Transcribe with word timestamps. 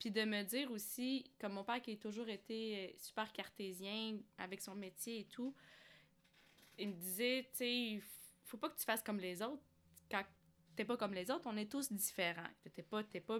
Puis 0.00 0.10
de 0.10 0.24
me 0.24 0.42
dire 0.42 0.70
aussi, 0.72 1.30
comme 1.38 1.52
mon 1.52 1.62
père 1.62 1.80
qui 1.80 1.92
a 1.92 1.96
toujours 1.96 2.28
été 2.28 2.88
euh, 2.88 2.92
super 2.98 3.32
cartésien 3.32 4.18
avec 4.38 4.60
son 4.62 4.74
métier 4.74 5.20
et 5.20 5.24
tout, 5.26 5.54
il 6.78 6.88
me 6.88 6.94
disait, 6.94 7.48
tu 7.52 7.58
sais, 7.58 8.00
faut 8.46 8.56
pas 8.56 8.70
que 8.70 8.78
tu 8.78 8.84
fasses 8.84 9.02
comme 9.02 9.20
les 9.20 9.42
autres. 9.42 9.62
Quand 10.10 10.24
t'es 10.74 10.84
pas 10.86 10.96
comme 10.96 11.12
les 11.14 11.30
autres, 11.30 11.46
on 11.46 11.56
est 11.56 11.70
tous 11.70 11.92
différents. 11.92 12.48
T'es 12.74 12.82
pas, 12.82 13.02
pas 13.04 13.38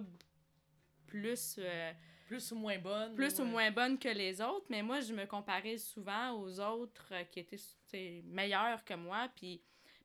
plus... 1.07 1.55
euh, 1.57 1.91
Plus 2.27 2.51
ou 2.51 2.55
moins 2.55 2.77
bonne. 2.77 3.15
plus 3.15 3.39
ou 3.39 3.41
euh, 3.41 3.45
moins 3.45 3.71
bonne 3.71 3.97
que 3.97 4.07
les 4.09 4.39
autres, 4.39 4.67
mais 4.69 4.83
moi, 4.83 4.99
je 5.01 5.13
me 5.13 5.25
comparais 5.25 5.77
souvent 5.77 6.31
aux 6.39 6.59
autres 6.59 7.09
euh, 7.11 7.23
qui 7.25 7.39
étaient 7.39 8.21
meilleurs 8.25 8.85
que 8.85 8.93
moi. 8.93 9.29
Puis, 9.35 9.61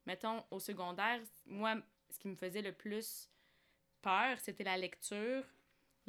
mettons, 0.07 0.43
au 0.51 0.59
secondaire, 0.59 1.21
moi, 1.45 1.77
ce 2.09 2.19
qui 2.19 2.29
me 2.29 2.35
faisait 2.37 2.63
le 2.63 2.73
plus 2.73 3.29
peur, 4.01 4.39
c'était 4.41 4.65
la 4.65 4.79
lecture. 4.79 5.45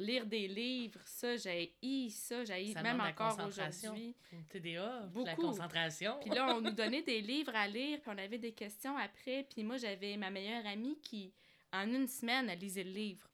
Lire 0.00 0.26
des 0.26 0.46
livres, 0.46 1.00
ça, 1.04 1.36
j'ai 1.36 1.74
haï 1.82 2.10
ça, 2.10 2.44
j'ai 2.44 2.72
même 2.74 3.00
encore 3.00 3.36
aujourd'hui. 3.46 4.14
TDA, 4.48 5.00
Beaucoup. 5.12 5.26
la 5.26 5.34
concentration. 5.34 6.18
Puis 6.20 6.30
là, 6.30 6.54
on 6.56 6.60
nous 6.60 6.70
donnait 6.72 7.02
des 7.02 7.20
livres 7.20 7.54
à 7.56 7.66
lire, 7.66 8.00
puis 8.00 8.10
on 8.14 8.18
avait 8.18 8.38
des 8.38 8.52
questions 8.52 8.96
après. 8.96 9.42
Puis 9.50 9.64
moi, 9.64 9.76
j'avais 9.76 10.16
ma 10.16 10.30
meilleure 10.30 10.64
amie 10.66 10.98
qui, 11.00 11.32
en 11.72 11.88
une 11.92 12.06
semaine, 12.06 12.48
elle 12.48 12.60
lisait 12.60 12.84
le 12.84 12.92
livre. 12.92 13.28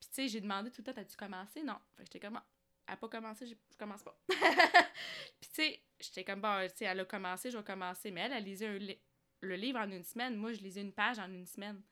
Puis 0.00 0.08
tu 0.08 0.14
sais, 0.14 0.28
j'ai 0.28 0.40
demandé 0.40 0.70
tout 0.70 0.82
le 0.86 0.90
temps, 0.92 1.00
as-tu 1.00 1.16
commencé? 1.16 1.62
Non. 1.62 1.76
Fait 1.96 2.02
que 2.04 2.06
j'étais 2.12 2.20
comme, 2.20 2.40
elle 2.86 2.92
n'a 2.92 2.96
pas 2.96 3.08
commencé, 3.08 3.46
je 3.46 3.54
je 3.70 3.76
commence 3.76 4.02
pas. 4.02 4.18
puis 4.28 5.50
tu 5.50 5.62
sais, 5.62 5.82
j'étais 6.00 6.24
comme, 6.24 6.40
bon, 6.40 6.66
tu 6.70 6.76
sais, 6.76 6.84
elle 6.86 7.00
a 7.00 7.04
commencé, 7.04 7.50
je 7.50 7.58
vais 7.58 7.64
commencer. 7.64 8.10
Mais 8.10 8.22
elle, 8.22 8.32
elle 8.32 8.44
lisait 8.44 8.68
un 8.68 8.78
li- 8.78 8.98
le 9.40 9.54
livre 9.56 9.80
en 9.80 9.90
une 9.90 10.02
semaine. 10.04 10.34
Moi, 10.36 10.52
je 10.54 10.60
lisais 10.60 10.80
une 10.80 10.92
page 10.94 11.18
en 11.18 11.28
une 11.30 11.44
semaine. 11.46 11.82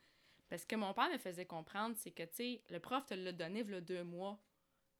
Parce 0.48 0.64
que 0.64 0.76
mon 0.76 0.92
père 0.94 1.10
me 1.10 1.18
faisait 1.18 1.46
comprendre, 1.46 1.96
c'est 1.98 2.12
que, 2.12 2.22
tu 2.22 2.34
sais, 2.34 2.62
le 2.70 2.78
prof 2.78 3.04
te 3.06 3.14
l'a 3.14 3.32
donné, 3.32 3.60
il 3.60 3.80
deux 3.80 4.04
mois. 4.04 4.38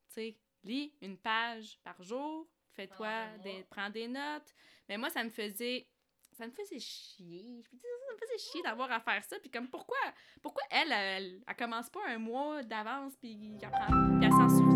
Tu 0.08 0.14
sais, 0.14 0.36
lis 0.64 0.92
une 1.00 1.16
page 1.16 1.78
par 1.84 2.02
jour, 2.02 2.48
fais-toi, 2.72 3.38
des, 3.42 3.64
prends 3.70 3.90
des 3.90 4.08
notes. 4.08 4.54
Mais 4.88 4.98
moi, 4.98 5.10
ça 5.10 5.22
me 5.24 5.30
faisait. 5.30 5.86
Ça 6.32 6.46
me 6.46 6.52
faisait 6.52 6.78
chier. 6.78 7.62
Je 7.62 7.68
me 7.68 7.76
disais, 7.76 7.88
ça 8.06 8.12
me 8.12 8.18
faisait 8.18 8.50
chier 8.50 8.62
d'avoir 8.62 8.92
à 8.92 9.00
faire 9.00 9.24
ça. 9.24 9.38
Puis 9.38 9.50
comme, 9.50 9.68
pourquoi, 9.68 9.96
pourquoi 10.42 10.62
elle, 10.70 10.92
elle, 10.92 11.42
elle 11.46 11.56
commence 11.56 11.88
pas 11.88 12.00
un 12.08 12.18
mois 12.18 12.62
d'avance, 12.62 13.14
puis 13.16 13.56
elle, 13.62 13.70
elle 14.22 14.30
s'en 14.30 14.48
souvient, 14.50 14.75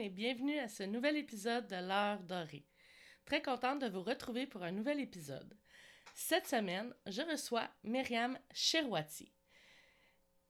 et 0.00 0.08
bienvenue 0.08 0.58
à 0.58 0.66
ce 0.66 0.82
nouvel 0.82 1.18
épisode 1.18 1.66
de 1.66 1.76
l'heure 1.76 2.22
dorée. 2.22 2.64
Très 3.26 3.42
contente 3.42 3.82
de 3.82 3.88
vous 3.88 4.02
retrouver 4.02 4.46
pour 4.46 4.62
un 4.62 4.70
nouvel 4.70 4.98
épisode. 4.98 5.54
Cette 6.14 6.46
semaine, 6.46 6.94
je 7.06 7.20
reçois 7.20 7.68
Myriam 7.84 8.38
Cherwati. 8.54 9.30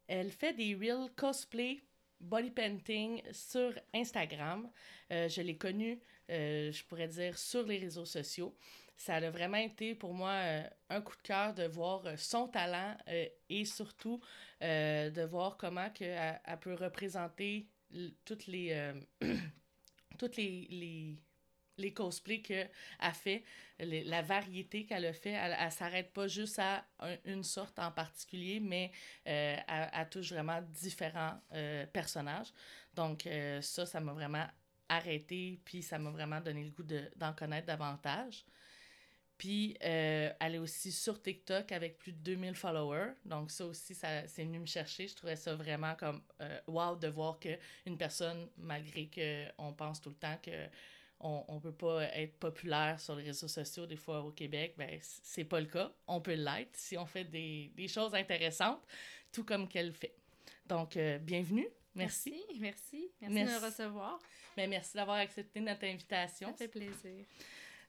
Elle 0.07 0.31
fait 0.31 0.53
des 0.53 0.77
real 0.77 1.09
cosplay 1.17 1.83
body 2.21 2.53
painting 2.53 3.23
sur 3.33 3.73
Instagram. 3.93 4.71
Euh, 5.11 5.29
je 5.29 5.43
l'ai 5.43 5.57
connue, 5.57 6.01
euh, 6.31 6.71
je 6.71 6.85
pourrais 6.85 7.09
dire, 7.09 7.37
sur 7.37 7.65
les 7.65 7.79
réseaux 7.79 8.07
sociaux. 8.07 8.57
Ça 8.97 9.17
a 9.17 9.31
vraiment 9.31 9.57
été 9.57 9.97
pour 9.97 10.15
moi 10.15 10.31
euh, 10.31 10.63
un 10.91 11.01
coup 11.01 11.17
de 11.17 11.23
cœur 11.23 11.55
de 11.55 11.65
voir 11.65 12.05
son 12.17 12.47
talent 12.47 12.97
et 13.49 13.65
surtout 13.65 14.21
de 14.61 15.25
voir 15.25 15.57
comment 15.57 15.91
que 15.91 16.05
elle, 16.05 16.59
peut 16.61 16.75
représenter 16.75 17.67
toutes 18.25 18.47
les 18.47 18.73
euh, 18.73 18.95
toutes 20.19 20.37
les, 20.37 21.19
cosplays 21.95 22.43
qu'elle 22.43 22.71
a 22.99 23.13
fait, 23.13 23.43
la 23.79 24.21
variété 24.21 24.85
qu'elle 24.85 25.07
a 25.07 25.13
fait, 25.15 25.31
elle, 25.31 25.57
elle 25.59 25.73
s'arrête 25.73 26.13
pas 26.13 26.29
juste 26.29 26.59
à 26.59 26.85
un- 26.99 27.17
une 27.25 27.43
sorte 27.43 27.79
en 27.79 27.91
particulier, 27.91 28.61
mais 28.61 28.93
euh, 29.27 29.57
elle, 29.67 30.09
touche 30.11 30.33
vraiment 30.33 30.61
différents 30.61 31.41
euh, 31.55 31.87
personnages. 31.87 32.53
Donc 32.95 33.27
euh, 33.27 33.63
ça, 33.63 33.87
ça 33.87 33.99
m'a 34.01 34.13
vraiment 34.13 34.47
arrêté, 34.91 35.61
puis 35.65 35.83
ça 35.83 35.99
m'a 35.99 36.11
vraiment 36.11 36.41
donné 36.41 36.65
le 36.65 36.71
goût 36.71 36.83
de- 36.83 37.11
d'en 37.17 37.33
connaître 37.33 37.67
davantage. 37.67 38.45
Puis, 39.41 39.75
euh, 39.83 40.31
elle 40.39 40.57
est 40.57 40.59
aussi 40.59 40.93
sur 40.93 41.23
TikTok 41.23 41.73
avec 41.73 41.97
plus 41.97 42.13
de 42.13 42.19
2000 42.19 42.55
followers. 42.55 43.13
Donc, 43.25 43.51
ça 43.51 43.65
aussi, 43.65 43.95
ça, 43.95 44.29
c'est 44.29 44.45
venu 44.45 44.59
me 44.59 44.67
chercher. 44.67 45.09
Je 45.09 45.15
trouvais 45.15 45.35
ça 45.35 45.55
vraiment 45.55 45.95
comme 45.95 46.21
euh, 46.43 46.61
wow 46.67 46.95
de 46.95 47.09
voir 47.09 47.41
qu'une 47.41 47.97
personne, 47.97 48.51
malgré 48.59 49.09
qu'on 49.09 49.73
pense 49.73 49.99
tout 50.03 50.11
le 50.11 50.17
temps 50.17 50.37
que 50.43 50.69
on 51.21 51.55
ne 51.55 51.59
peut 51.59 51.73
pas 51.73 52.05
être 52.19 52.39
populaire 52.39 53.01
sur 53.01 53.15
les 53.15 53.25
réseaux 53.25 53.49
sociaux, 53.49 53.87
des 53.87 53.97
fois 53.97 54.21
au 54.21 54.31
Québec, 54.31 54.75
ben, 54.77 54.99
c'est 55.01 55.45
pas 55.45 55.61
le 55.61 55.67
cas. 55.67 55.91
On 56.07 56.21
peut 56.21 56.35
l'être 56.35 56.77
si 56.77 56.99
on 56.99 57.07
fait 57.07 57.25
des, 57.25 57.73
des 57.75 57.89
choses 57.89 58.15
intéressantes, 58.15 58.87
tout 59.33 59.45
comme 59.45 59.67
qu'elle 59.69 59.95
fait. 59.95 60.15
Donc, 60.67 60.99
euh, 60.99 61.17
bienvenue. 61.17 61.69
Merci. 61.95 62.45
Merci, 62.59 62.61
merci. 62.61 63.11
Merci, 63.23 63.35
Merci. 63.35 63.55
de 63.55 63.59
me 63.59 63.67
recevoir. 63.67 64.19
Mais 64.59 64.67
merci 64.67 64.97
d'avoir 64.99 65.17
accepté 65.17 65.61
notre 65.61 65.85
invitation. 65.85 66.49
Ça 66.49 66.57
fait 66.57 66.69
plaisir. 66.69 67.25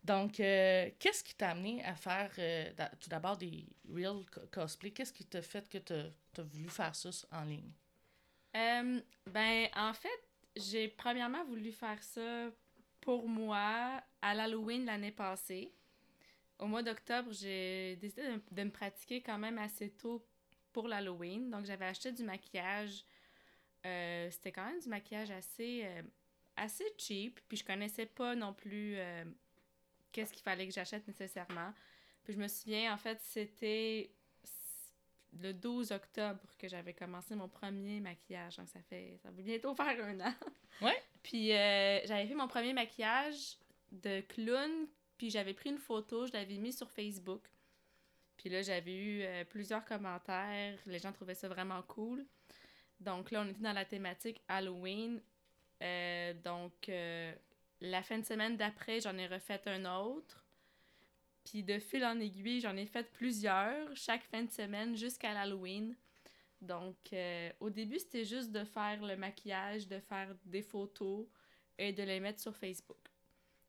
Donc, 0.04 0.40
euh, 0.40 0.90
qu'est-ce 1.00 1.24
qui 1.24 1.36
t'a 1.36 1.52
amené 1.52 1.84
à 1.84 1.96
faire 1.96 2.32
euh, 2.40 2.72
tout 3.00 3.10
d'abord 3.10 3.38
des 3.38 3.68
real 3.90 4.26
co- 4.32 4.42
cosplay? 4.52 4.92
Qu'est-ce 4.92 5.14
qui 5.14 5.26
t'a 5.26 5.42
fait 5.42 5.70
que 5.70 5.78
t'as 5.78 6.06
as 6.38 6.44
voulu 6.44 6.70
faire 6.70 6.96
ça 6.96 7.10
en 7.32 7.44
ligne? 7.44 7.72
Euh, 8.56 9.02
ben, 9.28 9.68
en 9.76 9.94
fait, 9.94 10.10
j'ai 10.56 10.88
premièrement 10.90 11.44
voulu 11.46 11.72
faire 11.72 12.02
ça 12.04 12.50
pour 13.00 13.28
moi 13.28 14.02
à 14.22 14.34
l'Halloween 14.34 14.86
l'année 14.86 15.12
passée. 15.12 15.74
Au 16.60 16.68
mois 16.68 16.84
d'octobre, 16.84 17.32
j'ai 17.34 17.98
décidé 17.98 18.24
de, 18.24 18.42
de 18.52 18.64
me 18.64 18.72
pratiquer 18.72 19.22
quand 19.22 19.38
même 19.38 19.58
assez 19.58 19.92
tôt 19.92 20.26
pour 20.74 20.88
l'Halloween. 20.88 21.50
Donc, 21.50 21.66
j'avais 21.66 21.86
acheté 21.86 22.12
du 22.12 22.24
maquillage. 22.24 23.06
C'était 23.84 24.52
quand 24.52 24.66
même 24.66 24.80
du 24.80 24.90
maquillage 24.90 25.32
assez, 25.32 25.86
assez 26.56 26.86
cheap. 26.98 27.40
Puis, 27.48 27.58
je 27.58 27.66
connaissais 27.66 28.06
pas 28.06 28.36
non 28.36 28.54
plus 28.54 28.98
qu'est-ce 30.12 30.34
qu'il 30.34 30.42
fallait 30.42 30.68
que 30.68 30.74
j'achète 30.74 31.08
nécessairement. 31.08 31.74
Puis, 32.24 32.34
je 32.34 32.40
me 32.40 32.48
souviens, 32.48 32.94
en 32.94 32.98
fait, 32.98 33.20
c'était 33.22 34.12
le 35.40 35.54
12 35.54 35.92
octobre 35.92 36.42
que 36.58 36.68
j'avais 36.68 36.94
commencé 36.94 37.36
mon 37.36 37.48
premier 37.48 38.00
maquillage. 38.00 38.58
Donc, 38.58 38.68
ça 38.70 38.82
fait. 38.82 39.18
Ça 39.24 39.32
va 39.32 39.42
bientôt 39.42 39.74
faire 39.74 40.06
un 40.06 40.20
an. 40.20 40.34
Ouais. 40.82 41.02
Puis, 41.24 41.54
euh, 41.54 42.00
j'avais 42.06 42.28
fait 42.28 42.36
mon 42.36 42.48
premier 42.48 42.74
maquillage 42.74 43.58
de 43.92 44.22
clown. 44.22 44.88
Puis, 45.18 45.30
j'avais 45.30 45.54
pris 45.54 45.70
une 45.70 45.78
photo, 45.78 46.28
je 46.28 46.34
l'avais 46.34 46.58
mis 46.58 46.74
sur 46.74 46.90
Facebook. 46.92 47.44
Puis 48.42 48.50
là, 48.50 48.64
j'avais 48.64 48.96
eu 48.96 49.22
euh, 49.22 49.44
plusieurs 49.46 49.86
commentaires. 49.86 50.80
Les 50.88 50.98
gens 50.98 51.12
trouvaient 51.12 51.36
ça 51.36 51.48
vraiment 51.48 51.84
cool. 51.84 52.26
Donc 53.00 53.30
là, 53.30 53.44
on 53.44 53.50
était 53.50 53.62
dans 53.62 53.72
la 53.72 53.86
thématique 53.86 54.42
Halloween. 54.48 55.22
Euh, 55.84 56.34
donc, 56.44 56.90
la 57.82 58.04
fin 58.04 58.20
de 58.20 58.26
semaine 58.26 58.58
d'après, 58.58 59.02
j'en 59.02 59.18
ai 59.18 59.28
refait 59.28 59.62
un 59.68 59.86
autre. 59.86 60.46
Puis 61.44 61.64
de 61.64 61.80
fil 61.80 62.06
en 62.06 62.20
aiguille, 62.20 62.62
j'en 62.62 62.78
ai 62.78 62.86
fait 62.86 63.12
plusieurs, 63.12 63.96
chaque 63.96 64.24
fin 64.24 64.44
de 64.44 64.52
semaine 64.52 64.96
jusqu'à 64.96 65.34
l'Halloween. 65.34 65.96
Donc, 66.62 66.96
euh, 67.14 67.52
au 67.60 67.72
début, 67.72 67.98
c'était 67.98 68.24
juste 68.26 68.52
de 68.52 68.64
faire 68.64 69.02
le 69.04 69.16
maquillage, 69.18 69.88
de 69.88 70.00
faire 70.00 70.36
des 70.46 70.62
photos 70.62 71.26
et 71.80 71.92
de 71.92 72.04
les 72.04 72.20
mettre 72.20 72.40
sur 72.40 72.56
Facebook. 72.56 73.00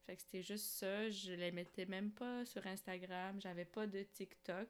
Fait 0.04 0.16
que 0.16 0.20
c'était 0.20 0.42
juste 0.42 0.66
ça. 0.66 1.08
Je 1.08 1.32
les 1.32 1.50
mettais 1.50 1.86
même 1.86 2.10
pas 2.10 2.44
sur 2.44 2.66
Instagram. 2.66 3.40
J'avais 3.40 3.64
pas 3.64 3.86
de 3.86 4.02
TikTok. 4.02 4.68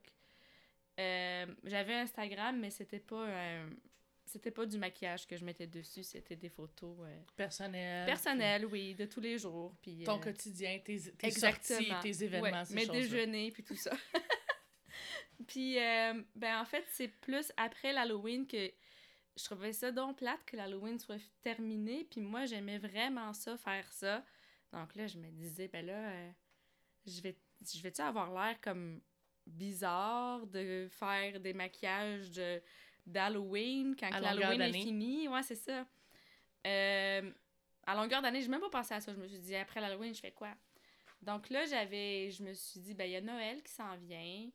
Euh, 1.01 1.47
j'avais 1.65 1.95
Instagram, 1.95 2.61
mais 2.61 2.71
c'était 2.71 3.01
pas 3.01 3.27
un- 3.27 3.71
C'était 4.33 4.51
pas 4.51 4.65
du 4.65 4.79
maquillage 4.79 5.27
que 5.27 5.37
je 5.37 5.45
mettais 5.45 5.67
dessus, 5.67 6.03
c'était 6.03 6.37
des 6.37 6.49
photos 6.49 6.97
euh, 7.03 7.21
Personnel. 7.37 8.07
personnelles, 8.07 8.65
oui, 8.65 8.95
de 8.95 9.05
tous 9.05 9.21
les 9.21 9.37
jours. 9.37 9.77
Puis, 9.83 10.05
Ton 10.05 10.17
euh, 10.17 10.23
quotidien, 10.23 10.79
tes, 10.83 10.99
tes 11.13 11.31
sorties, 11.31 11.93
tes 12.01 12.25
événements, 12.25 12.61
Ouais, 12.61 12.65
ces 12.65 12.75
mes 12.75 12.87
déjeuners, 12.87 13.51
puis 13.51 13.63
tout 13.63 13.77
ça. 13.77 13.91
puis, 15.47 15.79
euh, 15.79 16.23
ben 16.35 16.63
en 16.63 16.65
fait, 16.65 16.83
c'est 16.89 17.09
plus 17.09 17.53
après 17.59 17.93
l'Halloween 17.93 18.47
que 18.47 18.73
je 19.37 19.45
trouvais 19.45 19.75
ça 19.75 19.93
donc 19.93 20.17
plate 20.17 20.43
que 20.47 20.57
l'Halloween 20.57 20.99
soit 20.99 21.21
terminé. 21.43 22.05
Puis 22.11 22.23
moi, 22.23 22.47
j'aimais 22.47 22.79
vraiment 22.79 23.35
ça, 23.35 23.59
faire 23.59 23.93
ça. 23.93 24.25
Donc 24.73 24.95
là, 24.95 25.07
je 25.09 25.19
me 25.19 25.31
disais, 25.31 25.69
ben 25.69 25.85
là, 25.85 26.11
je 27.07 27.21
vais 27.21 27.37
je 27.71 27.83
vais-tu 27.83 28.01
avoir 28.01 28.33
l'air 28.33 28.59
comme 28.63 29.03
bizarre 29.47 30.47
de 30.47 30.89
faire 30.91 31.39
des 31.39 31.53
maquillages 31.53 32.31
de 32.31 32.63
d'Halloween 33.07 33.97
quand 33.99 34.11
l'Halloween 34.11 34.61
est 34.61 34.73
fini? 34.73 35.29
Ouais, 35.29 35.43
c'est 35.43 35.57
ça. 35.57 35.87
Euh, 36.67 37.33
à 37.87 37.95
longueur 37.95 38.23
d'année, 38.23 38.41
j'ai 38.41 38.49
même 38.49 38.61
pas 38.61 38.71
pensé 38.71 38.95
à 38.95 39.01
ça. 39.01 39.13
Je 39.13 39.19
me 39.19 39.27
suis 39.27 39.39
dit, 39.39 39.57
après 39.57 39.81
l'Halloween, 39.81 40.15
je 40.15 40.21
fais 40.21 40.33
quoi? 40.33 40.55
Donc 41.21 41.51
là, 41.51 41.65
j'avais, 41.67 42.31
je 42.31 42.43
me 42.43 42.53
suis 42.53 42.81
dit, 42.81 42.95
ben, 42.95 43.05
il 43.05 43.13
y 43.13 43.17
a 43.17 43.21
Noël 43.21 43.63
qui 43.63 43.73
s'en 43.73 43.97
vient. 43.97 44.51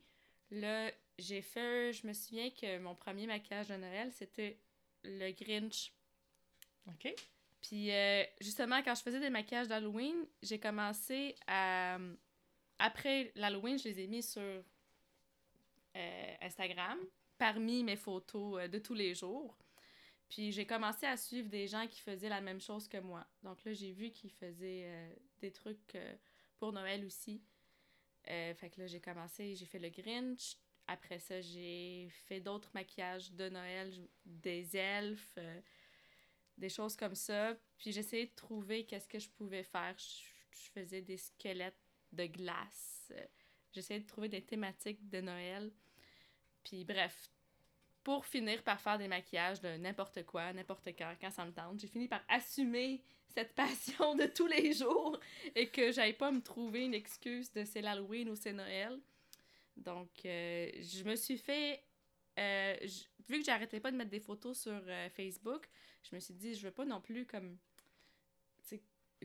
Là, 0.51 0.91
j'ai 1.17 1.41
fait, 1.41 1.93
je 1.93 2.07
me 2.07 2.13
souviens 2.13 2.49
que 2.49 2.77
mon 2.79 2.95
premier 2.95 3.27
maquillage 3.27 3.67
de 3.67 3.75
Noël, 3.75 4.11
c'était 4.11 4.57
le 5.03 5.31
Grinch. 5.31 5.93
OK. 6.87 7.13
Puis 7.61 7.91
euh, 7.91 8.23
justement, 8.39 8.81
quand 8.83 8.95
je 8.95 9.01
faisais 9.01 9.19
des 9.19 9.29
maquillages 9.29 9.67
d'Halloween, 9.67 10.25
j'ai 10.41 10.59
commencé 10.59 11.35
à. 11.47 11.97
Après 12.79 13.31
l'Halloween, 13.35 13.79
je 13.79 13.85
les 13.85 14.01
ai 14.01 14.07
mis 14.07 14.21
sur 14.21 14.41
euh, 14.41 16.35
Instagram, 16.41 16.99
parmi 17.37 17.83
mes 17.83 17.95
photos 17.95 18.61
euh, 18.61 18.67
de 18.67 18.79
tous 18.79 18.93
les 18.93 19.15
jours. 19.15 19.57
Puis 20.29 20.51
j'ai 20.51 20.65
commencé 20.65 21.05
à 21.05 21.15
suivre 21.15 21.49
des 21.49 21.67
gens 21.67 21.87
qui 21.87 22.01
faisaient 22.01 22.29
la 22.29 22.41
même 22.41 22.59
chose 22.59 22.87
que 22.87 22.97
moi. 22.97 23.25
Donc 23.43 23.63
là, 23.63 23.73
j'ai 23.73 23.91
vu 23.91 24.11
qu'ils 24.11 24.31
faisaient 24.31 24.85
euh, 24.85 25.09
des 25.39 25.51
trucs 25.51 25.95
euh, 25.95 26.15
pour 26.59 26.73
Noël 26.73 27.05
aussi. 27.05 27.41
Fait 28.25 28.69
que 28.69 28.81
là, 28.81 28.87
j'ai 28.87 28.99
commencé, 28.99 29.55
j'ai 29.55 29.65
fait 29.65 29.79
le 29.79 29.87
Grinch. 29.87 30.57
Après 30.85 31.17
ça, 31.17 31.39
j'ai 31.39 32.09
fait 32.25 32.41
d'autres 32.41 32.69
maquillages 32.73 33.31
de 33.31 33.47
Noël, 33.47 33.89
des 34.25 34.75
elfes, 34.75 35.39
des 36.57 36.67
choses 36.67 36.97
comme 36.97 37.15
ça. 37.15 37.55
Puis 37.77 37.93
j'essayais 37.93 38.25
de 38.25 38.35
trouver 38.35 38.85
qu'est-ce 38.85 39.07
que 39.07 39.17
je 39.17 39.29
pouvais 39.29 39.63
faire. 39.63 39.95
Je, 39.97 40.69
faisais 40.73 41.01
des 41.01 41.15
squelettes 41.15 41.79
de 42.11 42.25
glace. 42.25 43.13
J'essayais 43.71 44.01
de 44.01 44.07
trouver 44.07 44.27
des 44.27 44.43
thématiques 44.43 45.07
de 45.07 45.21
Noël. 45.21 45.71
Puis 46.67 46.83
bref, 46.83 47.29
pour 48.03 48.25
finir 48.25 48.61
par 48.63 48.79
faire 48.81 48.97
des 48.97 49.07
maquillages 49.07 49.61
de 49.61 49.77
n'importe 49.77 50.25
quoi, 50.25 50.51
n'importe 50.53 50.87
quand, 50.97 51.13
quand 51.19 51.31
ça 51.31 51.45
me 51.45 51.51
tente. 51.51 51.79
J'ai 51.79 51.87
fini 51.87 52.07
par 52.07 52.21
assumer 52.27 53.01
cette 53.27 53.53
passion 53.55 54.15
de 54.15 54.25
tous 54.25 54.47
les 54.47 54.73
jours 54.73 55.19
et 55.55 55.69
que 55.69 55.91
j'aille 55.91 56.13
pas 56.17 56.31
me 56.31 56.41
trouver 56.41 56.85
une 56.85 56.93
excuse 56.93 57.51
de 57.53 57.63
c'est 57.63 57.81
l'Halloween 57.81 58.29
ou 58.29 58.35
c'est 58.35 58.53
Noël. 58.53 58.99
Donc, 59.75 60.09
euh, 60.25 60.69
je 60.81 61.03
me 61.03 61.15
suis 61.15 61.37
fait. 61.37 61.83
euh, 62.39 62.75
vu 63.29 63.39
que 63.39 63.45
j'arrêtais 63.45 63.79
pas 63.79 63.91
de 63.91 63.97
mettre 63.97 64.09
des 64.09 64.19
photos 64.19 64.59
sur 64.59 64.71
euh, 64.87 65.09
Facebook, 65.09 65.67
je 66.09 66.15
me 66.15 66.19
suis 66.19 66.33
dit, 66.33 66.55
je 66.55 66.63
veux 66.65 66.71
pas 66.73 66.85
non 66.85 66.99
plus 67.01 67.25
comme. 67.25 67.57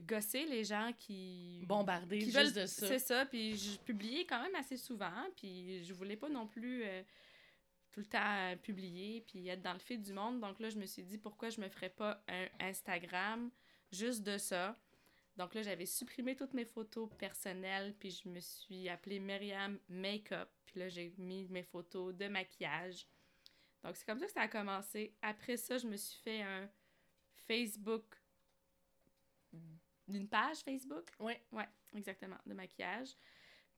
gosser 0.01 0.47
les 0.47 0.65
gens 0.65 0.91
qui. 0.99 1.65
Bombarder 1.67 2.19
qui 2.19 2.25
juste 2.31 2.37
veulent- 2.37 2.55
de 2.63 2.67
ça. 2.67 2.89
C'est 2.89 2.99
ça, 2.99 3.27
puis 3.27 3.57
je 3.57 3.79
publiais 3.79 4.25
quand 4.25 4.43
même 4.43 4.55
assez 4.55 4.77
souvent, 4.79 5.27
puis 5.37 5.85
je 5.85 5.93
voulais 5.93 6.17
pas 6.17 6.29
non 6.31 6.47
plus 6.47 6.83
euh, 6.85 7.03
tout 7.93 8.01
le 8.01 8.07
temps 8.07 8.57
publier, 8.63 9.21
puis 9.21 9.47
être 9.49 9.63
dans 9.63 9.75
le 9.75 9.79
fil 9.79 10.01
du 10.03 10.13
monde. 10.13 10.41
Donc 10.41 10.59
là, 10.61 10.71
je 10.71 10.79
me 10.79 10.87
suis 10.87 11.03
dit, 11.03 11.19
pourquoi 11.19 11.51
je 11.51 11.61
me 11.61 11.69
ferais 11.69 11.91
pas 11.91 12.23
un 12.29 12.49
Instagram 12.61 13.51
juste 13.91 14.23
de 14.23 14.39
ça? 14.39 14.77
Donc 15.37 15.55
là, 15.55 15.63
j'avais 15.63 15.87
supprimé 15.87 16.35
toutes 16.35 16.55
mes 16.55 16.65
photos 16.65 17.09
personnelles, 17.19 17.95
puis 17.99 18.11
je 18.11 18.29
me 18.29 18.41
suis 18.41 18.89
appelée 18.89 19.21
Myriam 19.21 19.79
Makeup, 19.89 20.51
puis 20.67 20.81
là, 20.81 20.89
j'ai 20.89 21.15
mis 21.19 21.47
mes 21.49 21.63
photos 21.63 22.15
de 22.15 22.29
maquillage. 22.29 23.07
Donc 23.83 23.97
c'est 23.97 24.07
comme 24.07 24.19
ça 24.19 24.27
que 24.27 24.33
ça 24.33 24.43
a 24.43 24.49
commencé. 24.49 25.15
Après 25.23 25.57
ça, 25.57 25.79
je 25.79 25.87
me 25.87 25.97
suis 25.97 26.21
fait 26.21 26.43
un 26.43 26.69
Facebook, 27.47 28.05
une 30.09 30.29
page 30.29 30.59
Facebook? 30.59 31.11
Ouais. 31.19 31.43
Ouais, 31.53 31.69
exactement, 31.95 32.39
de 32.47 32.55
maquillage. 32.55 33.15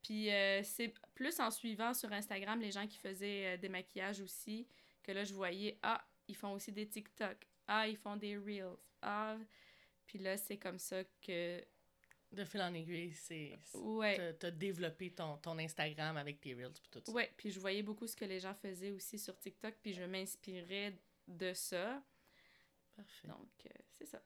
Puis 0.05 0.29
euh, 0.31 0.61
c'est 0.61 0.93
plus 1.15 1.39
en 1.39 1.49
suivant 1.49 1.95
sur 1.95 2.11
Instagram 2.13 2.59
les 2.59 2.69
gens 2.71 2.85
qui 2.85 2.99
faisaient 2.99 3.55
euh, 3.55 3.57
des 3.57 3.69
maquillages 3.69 4.21
aussi 4.21 4.67
que 5.01 5.11
là 5.11 5.23
je 5.23 5.33
voyais 5.33 5.79
ah, 5.81 6.05
ils 6.27 6.35
font 6.35 6.51
aussi 6.53 6.71
des 6.71 6.87
TikTok. 6.87 7.37
Ah, 7.67 7.87
ils 7.87 7.97
font 7.97 8.15
des 8.15 8.37
reels. 8.37 8.77
Ah, 9.01 9.35
puis 10.05 10.19
là 10.19 10.37
c'est 10.37 10.57
comme 10.57 10.77
ça 10.77 11.03
que 11.25 11.59
De 12.31 12.45
fil 12.45 12.61
en 12.61 12.71
aiguille, 12.75 13.13
c'est. 13.13 13.57
ouais. 13.73 14.35
T'as- 14.35 14.51
développé 14.51 15.11
ton, 15.11 15.37
ton 15.37 15.57
Instagram 15.57 16.17
avec 16.17 16.39
tes 16.39 16.53
Reels 16.53 16.67
et 16.67 16.89
tout 16.91 17.01
ça. 17.03 17.11
Ouais, 17.11 17.33
puis 17.35 17.49
je 17.49 17.59
voyais 17.59 17.81
beaucoup 17.81 18.05
ce 18.05 18.15
que 18.15 18.25
les 18.25 18.39
gens 18.39 18.53
faisaient 18.53 18.91
aussi 18.91 19.17
sur 19.17 19.35
TikTok 19.39 19.73
puis 19.81 19.93
je 19.93 20.03
m'inspirais 20.03 20.93
de 21.27 21.51
ça. 21.53 22.03
Parfait. 22.95 23.27
Donc 23.27 23.49
euh, 23.65 23.69
c'est 23.89 24.05
ça. 24.05 24.21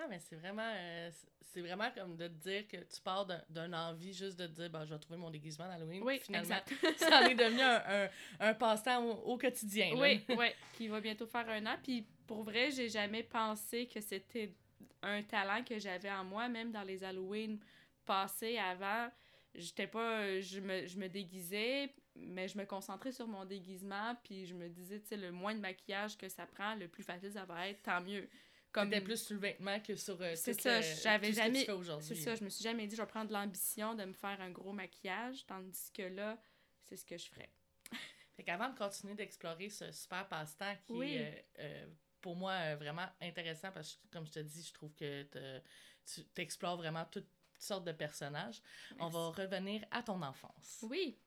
Ah, 0.00 0.06
mais 0.08 0.20
c'est 0.20 0.36
vraiment, 0.36 0.62
euh, 0.76 1.10
c'est- 1.42 1.60
vraiment 1.60 1.90
comme 1.90 2.16
de 2.16 2.28
te 2.28 2.34
dire 2.34 2.68
que 2.68 2.76
tu 2.76 3.00
pars 3.02 3.26
d'un- 3.48 3.72
envie 3.72 4.12
juste 4.14 4.38
de 4.38 4.46
te 4.46 4.52
dire, 4.52 4.70
ben, 4.70 4.84
je 4.84 4.94
vais 4.94 4.98
trouver 5.00 5.18
mon 5.18 5.28
déguisement 5.30 5.66
d'Halloween. 5.66 6.02
Oui, 6.04 6.20
finalement, 6.20 6.56
exact. 6.56 6.72
ça 6.98 7.20
en 7.20 7.26
est 7.26 7.34
devenu 7.34 7.60
un, 7.62 7.82
un, 8.04 8.08
un 8.50 8.54
passe-temps 8.54 9.04
au, 9.04 9.32
au 9.32 9.38
quotidien. 9.38 9.90
là. 9.94 10.00
Oui, 10.00 10.24
oui, 10.28 10.46
qui 10.76 10.86
va 10.88 11.00
bientôt 11.00 11.26
faire 11.26 11.48
un 11.48 11.66
an. 11.66 11.76
Puis 11.82 12.06
pour 12.28 12.42
vrai, 12.44 12.70
j'ai 12.70 12.88
jamais 12.88 13.24
pensé 13.24 13.86
que 13.88 14.00
c'était 14.00 14.54
un 15.02 15.22
talent 15.24 15.64
que 15.64 15.78
j'avais 15.78 16.10
en 16.12 16.24
moi, 16.24 16.48
même 16.48 16.70
dans 16.70 16.82
les 16.82 17.02
Halloween 17.02 17.58
passés 18.04 18.56
avant. 18.58 19.08
J'étais 19.54 19.86
pas. 19.88 20.40
Je 20.40 20.60
me, 20.60 20.86
je 20.86 20.96
me 20.98 21.08
déguisais, 21.08 21.92
mais 22.14 22.46
je 22.46 22.56
me 22.56 22.64
concentrais 22.66 23.10
sur 23.12 23.26
mon 23.26 23.44
déguisement. 23.44 24.14
Puis 24.22 24.46
je 24.46 24.54
me 24.54 24.68
disais, 24.68 25.00
tu 25.00 25.08
sais, 25.08 25.16
le 25.16 25.32
moins 25.32 25.54
de 25.54 25.60
maquillage 25.60 26.16
que 26.16 26.28
ça 26.28 26.46
prend, 26.46 26.74
le 26.76 26.86
plus 26.86 27.02
facile 27.02 27.32
ça 27.32 27.44
va 27.44 27.68
être, 27.68 27.82
tant 27.82 28.00
mieux. 28.00 28.28
Comme 28.72 28.90
T'étais 28.90 29.02
plus 29.04 29.24
sur 29.24 29.34
le 29.34 29.40
vêtement 29.40 29.80
que 29.80 29.96
sur 29.96 30.20
euh, 30.20 30.34
C'est 30.36 30.60
ça, 30.60 30.78
le- 30.80 30.86
j'avais 31.02 31.32
jamais-. 31.32 31.66
C'est 32.00 32.14
ça, 32.14 32.34
je 32.34 32.44
me 32.44 32.48
suis 32.50 32.62
jamais 32.62 32.86
dit, 32.86 32.94
je 32.96 33.00
vais 33.02 33.08
prendre 33.08 33.32
l'ambition 33.32 33.94
de 33.94 34.04
me 34.04 34.12
faire 34.12 34.40
un 34.40 34.50
gros 34.50 34.72
maquillage, 34.72 35.46
tandis 35.46 35.90
que 35.92 36.02
là, 36.02 36.38
c'est 36.84 36.96
ce 36.96 37.04
que 37.04 37.16
je 37.16 37.28
ferais. 37.28 37.50
Fait 38.36 38.42
qu'avant 38.44 38.68
de 38.68 38.76
continuer 38.78 39.14
d'explorer 39.14 39.68
ce 39.70 39.90
super 39.90 40.28
passe-temps 40.28 40.76
qui 40.86 40.92
Oui. 40.92 41.14
est 41.16 41.46
euh, 41.58 41.62
euh, 41.64 41.86
pour 42.20 42.36
moi 42.36 42.52
euh, 42.52 42.76
vraiment 42.76 43.06
intéressant 43.20 43.72
parce 43.72 43.94
que, 43.96 44.06
comme 44.08 44.26
je 44.26 44.32
te 44.32 44.38
dis, 44.40 44.62
je 44.62 44.72
trouve 44.74 44.94
que 44.94 45.22
te- 45.24 45.60
tu 46.04 46.22
explores 46.36 46.76
vraiment 46.76 47.04
toutes 47.06 47.28
sortes 47.58 47.84
de 47.84 47.92
personnages. 47.92 48.62
On 49.00 49.08
va 49.08 49.28
revenir 49.30 49.84
à 49.90 50.02
ton 50.02 50.20
enfance. 50.22 50.78
Oui, 50.82 51.18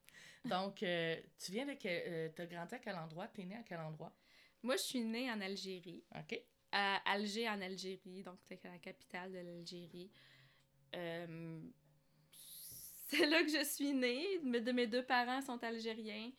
Donc, 0.45 0.83
euh, 0.83 1.19
tu 1.37 1.51
viens 1.51 1.65
de 1.65 1.73
que. 1.73 1.87
Euh, 1.87 2.29
T'as 2.35 2.45
grandi 2.45 2.75
à 2.75 2.79
quel 2.79 2.95
endroit? 2.95 3.27
T'es 3.27 3.43
né 3.45 3.55
à 3.55 3.63
quel 3.63 3.79
endroit? 3.79 4.15
moi 4.63 4.75
je 4.77 4.83
suis 4.83 5.01
née 5.01 5.29
en 5.31 5.41
Algérie. 5.41 6.03
OK. 6.15 6.39
À 6.71 6.97
Alger 7.11 7.49
en 7.49 7.61
Algérie, 7.61 8.23
donc 8.23 8.39
c'est 8.47 8.63
la 8.63 8.77
capitale 8.79 9.31
de 9.31 9.39
l'Algérie. 9.39 10.09
Euh, 10.95 11.59
c'est 13.07 13.25
là 13.25 13.43
que 13.43 13.49
je 13.49 13.63
suis 13.65 13.93
née. 13.93 14.39
De 14.39 14.71
mes 14.71 14.87
deux 14.87 15.03
parents 15.03 15.41
sont 15.41 15.61
algériens. 15.63 16.31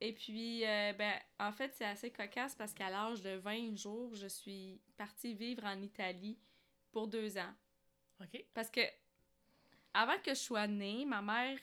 Et 0.00 0.12
puis, 0.12 0.64
euh, 0.64 0.92
ben, 0.92 1.14
en 1.40 1.52
fait, 1.52 1.74
c'est 1.74 1.84
assez 1.84 2.10
cocasse 2.10 2.54
parce 2.54 2.74
qu'à 2.74 2.90
l'âge 2.90 3.22
de 3.22 3.36
20 3.36 3.76
jours, 3.76 4.14
je 4.14 4.26
suis 4.26 4.80
partie 4.96 5.34
vivre 5.34 5.64
en 5.64 5.80
Italie 5.80 6.38
pour 6.92 7.08
deux 7.08 7.38
ans. 7.38 7.54
OK. 8.20 8.44
Parce 8.52 8.70
que, 8.70 8.82
avant 9.94 10.18
que 10.18 10.34
je 10.34 10.40
sois 10.40 10.66
née, 10.66 11.04
ma 11.06 11.22
mère, 11.22 11.58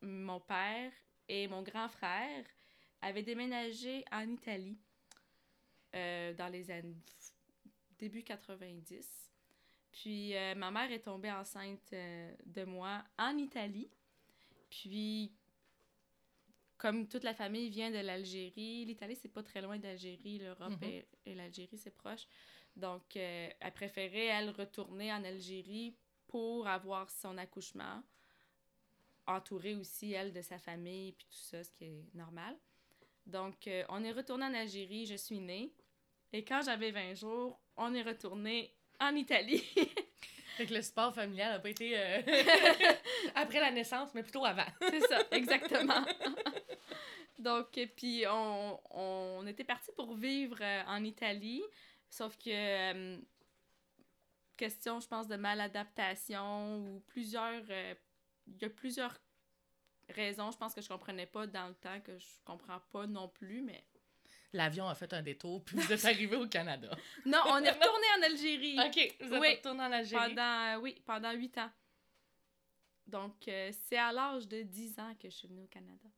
mon 0.00 0.40
père 0.40 0.92
et 1.28 1.48
mon 1.48 1.62
grand 1.62 1.88
frère 1.88 2.44
avaient 3.02 3.22
déménagé 3.22 4.04
en 4.12 4.28
Italie 4.28 4.78
euh, 5.94 6.32
dans 6.34 6.48
les 6.48 6.70
années 6.70 7.02
début 7.98 8.22
90. 8.22 9.30
Puis 9.92 10.36
euh, 10.36 10.54
ma 10.54 10.70
mère 10.70 10.90
est 10.92 11.00
tombée 11.00 11.32
enceinte 11.32 11.92
euh, 11.92 12.34
de 12.46 12.64
moi 12.64 13.02
en 13.18 13.36
Italie. 13.36 13.90
Puis 14.70 15.32
comme 16.76 17.08
toute 17.08 17.24
la 17.24 17.34
famille 17.34 17.70
vient 17.70 17.90
de 17.90 17.98
l'Algérie, 17.98 18.84
l'Italie 18.84 19.16
c'est 19.16 19.28
pas 19.32 19.42
très 19.42 19.60
loin 19.60 19.78
d'Algérie, 19.78 20.38
l'Europe 20.38 20.80
Mhm. 20.80 20.88
et, 20.88 21.08
et 21.26 21.34
l'Algérie 21.34 21.78
c'est 21.78 21.90
proche. 21.94 22.26
Donc 22.76 23.16
euh, 23.16 23.48
elle 23.58 23.72
préférait 23.72 24.26
elle 24.26 24.50
retourner 24.50 25.12
en 25.12 25.24
Algérie 25.24 25.96
pour 26.28 26.68
avoir 26.68 27.10
son 27.10 27.36
accouchement, 27.38 28.02
entourée 29.26 29.74
aussi 29.74 30.12
elle 30.12 30.32
de 30.32 30.42
sa 30.42 30.58
famille 30.58 31.12
puis 31.12 31.26
tout 31.30 31.38
ça, 31.42 31.64
ce 31.64 31.72
qui 31.72 31.84
est 31.84 32.14
normal. 32.14 32.56
Donc 33.26 33.68
on 33.88 34.04
est 34.04 34.12
retourné 34.12 34.44
en 34.44 34.54
Algérie, 34.54 35.06
je 35.06 35.16
suis 35.16 35.40
née. 35.40 35.72
Et 36.32 36.44
quand 36.44 36.60
j'avais 36.62 36.90
20 36.90 37.14
jours, 37.14 37.58
on 37.76 37.94
est 37.94 38.02
retourné 38.02 38.74
en 39.00 39.14
Italie. 39.14 39.64
Fait 40.56 40.66
que 40.66 40.74
le 40.74 40.82
sport 40.82 41.14
familial 41.14 41.52
n'a 41.52 41.58
pas 41.60 41.70
été 41.70 41.96
euh, 41.96 42.20
après 43.36 43.60
la 43.60 43.70
naissance, 43.70 44.12
mais 44.14 44.22
plutôt 44.22 44.44
avant. 44.44 44.66
C'est 44.90 45.00
ça, 45.06 45.20
exactement. 45.30 46.04
Donc, 47.38 47.78
et 47.78 47.86
puis 47.86 48.24
on, 48.28 48.80
on 48.90 49.46
était 49.46 49.62
parti 49.64 49.92
pour 49.96 50.14
vivre 50.16 50.58
euh, 50.60 50.82
en 50.88 51.04
Italie, 51.04 51.62
sauf 52.10 52.36
que 52.36 52.50
euh, 52.50 53.18
question, 54.56 54.98
je 54.98 55.06
pense, 55.06 55.28
de 55.28 55.36
maladaptation 55.36 56.78
ou 56.78 57.00
plusieurs. 57.06 57.62
euh, 57.70 57.94
Il 58.48 58.60
y 58.60 58.64
a 58.64 58.70
plusieurs 58.70 59.16
raisons, 60.08 60.50
je 60.50 60.58
pense 60.58 60.74
que 60.74 60.80
je 60.80 60.88
comprenais 60.88 61.26
pas 61.26 61.46
dans 61.46 61.68
le 61.68 61.74
temps, 61.74 62.00
que 62.00 62.18
je 62.18 62.26
comprends 62.44 62.80
pas 62.90 63.06
non 63.06 63.28
plus, 63.28 63.62
mais. 63.62 63.84
L'avion 64.52 64.88
a 64.88 64.94
fait 64.94 65.12
un 65.12 65.22
détour, 65.22 65.62
puis 65.64 65.76
vous 65.76 65.92
êtes 65.92 66.04
arrivé 66.04 66.36
au 66.36 66.46
Canada. 66.48 66.90
Non, 67.26 67.38
on 67.46 67.58
est 67.62 67.70
retourné 67.72 68.06
en 68.18 68.22
Algérie. 68.22 68.78
OK, 68.80 69.16
vous 69.20 69.34
êtes 69.34 69.40
Oui. 69.40 69.54
retourné 69.56 69.80
en 69.82 69.92
Algérie. 69.92 70.28
Pendant, 70.28 70.74
euh, 70.76 70.80
oui, 70.80 71.02
pendant 71.04 71.32
huit 71.32 71.56
ans. 71.58 71.70
Donc, 73.06 73.48
euh, 73.48 73.70
c'est 73.86 73.96
à 73.98 74.12
l'âge 74.12 74.46
de 74.48 74.62
10 74.62 74.98
ans 74.98 75.14
que 75.20 75.30
je 75.30 75.34
suis 75.34 75.48
venue 75.48 75.62
au 75.62 75.66
Canada. 75.68 76.08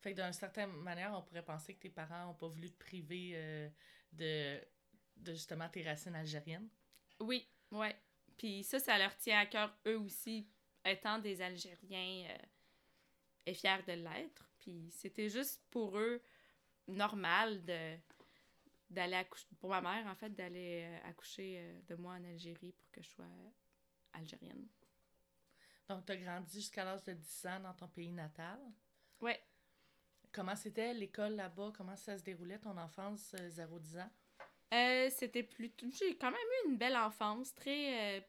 Fait 0.00 0.12
que 0.14 0.20
d'une 0.20 0.32
certaine 0.34 0.70
manière, 0.72 1.12
on 1.16 1.22
pourrait 1.22 1.44
penser 1.44 1.74
que 1.74 1.80
tes 1.80 1.88
parents 1.90 2.26
n'ont 2.26 2.34
pas 2.34 2.48
voulu 2.48 2.70
te 2.70 2.78
priver 2.78 3.32
euh, 3.34 3.68
de, 4.12 4.60
de 5.16 5.32
justement 5.32 5.68
tes 5.68 5.82
racines 5.82 6.14
algériennes. 6.14 6.68
Oui, 7.20 7.46
Ouais. 7.70 7.96
Puis 8.36 8.62
ça, 8.64 8.78
ça 8.78 8.98
leur 8.98 9.16
tient 9.16 9.38
à 9.40 9.46
cœur, 9.46 9.74
eux 9.86 9.98
aussi, 9.98 10.46
étant 10.84 11.18
des 11.18 11.40
Algériens 11.40 12.28
euh, 12.30 12.36
et 13.46 13.54
fiers 13.54 13.82
de 13.86 13.92
l'être. 13.92 14.44
Puis 14.58 14.90
c'était 14.90 15.28
juste 15.28 15.62
pour 15.70 15.96
eux 15.98 16.20
normal 16.88 17.64
de 17.64 17.96
d'aller 18.90 19.16
accoucher, 19.16 19.46
pour 19.58 19.70
ma 19.70 19.80
mère, 19.80 20.06
en 20.06 20.14
fait, 20.14 20.30
d'aller 20.30 20.84
euh, 20.84 21.08
accoucher 21.08 21.56
euh, 21.58 21.80
de 21.88 21.94
moi 21.96 22.14
en 22.14 22.24
Algérie 22.24 22.72
pour 22.72 22.90
que 22.92 23.02
je 23.02 23.08
sois 23.08 23.24
algérienne. 24.12 24.68
Donc, 25.88 26.06
tu 26.06 26.12
as 26.12 26.16
grandi 26.16 26.60
jusqu'à 26.60 26.84
l'âge 26.84 27.02
de 27.02 27.12
10 27.12 27.46
ans 27.46 27.60
dans 27.60 27.74
ton 27.74 27.88
pays 27.88 28.12
natal? 28.12 28.58
Ouais. 29.20 29.40
Comment 30.32 30.54
c'était 30.54 30.94
l'école 30.94 31.34
là-bas? 31.34 31.72
Comment 31.76 31.96
ça 31.96 32.16
se 32.16 32.22
déroulait 32.22 32.58
ton 32.58 32.76
enfance 32.76 33.34
0-10 33.34 34.00
ans? 34.00 34.10
Euh, 34.72 35.08
c'était 35.10 35.42
plutôt. 35.42 35.86
J'ai 35.90 36.16
quand 36.16 36.30
même 36.30 36.40
eu 36.64 36.70
une 36.70 36.76
belle 36.76 36.96
enfance, 36.96 37.54
très, 37.54 38.18
euh, 38.18 38.20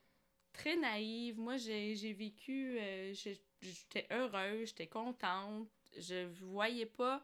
très 0.54 0.76
naïve. 0.76 1.40
Moi, 1.40 1.58
j'ai 1.58 2.14
vécu. 2.14 2.78
euh, 2.80 3.14
j'étais 3.62 4.08
heureuse, 4.12 4.70
j'étais 4.70 4.88
contente. 4.88 5.70
Je 5.98 6.26
voyais 6.44 6.86
pas 6.86 7.24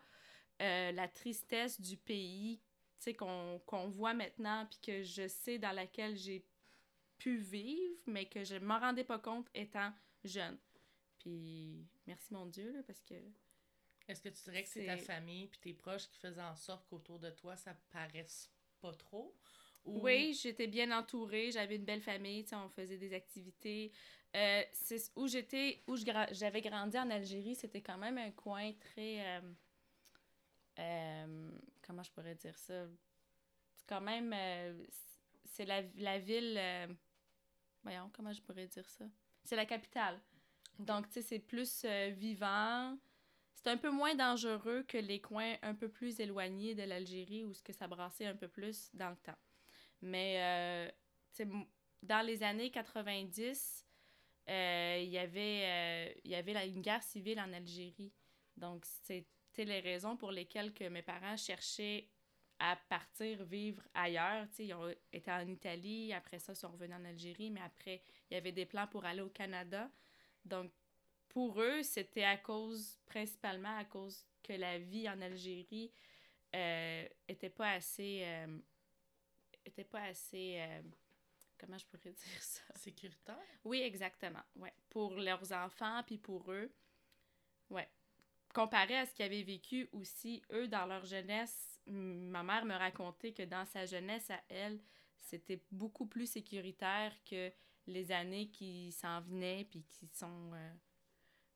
euh, 0.62 0.92
la 0.92 1.08
tristesse 1.08 1.82
du 1.82 1.98
pays 1.98 2.62
qu'on 3.18 3.90
voit 3.90 4.14
maintenant, 4.14 4.68
puis 4.70 4.80
que 4.80 5.02
je 5.04 5.28
sais 5.28 5.58
dans 5.58 5.72
laquelle 5.72 6.16
j'ai 6.16 6.46
pu 7.18 7.38
vivre, 7.38 7.98
mais 8.06 8.26
que 8.28 8.44
je 8.44 8.56
m'en 8.58 8.80
rendais 8.80 9.04
pas 9.04 9.18
compte 9.20 9.48
étant 9.56 9.92
jeune. 10.24 10.58
Puis 11.20 11.86
merci 12.08 12.34
mon 12.34 12.46
Dieu, 12.46 12.72
là, 12.72 12.84
parce 12.84 13.02
que. 13.02 13.16
Est-ce 14.08 14.22
que 14.22 14.30
tu 14.30 14.44
dirais 14.44 14.64
que 14.64 14.70
c'est 14.70 14.86
ta 14.86 14.98
famille 14.98 15.48
puis 15.48 15.60
tes 15.60 15.74
proches 15.74 16.08
qui 16.10 16.18
faisaient 16.18 16.42
en 16.42 16.56
sorte 16.56 16.88
qu'autour 16.90 17.20
de 17.20 17.30
toi, 17.30 17.56
ça 17.56 17.74
paraisse 17.92 18.52
pas 18.82 18.94
trop? 18.94 19.36
Ou- 19.86 20.00
Oui, 20.02 20.34
j'étais 20.34 20.68
bien 20.68 20.92
entourée, 20.98 21.52
j'avais 21.52 21.78
une 21.78 21.86
belle 21.86 22.02
famille, 22.02 22.46
on 22.52 22.70
faisait 22.70 22.98
des 22.98 23.14
activités. 23.14 23.92
Euh, 24.36 24.64
c'est 24.74 25.12
où 25.16 25.28
j'étais, 25.28 25.84
où 25.88 25.96
j'avais 25.96 26.62
grandi 26.62 26.98
en 26.98 27.10
Algérie, 27.10 27.56
c'était 27.56 27.82
quand 27.82 27.98
même 27.98 28.18
un 28.18 28.32
coin 28.32 28.74
très. 28.74 29.26
euh, 29.38 29.54
euh, 30.80 31.52
comment 31.82 32.04
je 32.04 32.12
pourrais 32.12 32.36
dire 32.36 32.58
ça? 32.58 32.86
C'est 33.76 33.88
quand 33.88 34.02
même. 34.02 34.34
euh, 34.34 34.86
c'est 35.46 35.66
la, 35.66 35.82
la 35.98 36.20
ville. 36.20 36.56
euh, 36.58 36.88
voyons, 37.84 38.10
comment 38.14 38.34
je 38.34 38.42
pourrais 38.42 38.68
dire 38.68 38.90
ça? 38.90 39.06
C'est 39.44 39.56
la 39.56 39.66
capitale. 39.66 40.22
Donc, 40.80 41.08
tu 41.08 41.14
sais, 41.16 41.22
c'est 41.22 41.40
plus 41.40 41.86
vivant. 42.12 42.98
C'est 43.54 43.68
un 43.68 43.78
peu 43.78 43.92
moins 43.92 44.16
dangereux 44.16 44.84
que 44.88 44.98
les 44.98 45.22
coins 45.22 45.56
un 45.62 45.76
peu 45.76 45.90
plus 45.90 46.20
éloignés 46.20 46.74
de 46.76 46.84
l'Algérie 46.84 47.46
où 47.46 47.54
ce 47.54 47.62
que 47.62 47.74
ça 47.74 47.88
brassait 47.88 48.26
un 48.26 48.36
peu 48.36 48.48
plus 48.48 48.90
dans 48.94 49.10
le 49.10 49.18
temps. 49.18 49.38
Mais, 50.02 50.92
tu 51.34 51.44
sais, 51.44 51.50
dans 52.02 52.26
les 52.26 52.44
années 52.44 52.72
90, 52.72 53.86
euh, 54.50 55.00
il 55.04 55.10
y 55.10 55.18
avait, 55.18 56.20
il 56.24 56.32
y 56.32 56.36
avait 56.36 56.54
la- 56.54 56.66
une 56.66 56.82
guerre 56.82 57.04
civile 57.04 57.40
en 57.40 57.54
Algérie. 57.54 58.14
Donc, 58.58 58.86
c'était 58.86 59.28
les 59.58 59.80
raisons 59.80 60.18
pour 60.18 60.32
lesquelles 60.32 60.74
que 60.74 60.86
mes 60.86 61.02
parents 61.02 61.38
cherchaient 61.38 62.08
à 62.60 62.76
partir 62.90 63.44
vivre 63.44 63.82
ailleurs. 63.94 64.48
Ils 64.60 64.74
ont 64.74 64.94
été 65.12 65.32
en 65.32 65.48
Italie, 65.48 66.14
après 66.14 66.40
ça, 66.40 66.54
ils 66.54 66.56
sont 66.56 66.70
revenus 66.70 66.96
en 66.96 67.06
Algérie, 67.06 67.50
mais 67.50 67.62
après, 67.62 68.02
il 68.30 68.36
y 68.36 68.38
avait 68.38 68.52
des 68.52 68.66
plans 68.66 68.88
pour 68.88 69.04
aller 69.06 69.22
au 69.22 69.30
Canada. 69.30 69.90
Donc, 70.46 70.72
pour 71.30 71.62
eux, 71.62 71.82
c'était 71.84 72.24
à 72.24 72.38
cause, 72.38 72.98
principalement 73.06 73.78
à 73.78 73.86
cause 73.86 74.26
que 74.44 74.54
la 74.54 74.78
vie 74.80 75.10
en 75.10 75.22
Algérie 75.22 75.92
euh, 76.56 77.08
était 77.28 77.50
pas 77.50 77.72
assez. 77.72 78.22
euh, 78.24 78.60
était 79.66 79.84
pas 79.84 80.04
assez. 80.04 80.58
euh, 80.60 80.82
comment 81.58 81.78
je 81.78 81.86
pourrais 81.86 82.12
dire 82.12 82.42
ça? 82.44 82.62
Sécuritaire? 82.76 83.38
Oui, 83.64 83.82
exactement. 83.82 84.44
Ouais. 84.56 84.74
Pour 84.90 85.16
leurs 85.16 85.52
enfants, 85.54 86.04
puis 86.06 86.18
pour 86.18 86.52
eux. 86.52 86.72
Ouais. 87.70 87.88
Comparé 88.54 88.98
à 88.98 89.06
ce 89.06 89.14
qu'ils 89.14 89.26
avaient 89.26 89.44
vécu 89.44 89.88
aussi, 89.94 90.42
eux, 90.52 90.68
dans 90.68 90.86
leur 90.86 91.06
jeunesse, 91.06 91.80
ma 91.88 92.44
mère 92.44 92.66
me 92.66 92.76
racontait 92.76 93.32
que 93.32 93.44
dans 93.44 93.66
sa 93.66 93.86
jeunesse, 93.86 94.30
à 94.30 94.42
elle, 94.50 94.80
c'était 95.20 95.62
beaucoup 95.72 96.06
plus 96.06 96.28
sécuritaire 96.30 97.14
que 97.24 97.52
les 97.88 98.12
années 98.12 98.50
qui 98.50 98.92
s'en 98.92 99.22
venaient, 99.22 99.66
puis 99.70 99.84
qui 99.90 100.08
sont... 100.08 100.52
euh, 100.54 100.74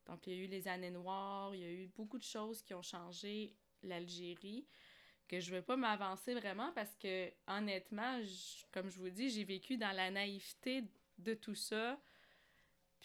Donc, 0.05 0.25
il 0.27 0.33
y 0.33 0.39
a 0.39 0.43
eu 0.43 0.47
les 0.47 0.67
années 0.67 0.91
noires, 0.91 1.53
il 1.53 1.61
y 1.61 1.65
a 1.65 1.71
eu 1.71 1.87
beaucoup 1.87 2.17
de 2.17 2.23
choses 2.23 2.61
qui 2.61 2.73
ont 2.73 2.81
changé 2.81 3.53
l'Algérie, 3.83 4.65
que 5.27 5.39
je 5.39 5.51
ne 5.51 5.57
veux 5.57 5.61
pas 5.63 5.75
m'avancer 5.75 6.33
vraiment 6.33 6.71
parce 6.73 6.95
que, 6.95 7.31
honnêtement, 7.47 8.21
comme 8.71 8.89
je 8.89 8.99
vous 8.99 9.09
dis, 9.09 9.29
j'ai 9.29 9.43
vécu 9.43 9.77
dans 9.77 9.95
la 9.95 10.11
naïveté 10.11 10.83
de 11.17 11.33
tout 11.33 11.55
ça. 11.55 11.99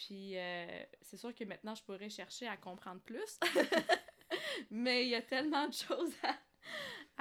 Puis 0.05 0.37
euh, 0.37 0.83
c'est 1.01 1.17
sûr 1.17 1.33
que 1.35 1.43
maintenant, 1.43 1.75
je 1.75 1.83
pourrais 1.83 2.09
chercher 2.09 2.47
à 2.47 2.57
comprendre 2.57 3.01
plus. 3.01 3.39
Mais 4.71 5.03
il 5.03 5.09
y 5.09 5.15
a 5.15 5.21
tellement 5.21 5.67
de 5.67 5.73
choses 5.73 6.13
à, 6.23 6.37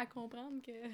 à 0.03 0.07
comprendre 0.07 0.63
que... 0.63 0.89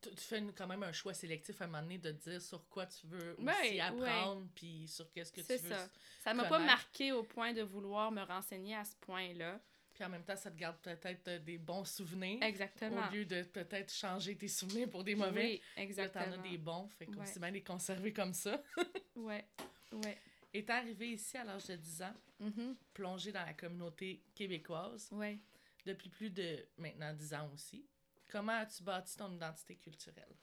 Tu 0.00 0.10
fais 0.16 0.38
une- 0.38 0.52
quand 0.52 0.66
même 0.66 0.82
un 0.82 0.92
choix 0.92 1.14
sélectif 1.14 1.60
à 1.60 1.64
un 1.64 1.68
moment 1.68 1.82
donné 1.82 1.98
de 1.98 2.10
dire 2.10 2.40
sur 2.42 2.66
quoi 2.68 2.86
tu 2.86 3.06
veux 3.06 3.34
aussi 3.34 3.44
Ouais, 3.44 3.80
apprendre, 3.80 4.48
puis 4.54 4.88
sur 4.88 5.10
qu'est-ce 5.12 5.30
que 5.32 5.42
tu 5.42 5.56
veux. 5.62 5.68
ça. 5.70 5.88
Ça 6.24 6.34
m'a 6.34 6.44
pas 6.46 6.58
marqué 6.58 7.12
au 7.12 7.22
point 7.22 7.52
de 7.52 7.62
vouloir 7.62 8.10
me 8.10 8.22
renseigner 8.22 8.74
à 8.74 8.84
ce 8.84 8.96
point-là. 8.96 9.60
Puis 9.94 10.02
en 10.04 10.08
même 10.08 10.24
temps, 10.24 10.36
ça 10.36 10.50
te 10.50 10.56
garde 10.56 10.78
peut-être 10.78 11.28
euh, 11.28 11.38
des 11.38 11.58
bons 11.58 11.84
souvenirs. 11.84 12.42
Exactement. 12.42 13.08
Au 13.08 13.12
lieu 13.12 13.26
de 13.26 13.42
peut-être 13.42 13.92
changer 13.92 14.36
tes 14.36 14.48
souvenirs 14.48 14.88
pour 14.88 15.04
des 15.04 15.14
mauvais. 15.14 15.44
Oui, 15.44 15.62
exactement. 15.76 16.24
t'en 16.24 16.32
as 16.32 16.38
des 16.38 16.56
bons, 16.58 16.88
fait 16.88 17.04
qu'on 17.06 17.20
Ouais. 17.20 17.38
bien 17.38 17.50
les 17.50 17.62
conserver 17.62 18.12
comme 18.12 18.32
ça. 18.34 18.60
Ouais, 19.14 19.46
ouais. 19.92 20.18
Et 20.54 20.64
t'es 20.64 20.72
arrivé 20.72 21.12
ici 21.12 21.36
à 21.36 21.44
l'âge 21.44 21.66
de 21.66 21.76
10 21.76 22.02
ans, 22.02 22.14
Mhm, 22.40 22.76
plongé 22.92 23.32
dans 23.32 23.44
la 23.44 23.54
communauté 23.54 24.22
québécoise, 24.34 25.08
ouais. 25.12 25.38
depuis 25.86 26.10
plus 26.10 26.30
de 26.30 26.66
maintenant 26.76 27.12
10 27.14 27.32
ans 27.34 27.50
aussi. 27.54 27.86
Comment 28.28 28.52
as-tu 28.52 28.82
bâti 28.82 29.16
ton 29.16 29.32
identité 29.32 29.76
culturelle? 29.76 30.34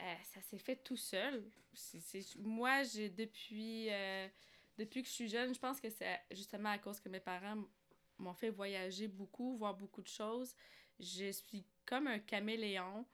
Euh, 0.00 0.14
ça 0.22 0.40
s'est 0.42 0.58
fait 0.58 0.76
tout 0.76 0.96
seul. 0.96 1.50
Moi, 2.36 2.84
j'ai 2.84 3.08
depuis, 3.10 3.90
euh, 3.90 4.28
depuis 4.76 5.02
que 5.02 5.08
je 5.08 5.12
suis 5.14 5.28
jeune, 5.28 5.52
je 5.54 5.58
pense 5.58 5.80
que 5.80 5.90
c'est 5.90 6.20
justement 6.30 6.70
à 6.70 6.78
cause 6.78 7.00
que 7.00 7.08
mes 7.08 7.20
parents 7.20 7.64
m'ont 8.18 8.34
fait 8.34 8.50
voyager 8.50 9.08
beaucoup, 9.08 9.56
voir 9.56 9.74
beaucoup 9.74 10.02
de 10.02 10.08
choses. 10.08 10.54
Je 11.00 11.30
suis 11.32 11.64
comme 11.84 12.06
un 12.06 12.18
caméléon. 12.20 13.04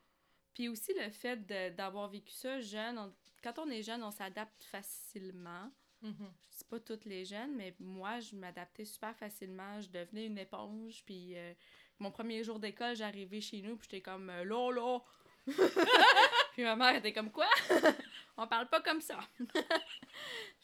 Puis 0.52 0.68
aussi 0.68 0.92
le 0.94 1.10
fait 1.10 1.36
d'avoir 1.74 2.08
vécu 2.08 2.32
ça 2.32 2.60
jeune, 2.60 2.98
on- 2.98 3.14
quand 3.42 3.58
on 3.58 3.68
est 3.70 3.82
jeune, 3.82 4.02
on 4.02 4.10
s'adapte 4.10 4.62
facilement. 4.64 5.70
Mhm. 6.04 6.32
Je 6.50 6.58
dis 6.58 6.64
pas 6.64 6.80
toutes 6.80 7.06
les 7.06 7.24
jeunes, 7.24 7.56
mais 7.56 7.74
moi, 7.80 8.20
je 8.20 8.36
m'adaptais 8.36 8.84
super 8.84 9.16
facilement. 9.16 9.80
Je 9.80 9.88
devenais 9.88 10.26
une 10.26 10.38
éponge. 10.38 11.02
Puis 11.04 11.34
euh, 11.34 11.52
mon 11.98 12.10
premier 12.10 12.44
jour 12.44 12.58
d'école, 12.58 12.94
j'arrivais 12.94 13.40
chez 13.40 13.62
nous, 13.62 13.76
puis 13.76 13.88
j'étais 13.90 14.02
comme 14.02 14.28
euh, 14.30 14.44
là. 14.44 14.98
puis 16.52 16.62
ma 16.62 16.76
mère 16.76 16.96
était 16.96 17.12
comme 17.12 17.30
quoi? 17.30 17.48
On 18.36 18.46
parle 18.46 18.68
pas 18.68 18.80
comme 18.80 19.00
ça. 19.00 19.18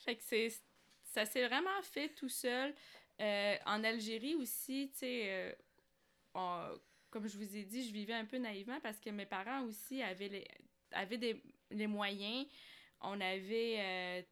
fait 0.05 0.17
que 0.17 0.23
c'est 0.23 0.53
ça 1.03 1.25
s'est 1.25 1.47
vraiment 1.47 1.83
fait 1.83 2.11
tout 2.11 2.29
seul. 2.29 2.75
Euh, 3.21 3.57
en 3.67 3.83
Algérie 3.83 4.35
aussi, 4.35 4.91
tu 4.93 4.99
sais, 4.99 5.55
euh, 6.35 6.77
comme 7.11 7.27
je 7.27 7.37
vous 7.37 7.57
ai 7.57 7.65
dit, 7.65 7.87
je 7.87 7.93
vivais 7.93 8.15
un 8.15 8.25
peu 8.25 8.39
naïvement 8.39 8.79
parce 8.81 9.01
que 9.01 9.11
mes 9.11 9.27
parents 9.27 9.63
aussi 9.65 10.03
avaient 10.03 10.29
les, 10.29 10.49
avaient 10.93 11.19
des, 11.19 11.43
les 11.71 11.87
moyens. 11.87 12.47
On 13.01 13.21
avait, 13.21 14.25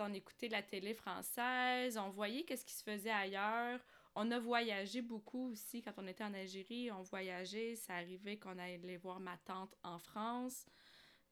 on 0.00 0.12
écoutait 0.12 0.48
la 0.48 0.62
télé 0.62 0.94
française, 0.94 1.96
on 1.98 2.10
voyait 2.10 2.44
qu'est-ce 2.44 2.64
qui 2.64 2.74
se 2.74 2.82
faisait 2.82 3.10
ailleurs. 3.10 3.80
On 4.14 4.30
a 4.30 4.38
voyagé 4.38 5.02
beaucoup 5.02 5.50
aussi 5.50 5.82
quand 5.82 5.92
on 5.96 6.06
était 6.06 6.22
en 6.24 6.34
Algérie. 6.34 6.90
On 6.92 7.02
voyageait, 7.02 7.74
ça 7.76 7.94
arrivait 7.94 8.38
qu'on 8.38 8.56
allait 8.58 8.96
voir 8.96 9.18
ma 9.20 9.36
tante 9.38 9.74
en 9.82 9.98
France. 9.98 10.66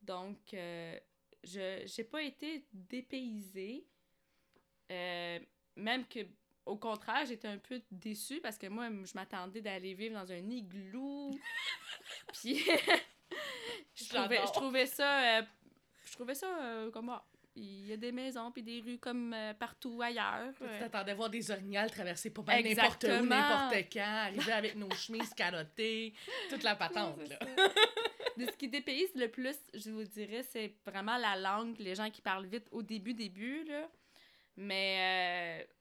Donc, 0.03 0.53
euh, 0.55 0.99
je 1.45 1.83
j'ai 1.87 2.05
pas 2.05 2.23
été 2.23 2.67
dépaysée. 2.73 3.87
Euh, 4.91 5.39
même 5.77 6.07
que, 6.07 6.21
au 6.67 6.77
contraire, 6.77 7.25
j'étais 7.25 7.49
un 7.49 7.59
peu 7.59 7.81
déçue 7.91 8.41
parce 8.41 8.59
que 8.59 8.67
moi, 8.67 8.89
je 8.91 9.13
m'attendais 9.15 9.61
d'aller 9.63 9.95
vivre 9.95 10.15
dans 10.21 10.31
un 10.33 10.51
igloo. 10.51 11.31
Puis, 12.35 12.57
je, 13.95 14.09
trouvais, 14.09 14.37
J'adore. 14.37 14.47
je 14.47 14.53
trouvais 14.53 14.87
ça. 14.87 15.39
euh, 15.39 15.43
je 16.05 16.13
trouvais 16.13 16.35
ça 16.35 16.65
euh, 16.65 16.91
ah, 17.55 17.61
il 17.61 17.87
y 17.87 17.93
a 17.93 17.97
des 17.97 18.13
maisons 18.13 18.51
puis 18.51 18.63
des 18.63 18.81
rues 18.81 18.99
comme 18.99 19.33
euh, 19.35 19.55
partout 19.55 20.01
ailleurs. 20.03 20.53
Tu 20.57 20.65
t'attendais 20.79 21.15
voir 21.15 21.31
des 21.31 21.51
orignales 21.51 21.91
traverser 21.91 22.31
pas 22.31 22.43
mal 22.43 22.63
n'importe 22.63 23.05
où, 23.05 23.27
n'importe 23.27 23.75
quand, 23.93 24.01
arriver 24.01 24.53
avec 24.53 24.77
nos 24.77 24.91
chemises 24.95 25.35
carottées, 25.35 26.15
toute 26.49 26.63
la 26.63 26.77
patente, 26.77 27.29
là. 27.29 27.39
De 28.39 28.47
ce 28.47 28.53
qui 28.53 28.69
dépayse 28.69 29.15
le 29.15 29.29
plus, 29.29 29.57
je 29.75 29.91
vous 29.91 30.05
dirais, 30.05 30.43
c'est 30.43 30.75
vraiment 30.87 31.19
la 31.19 31.37
langue, 31.37 31.79
les 31.79 31.95
gens 31.95 32.11
qui 32.11 32.23
parlent 32.23 32.47
vite 32.47 32.67
au 32.71 32.83
début, 32.83 33.13
début, 33.13 33.65
là. 33.65 33.91
Mais 34.57 35.61
euh, 35.61 35.73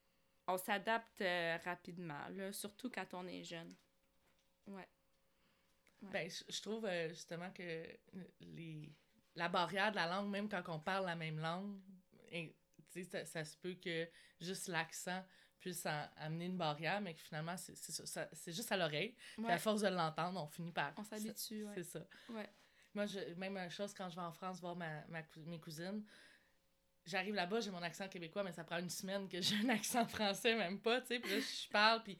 on 0.48 0.58
s'adapte 0.58 1.22
euh, 1.22 1.58
rapidement, 1.64 2.28
là, 2.32 2.52
surtout 2.52 2.90
quand 2.90 3.14
on 3.14 3.26
est 3.28 3.44
jeune. 3.44 3.74
Ouais. 4.68 4.88
Ben, 6.02 6.30
je, 6.30 6.62
trouve 6.62 6.90
justement 7.10 7.52
que 7.52 7.86
les 8.40 8.92
la 9.36 9.50
barrière 9.50 9.92
de 9.92 9.96
la 9.96 10.08
langue, 10.08 10.30
même 10.30 10.50
quand 10.50 10.64
on 10.68 10.80
parle 10.80 11.06
la 11.06 11.16
même 11.16 11.40
langue, 11.40 11.80
et, 12.32 12.56
ça, 13.10 13.26
ça 13.26 13.46
se 13.46 13.56
peut 13.58 13.76
que 13.76 14.08
juste 14.40 14.68
l'accent 14.68 15.24
puisse 15.60 15.86
en- 15.86 16.10
amener 16.18 16.46
une 16.46 16.58
barrière, 16.58 17.00
mais 17.00 17.14
que 17.14 17.22
finalement, 17.22 17.56
c'est 17.56 18.52
juste 18.52 18.72
à 18.72 18.78
l'oreille. 18.78 19.16
Ouais. 19.38 19.52
à 19.52 19.58
force 19.60 19.82
de 19.82 19.88
l'entendre, 19.88 20.42
on 20.42 20.48
finit 20.48 20.72
par... 20.72 20.94
On 20.98 21.04
s'habitue, 21.04 21.64
ouais. 21.66 21.72
C'est 21.76 21.84
ça. 21.84 22.06
Ouais. 22.30 22.50
Moi, 22.94 23.06
je, 23.06 23.20
même 23.36 23.56
une 23.58 23.70
chose, 23.70 23.94
quand 23.94 24.10
je 24.10 24.16
vais 24.16 24.22
en 24.22 24.34
France 24.34 24.60
voir 24.60 24.76
ma, 24.76 25.06
ma 25.08 25.22
mes 25.46 25.60
cousines, 25.60 26.04
j'arrive 27.06 27.36
là-bas, 27.36 27.62
j'ai 27.62 27.72
mon 27.72 27.82
accent 27.82 28.08
québécois, 28.10 28.44
mais 28.44 28.52
ça 28.52 28.64
prend 28.64 28.80
une 28.80 28.90
semaine 28.90 29.30
que 29.30 29.42
j'ai 29.42 29.56
un 29.58 29.70
accent 29.70 30.06
français, 30.08 30.56
même 30.56 30.80
pas, 30.80 31.00
tu 31.02 31.08
sais. 31.08 31.20
Puis 31.20 31.32
là, 31.32 31.40
je 31.40 31.70
parle, 31.70 32.04
puis 32.04 32.18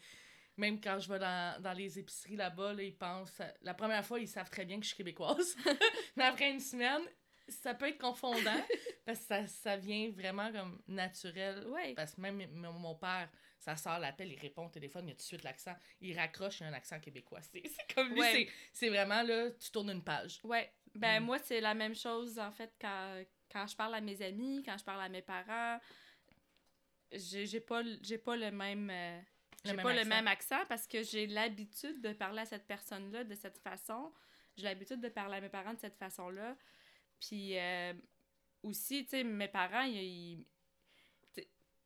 même 0.62 0.80
quand 0.80 1.00
je 1.00 1.12
vais 1.12 1.20
dans, 1.20 1.62
dans 1.62 1.74
les 1.74 2.00
épiceries 2.00 2.36
là-bas, 2.38 2.74
là, 2.74 2.84
ils 2.84 2.96
pensent... 2.96 3.42
La 3.62 3.74
première 3.74 4.06
fois, 4.06 4.20
ils 4.20 4.28
savent 4.28 4.50
très 4.50 4.64
bien 4.66 4.78
que 4.78 4.84
je 4.84 4.90
suis 4.90 4.98
québécoise. 4.98 5.56
mais 6.16 6.24
après 6.24 6.50
une 6.52 6.60
semaine, 6.60 7.02
ça 7.48 7.74
peut 7.74 7.88
être 7.90 7.98
confondant, 7.98 8.62
parce 9.06 9.20
que 9.20 9.26
ça, 9.26 9.48
ça 9.48 9.76
vient 9.78 10.10
vraiment 10.12 10.52
comme 10.52 10.82
naturel. 10.88 11.68
Ouais. 11.68 11.94
Parce 11.96 12.14
que 12.16 12.22
même 12.22 12.46
mon, 12.54 12.96
père, 12.96 13.30
sa 13.60 13.76
soeur 13.76 14.00
l'appelle, 14.00 14.32
il 14.32 14.40
répond 14.40 14.68
au 14.68 14.70
téléphone, 14.70 15.06
il 15.08 15.10
y 15.10 15.12
a 15.12 15.16
tout 15.16 15.20
de 15.20 15.24
suite 15.24 15.44
l'accent. 15.44 15.76
Il 16.00 16.18
raccroche, 16.18 16.60
il 16.60 16.64
y 16.64 16.66
a 16.68 16.70
un 16.70 16.74
accent 16.74 17.00
québécois. 17.00 17.42
C'est 17.42 17.64
c'est 17.68 17.94
comme 17.96 18.10
lui, 18.14 18.20
Ouais. 18.20 18.32
c'est- 18.32 18.50
c'est 18.72 18.90
vraiment 18.90 19.22
là, 19.24 19.52
tu 19.52 19.72
tournes 19.72 19.90
une 19.90 20.04
page. 20.04 20.40
Ouais. 20.44 20.72
Ben, 20.96 21.20
Mm. 21.22 21.26
moi, 21.26 21.40
c'est 21.40 21.60
la 21.62 21.74
même 21.74 21.96
chose, 21.96 22.38
en 22.40 22.52
fait, 22.52 22.72
quand, 22.80 23.24
quand 23.52 23.66
je 23.68 23.76
parle 23.76 23.96
à 23.96 24.02
mes 24.02 24.22
amis, 24.22 24.62
quand 24.64 24.78
je 24.78 24.84
parle 24.84 25.02
à 25.02 25.10
mes 25.10 25.22
parents. 25.22 25.80
J'ai 27.12 27.46
j'ai 27.46 27.60
pas, 27.60 27.82
pas 28.24 28.38
le 28.38 28.52
même. 28.52 28.90
euh, 28.90 29.20
j'ai 29.64 29.76
pas 29.76 29.94
le 29.94 30.06
même 30.06 30.28
accent 30.28 30.64
parce 30.68 30.88
que 30.88 31.04
j'ai 31.04 31.28
l'habitude 31.28 32.02
de 32.02 32.14
parler 32.14 32.40
à 32.40 32.46
cette 32.46 32.66
personne-là 32.66 33.24
de 33.24 33.36
cette 33.36 33.60
façon. 33.60 34.12
J'ai 34.58 34.64
l'habitude 34.64 35.00
de 35.00 35.10
parler 35.10 35.38
à 35.38 35.42
mes 35.42 35.50
parents 35.50 35.74
de 35.74 35.80
cette 35.80 35.98
façon-là. 35.98 36.58
Puis 37.20 37.58
euh, 37.58 37.94
aussi, 38.64 39.04
tu 39.04 39.12
sais, 39.12 39.24
mes 39.24 39.48
parents, 39.48 39.84
ils, 39.84 40.44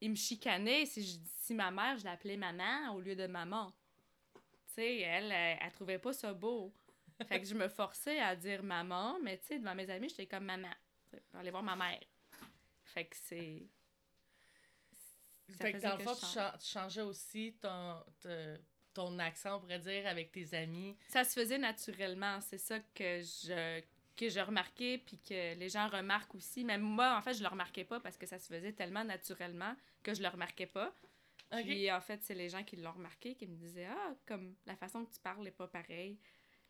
ils, 0.02 0.10
me 0.10 0.16
chicanaient 0.16 0.86
si, 0.86 1.06
je, 1.06 1.18
si 1.38 1.54
ma 1.54 1.70
mère, 1.72 1.98
je 1.98 2.06
l'appelais 2.06 2.38
maman 2.38 2.94
au 2.94 3.02
lieu 3.02 3.16
de 3.16 3.28
maman. 3.28 3.74
Tu 4.68 4.76
sais, 4.76 5.00
elle, 5.00 5.32
elle, 5.32 5.60
elle 5.62 5.72
trouvait 5.74 6.00
pas 6.00 6.14
ça 6.14 6.34
beau. 6.34 6.74
Fait 7.28 7.40
que 7.40 7.48
je 7.48 7.56
me 7.56 7.68
forçais 7.68 8.20
à 8.20 8.36
dire 8.36 8.64
maman, 8.64 9.18
mais 9.22 9.38
tu 9.38 9.48
sais, 9.48 9.60
devant 9.60 9.76
mes 9.76 9.90
amis, 9.90 10.10
j'étais 10.10 10.28
comme 10.28 10.46
maman. 10.46 10.74
Pour 11.30 11.40
aller 11.40 11.52
voir 11.52 11.64
ma 11.64 11.76
mère. 11.76 12.02
Fait 12.84 13.06
que 13.06 13.16
c'est. 13.16 13.68
Ça 15.50 15.58
Fait 15.66 15.74
que 15.74 15.78
dans 15.80 15.96
le 15.98 16.04
fond, 16.04 16.14
tu, 16.16 16.22
change. 16.22 16.34
chan- 16.34 16.58
tu 16.60 16.68
changeais 16.68 17.02
aussi 17.02 17.56
ton, 17.62 18.04
te- 18.22 18.58
ton 18.94 19.20
accent, 19.20 19.58
on 19.58 19.60
pourrait 19.60 19.80
dire, 19.80 20.08
avec 20.08 20.32
tes 20.32 20.54
amis. 20.56 20.98
Ça 21.08 21.24
se 21.24 21.34
faisait 21.40 21.58
naturellement. 21.58 22.40
C'est 22.42 22.58
ça 22.58 22.80
que 22.80 23.22
je 23.22 23.82
que 24.16 24.30
je 24.30 24.40
remarquais 24.40 24.98
puis 25.06 25.20
que 25.20 25.56
les 25.56 25.68
gens 25.68 25.90
remarquent 25.90 26.36
aussi. 26.36 26.64
Même 26.64 26.80
moi, 26.82 27.18
en 27.18 27.22
fait, 27.22 27.34
je 27.34 27.44
le 27.44 27.50
remarquais 27.50 27.84
pas 27.84 28.00
parce 28.00 28.18
que 28.18 28.26
ça 28.26 28.40
se 28.40 28.48
faisait 28.48 28.72
tellement 28.72 29.04
naturellement 29.04 29.76
que 30.04 30.14
je 30.14 30.22
le 30.22 30.30
remarquais 30.30 30.68
pas. 30.68 30.96
Ok. 31.52 31.64
Puis 31.64 31.92
en 31.92 32.00
fait, 32.00 32.24
c'est 32.24 32.34
les 32.34 32.48
gens 32.48 32.64
qui 32.64 32.78
l'ont 32.78 32.94
remarqué 32.94 33.36
qui 33.36 33.46
me 33.46 33.56
disaient 33.58 33.88
Ah, 33.88 34.14
comme 34.26 34.56
la 34.66 34.78
façon 34.78 35.04
que 35.06 35.14
tu 35.14 35.20
parles 35.20 35.46
est 35.46 35.52
pas 35.52 35.68
pareille. 35.68 36.18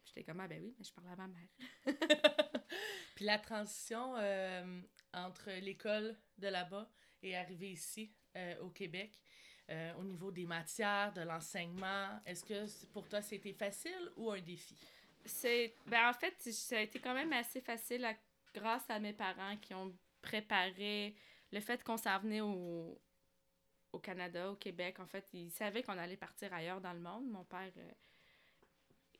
J'étais 0.05 0.24
comme 0.24 0.39
Ah, 0.39 0.48
ben 0.48 0.60
oui, 0.60 0.74
mais 0.77 0.84
je 0.84 0.91
parle 0.91 1.08
à 1.10 1.15
ma 1.15 1.27
mère. 1.27 1.48
Puis 3.15 3.25
la 3.25 3.38
transition 3.39 4.15
euh, 4.17 4.82
entre 5.13 5.51
l'école 5.62 6.17
de 6.39 6.48
là-bas 6.48 6.89
et 7.22 7.36
arriver 7.38 7.72
ici, 7.72 8.12
euh, 8.36 8.60
au 8.62 8.70
Québec, 8.70 9.12
euh, 9.70 9.94
au 10.00 10.04
niveau 10.04 10.32
des 10.32 10.46
matières, 10.46 11.13
de 11.13 11.22
l'enseignement, 11.22 12.20
est-ce 12.25 12.44
que 12.44 12.86
pour 12.94 13.08
toi 13.08 13.22
c'était 13.22 13.54
facile 13.54 14.12
ou 14.18 14.32
un 14.32 14.42
défi? 14.42 14.75
C'est. 15.25 15.74
Ben 15.88 16.10
en 16.10 16.13
fait, 16.13 16.36
ça 16.39 16.77
a 16.77 16.82
été 16.82 17.00
quand 17.00 17.13
même 17.13 17.34
assez 17.34 17.62
facile 17.62 18.08
grâce 18.54 18.89
à 18.89 19.00
mes 19.00 19.13
parents 19.13 19.58
qui 19.58 19.74
ont 19.74 19.96
préparé 20.22 21.15
le 21.51 21.60
fait 21.60 21.84
qu'on 21.84 21.98
s'en 21.98 22.20
venait 22.20 22.42
au, 22.42 23.00
au 23.92 24.00
Canada, 24.00 24.51
au 24.51 24.56
Québec. 24.56 25.00
En 25.00 25.08
fait, 25.08 25.27
ils 25.34 25.50
savaient 25.50 25.81
qu'on 25.81 25.98
allait 25.98 26.18
partir 26.18 26.53
ailleurs 26.53 26.81
dans 26.81 26.94
le 26.94 27.00
monde. 27.00 27.27
Mon 27.27 27.44
père, 27.44 27.72
euh, 27.77 27.92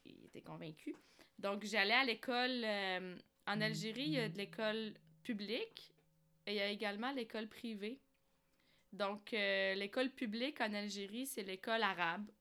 il 0.06 0.26
était 0.26 0.42
convaincu. 0.42 0.96
Donc, 1.40 1.64
j'allais 1.64 1.94
à 1.94 2.04
l'école 2.04 2.66
en 3.48 3.62
Algérie, 3.62 4.04
il 4.04 4.14
y 4.14 4.20
a 4.20 4.30
de 4.30 4.38
l'école 4.38 4.94
publique 5.24 5.92
et 6.46 6.54
il 6.54 6.58
y 6.58 6.62
a 6.62 6.70
également 6.70 7.12
l'école 7.12 7.48
privée. 7.48 8.00
Donc, 8.96 9.34
euh, 9.34 9.74
l'école 9.74 10.10
publique 10.10 10.62
en 10.62 10.74
Algérie, 10.74 11.26
c'est 11.26 11.44
l'école 11.44 11.84
arabe. 11.84 12.32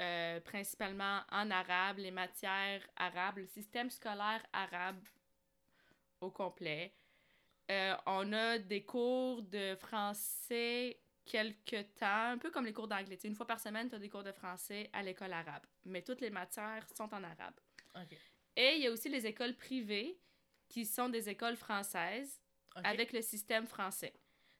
Euh, 0.00 0.40
principalement 0.40 1.20
en 1.30 1.50
arabe, 1.50 1.98
les 1.98 2.10
matières 2.10 2.82
arabes, 2.96 3.38
le 3.38 3.46
système 3.46 3.90
scolaire 3.90 4.44
arabe 4.52 5.04
au 6.20 6.30
complet. 6.30 6.94
Euh, 7.70 7.94
on 8.06 8.32
a 8.32 8.58
des 8.58 8.84
cours 8.84 9.42
de 9.42 9.76
français 9.76 10.98
quelque 11.24 11.82
temps, 11.98 12.30
un 12.32 12.38
peu 12.38 12.50
comme 12.50 12.64
les 12.64 12.72
cours 12.72 12.88
d'anglais. 12.88 13.18
Une 13.24 13.34
fois 13.34 13.46
par 13.46 13.60
semaine, 13.60 13.88
tu 13.88 13.94
as 13.94 13.98
des 13.98 14.08
cours 14.08 14.24
de 14.24 14.32
français 14.32 14.90
à 14.92 15.02
l'école 15.02 15.32
arabe. 15.32 15.64
Mais 15.84 16.02
toutes 16.02 16.20
les 16.20 16.30
matières 16.30 16.86
sont 16.96 17.12
en 17.14 17.22
arabe. 17.22 17.54
Et 18.56 18.76
il 18.76 18.82
y 18.82 18.86
a 18.86 18.90
aussi 18.90 19.08
les 19.08 19.26
écoles 19.26 19.54
privées 19.54 20.18
qui 20.68 20.86
sont 20.86 21.08
des 21.08 21.28
écoles 21.28 21.56
françaises 21.56 22.40
avec 22.82 23.12
le 23.12 23.22
système 23.22 23.66
français. 23.66 24.14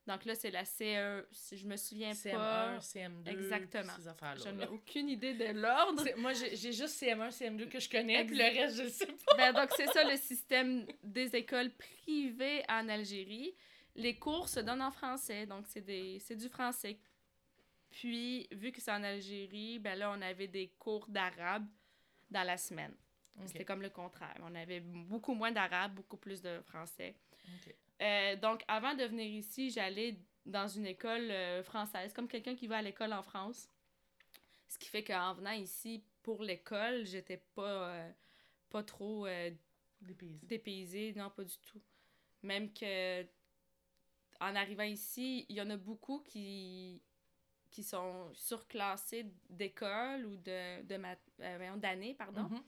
Donc 0.06 0.26
là, 0.26 0.34
c'est 0.34 0.50
la 0.50 0.64
CE, 0.66 1.24
si 1.32 1.56
je 1.56 1.66
me 1.66 1.76
souviens 1.76 2.12
CM1, 2.12 2.32
pas. 2.34 2.78
CM2, 2.78 3.26
Exactement. 3.28 3.92
ces 3.96 4.06
affaires-là. 4.06 4.42
Je 4.44 4.50
n'ai 4.50 4.66
aucune 4.66 5.08
idée 5.08 5.32
de 5.32 5.46
l'ordre. 5.58 6.04
Moi, 6.18 6.34
j'ai 6.34 6.72
juste 6.72 7.00
CM1, 7.02 7.30
CM2 7.30 7.68
que 7.70 7.80
je 7.80 7.88
connais, 7.88 8.22
puis 8.26 8.38
Exact. 8.38 8.54
le 8.54 8.60
reste, 8.60 8.76
je 8.76 8.82
le 8.82 8.88
sais 8.90 9.06
pas. 9.06 9.36
Ben, 9.38 9.52
donc, 9.54 9.70
c'est 9.76 9.86
ça 9.86 10.04
le 10.04 10.16
système 10.18 10.86
des 11.02 11.34
écoles 11.34 11.70
privées 11.70 12.62
en 12.68 12.86
Algérie. 12.90 13.54
Les 13.96 14.18
cours 14.18 14.48
se 14.48 14.60
donnent 14.60 14.82
en 14.82 14.90
français, 14.90 15.46
donc 15.46 15.66
c'est 15.68 15.80
des 15.80 16.18
c'est 16.18 16.36
du 16.36 16.48
français. 16.50 16.98
Puis, 17.90 18.46
vu 18.52 18.72
que 18.72 18.80
c'est 18.82 18.90
en 18.92 19.04
Algérie, 19.04 19.78
ben 19.78 19.96
là, 19.98 20.10
on 20.14 20.20
avait 20.20 20.48
des 20.48 20.68
cours 20.78 21.06
d'arabe 21.08 21.66
dans 22.30 22.42
la 22.42 22.56
semaine. 22.58 22.94
C'était 23.46 23.64
comme 23.64 23.82
le 23.82 23.90
contraire. 23.90 24.36
On 24.42 24.54
avait 24.54 24.80
beaucoup 24.80 25.34
moins 25.34 25.50
d'arabe, 25.50 25.94
beaucoup 25.94 26.16
plus 26.16 26.40
de 26.42 26.60
français. 26.60 27.16
Ok. 27.56 27.74
Euh, 28.02 28.37
donc, 28.37 28.62
avant 28.68 28.94
de 28.94 29.04
venir 29.04 29.26
ici, 29.26 29.70
j'allais 29.70 30.18
dans 30.46 30.68
une 30.68 30.87
école 30.87 31.30
euh, 31.30 31.62
française, 31.62 32.12
comme 32.12 32.28
quelqu'un 32.28 32.54
qui 32.54 32.66
va 32.66 32.78
à 32.78 32.83
l'école 32.83 33.12
en 33.12 33.22
France. 33.22 33.68
Ce 34.68 34.78
qui 34.78 34.88
fait 34.88 35.04
qu'en 35.04 35.35
venant 35.35 35.52
ici 35.52 36.04
pour 36.22 36.42
l'école, 36.42 37.04
j'étais 37.07 37.37
pas, 37.54 37.88
euh, 37.90 38.11
pas 38.70 38.83
trop 38.83 39.26
Dépaysé. 40.00 40.46
dépaysée, 40.46 41.14
non, 41.16 41.30
pas 41.30 41.44
du 41.44 41.57
tout. 41.59 41.80
Même 42.42 42.72
que 42.72 43.24
en 44.40 44.54
arrivant 44.54 44.85
ici, 44.85 45.46
il 45.48 45.57
y 45.57 45.62
en 45.62 45.70
a 45.70 45.76
beaucoup 45.76 46.20
qui, 46.20 47.00
qui 47.70 47.83
sont 47.83 48.33
surclassés 48.35 49.26
d'école 49.48 50.26
ou 50.26 50.37
de, 50.37 50.83
de 50.83 51.00
euh, 51.40 51.76
d'année, 51.76 52.14
pardon. 52.14 52.42
Mhm. 52.42 52.62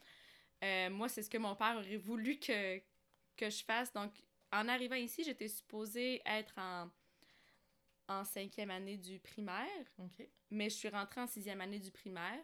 Euh, 0.64 0.90
moi, 0.90 1.08
c'est 1.08 1.22
ce 1.22 1.30
que 1.30 1.38
mon 1.38 1.54
père 1.54 1.76
aurait 1.76 1.96
voulu 1.96 2.38
que, 2.38 2.78
que 3.36 3.50
je 3.50 3.62
fasse. 3.62 3.92
Donc, 3.92 4.12
en 4.56 4.68
arrivant 4.68 4.96
ici, 4.96 5.22
j'étais 5.24 5.48
supposée 5.48 6.22
être 6.24 6.54
en, 6.58 6.90
en 8.08 8.24
cinquième 8.24 8.70
année 8.70 8.96
du 8.96 9.18
primaire, 9.18 9.66
mais 10.50 10.70
je 10.70 10.76
suis 10.76 10.88
rentrée 10.88 11.20
en 11.20 11.26
sixième 11.26 11.60
année 11.60 11.78
du 11.78 11.90
primaire. 11.90 12.40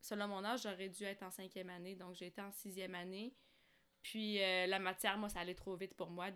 Selon 0.00 0.28
mon 0.28 0.44
âge, 0.44 0.62
j'aurais 0.62 0.88
dû 0.88 1.04
être 1.04 1.22
en 1.22 1.30
cinquième 1.30 1.70
année, 1.70 1.94
donc 1.94 2.14
j'ai 2.14 2.26
été 2.26 2.40
en 2.40 2.50
sixième 2.50 2.94
année. 2.94 3.34
Puis 4.02 4.42
euh, 4.42 4.66
la 4.66 4.78
matière, 4.78 5.18
moi, 5.18 5.28
ça 5.28 5.40
allait 5.40 5.54
trop 5.54 5.76
vite 5.76 5.94
pour 5.94 6.10
moi. 6.10 6.30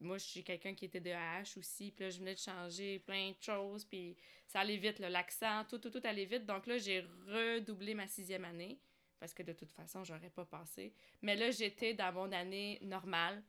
Moi, 0.00 0.18
je 0.18 0.24
suis 0.24 0.44
quelqu'un 0.44 0.74
qui 0.74 0.84
était 0.84 1.00
de 1.00 1.10
H 1.10 1.58
aussi, 1.58 1.92
puis 1.92 2.04
là, 2.04 2.10
je 2.10 2.18
venais 2.18 2.34
de 2.34 2.40
changer 2.40 2.98
plein 2.98 3.30
de 3.30 3.40
choses, 3.40 3.84
puis 3.86 4.16
ça 4.46 4.60
allait 4.60 4.76
vite, 4.76 4.98
l'accent, 4.98 5.64
tout, 5.64 5.78
tout, 5.78 5.90
tout 5.90 6.02
allait 6.04 6.26
vite. 6.26 6.44
Donc 6.44 6.66
là, 6.66 6.76
j'ai 6.76 7.00
redoublé 7.00 7.94
ma 7.94 8.06
sixième 8.06 8.44
année, 8.44 8.78
parce 9.18 9.32
que 9.34 9.42
de 9.42 9.52
toute 9.52 9.72
façon, 9.72 10.04
j'aurais 10.04 10.30
pas 10.30 10.44
passé. 10.44 10.92
Mais 11.22 11.36
là, 11.36 11.50
j'étais 11.50 11.94
dans 11.94 12.12
mon 12.12 12.30
année 12.32 12.78
normale. 12.82 13.42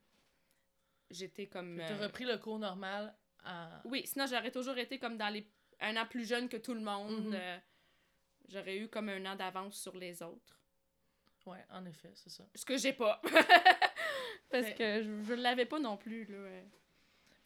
J'étais 1.10 1.48
comme... 1.48 1.76
Tu 1.78 1.82
as 1.94 1.98
euh, 1.98 2.06
repris 2.08 2.26
le 2.26 2.38
cours 2.38 2.60
normal 2.60 3.16
à... 3.44 3.82
oui, 3.86 4.06
sinon 4.06 4.26
j'aurais 4.28 4.52
toujours 4.52 4.78
été 4.78 5.00
comme 5.00 5.18
dans 5.18 5.30
les 5.30 5.48
un 5.80 5.96
an 5.96 6.06
plus 6.06 6.26
jeune 6.28 6.50
que 6.50 6.58
tout 6.58 6.74
le 6.74 6.82
monde. 6.82 7.28
Mhm. 7.28 7.34
euh, 7.36 7.58
j'aurais 8.50 8.78
eu 8.78 8.88
comme 8.90 9.10
un 9.10 9.26
an 9.26 9.36
d'avance 9.36 9.80
sur 9.80 9.96
les 9.96 10.22
autres. 10.24 10.60
Ouais, 11.46 11.64
en 11.70 11.86
effet, 11.86 12.12
c'est 12.16 12.30
ça. 12.30 12.44
Ce 12.56 12.66
que 12.66 12.78
j'ai 12.78 12.94
pas. 12.94 13.22
Parce 14.50 14.64
Mais- 14.66 14.76
que 14.76 15.04
je, 15.04 15.24
je 15.24 15.34
l'avais 15.34 15.66
pas 15.66 15.80
non 15.80 15.96
plus, 15.98 16.26
là. 16.26 16.38
ouais. 16.44 16.66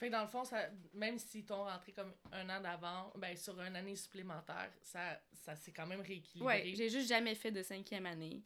Fait 0.01 0.07
que 0.07 0.13
dans 0.13 0.21
le 0.23 0.27
fond, 0.27 0.43
ça, 0.43 0.67
même 0.95 1.19
s'ils 1.19 1.45
t'ont 1.45 1.63
rentré 1.63 1.91
comme 1.93 2.11
un 2.31 2.49
an 2.49 2.59
d'avant, 2.59 3.13
ben 3.17 3.37
sur 3.37 3.61
une 3.61 3.75
année 3.75 3.95
supplémentaire, 3.95 4.71
ça, 4.81 5.21
ça 5.31 5.55
s'est 5.55 5.71
quand 5.71 5.85
même 5.85 6.01
rééquilibré. 6.01 6.43
Ouais, 6.63 6.73
j'ai 6.75 6.89
juste 6.89 7.07
jamais 7.07 7.35
fait 7.35 7.51
de 7.51 7.61
cinquième 7.61 8.07
année. 8.07 8.41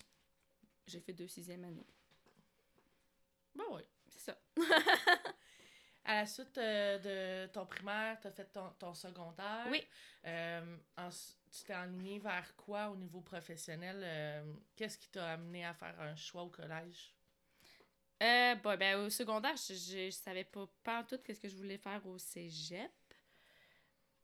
J'ai 0.85 0.99
fait 0.99 1.13
deux 1.13 1.29
sixième 1.29 1.63
année. 1.63 1.87
Ben 3.55 3.63
ouais. 3.71 3.87
C'est 4.09 4.19
ça. 4.31 4.37
À 6.07 6.15
la 6.17 6.25
suite 6.27 6.55
euh, 6.59 7.45
de 7.47 7.51
ton 7.53 7.65
primaire, 7.65 8.19
tu 8.19 8.27
as 8.27 8.31
fait 8.31 8.45
ton, 8.51 8.69
ton 8.77 8.93
secondaire. 8.93 9.65
Oui. 9.71 9.81
Euh, 10.25 10.77
en- 10.97 11.09
tu 11.09 11.63
t'es 11.63 11.73
enligné 11.73 12.19
vers 12.19 12.53
quoi 12.57 12.89
au 12.89 12.95
niveau 12.97 13.21
professionnel? 13.21 14.01
euh, 14.03 14.53
Qu'est-ce 14.75 14.97
qui 14.99 15.09
t'a 15.09 15.31
amené 15.31 15.65
à 15.65 15.73
faire 15.73 15.99
un 16.01 16.15
choix 16.15 16.43
au 16.43 16.49
collège? 16.49 17.14
Euh, 18.23 18.55
bah, 18.55 18.77
ben, 18.77 19.05
au 19.05 19.09
secondaire, 19.09 19.55
je, 19.57 19.73
je, 19.73 20.09
savais 20.09 20.45
pas, 20.45 20.67
pas 20.83 20.99
en 20.99 21.03
tout 21.03 21.17
qu'est-ce 21.17 21.39
que 21.39 21.49
je 21.49 21.55
voulais 21.55 21.77
faire 21.77 22.05
au 22.07 22.17
cégep. 22.17 22.91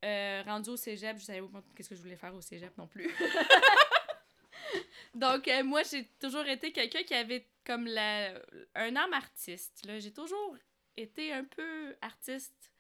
Euh, 0.04 0.42
rendu 0.46 0.70
au 0.70 0.78
cégep, 0.78 1.20
je 1.20 1.26
savais 1.26 1.42
pas 1.42 1.62
qu'est-ce 1.76 1.90
que 1.90 1.96
je 1.96 2.02
voulais 2.02 2.16
faire 2.16 2.34
au 2.34 2.42
cégep 2.42 2.76
non 2.78 2.88
plus. 2.88 3.10
Donc, 5.14 5.48
euh, 5.48 5.64
moi, 5.64 5.84
j'ai 5.84 6.06
toujours 6.20 6.46
été 6.46 6.72
quelqu'un 6.72 7.04
qui 7.04 7.14
avait 7.14 7.48
comme 7.66 7.86
la, 7.86 8.34
un 8.76 8.96
âme 8.96 9.14
artiste. 9.14 9.86
J'ai 10.00 10.14
toujours 10.14 10.56
été 10.96 11.34
un 11.34 11.44
peu 11.44 11.96
artiste 12.02 12.72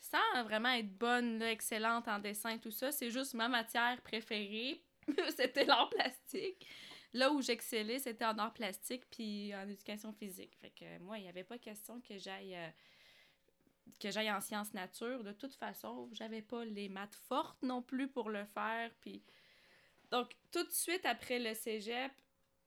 sans 0.00 0.44
vraiment 0.44 0.72
être 0.72 0.92
bonne, 0.98 1.40
excellente 1.42 2.08
en 2.08 2.18
dessin, 2.18 2.58
tout 2.58 2.72
ça. 2.72 2.90
C'est 2.90 3.10
juste 3.10 3.34
ma 3.34 3.48
matière 3.48 4.00
préférée. 4.02 4.82
c'était 5.36 5.64
l'art 5.64 5.88
plastique. 5.90 6.66
Là 7.14 7.30
où 7.30 7.42
j'excellais, 7.42 7.98
c'était 7.98 8.24
en 8.24 8.38
art 8.38 8.54
plastique 8.54 9.04
puis 9.10 9.54
en 9.54 9.68
éducation 9.68 10.12
physique. 10.12 10.56
Fait 10.60 10.70
que 10.70 10.98
moi, 11.00 11.18
il 11.18 11.22
n'y 11.22 11.28
avait 11.28 11.44
pas 11.44 11.58
question 11.58 12.00
que 12.00 12.16
j'aille 12.18 12.54
euh, 12.54 12.68
que 14.00 14.10
j'aille 14.10 14.30
en 14.30 14.40
sciences 14.40 14.72
nature. 14.72 15.22
De 15.22 15.32
toute 15.32 15.54
façon, 15.54 16.08
j'avais 16.12 16.42
pas 16.42 16.64
les 16.64 16.88
maths 16.88 17.14
fortes 17.14 17.62
non 17.62 17.82
plus 17.82 18.08
pour 18.08 18.30
le 18.30 18.44
faire. 18.46 18.90
Puis 19.00 19.22
donc 20.10 20.34
tout 20.50 20.64
de 20.64 20.70
suite 20.70 21.04
après 21.04 21.38
le 21.38 21.54
cégep, 21.54 22.12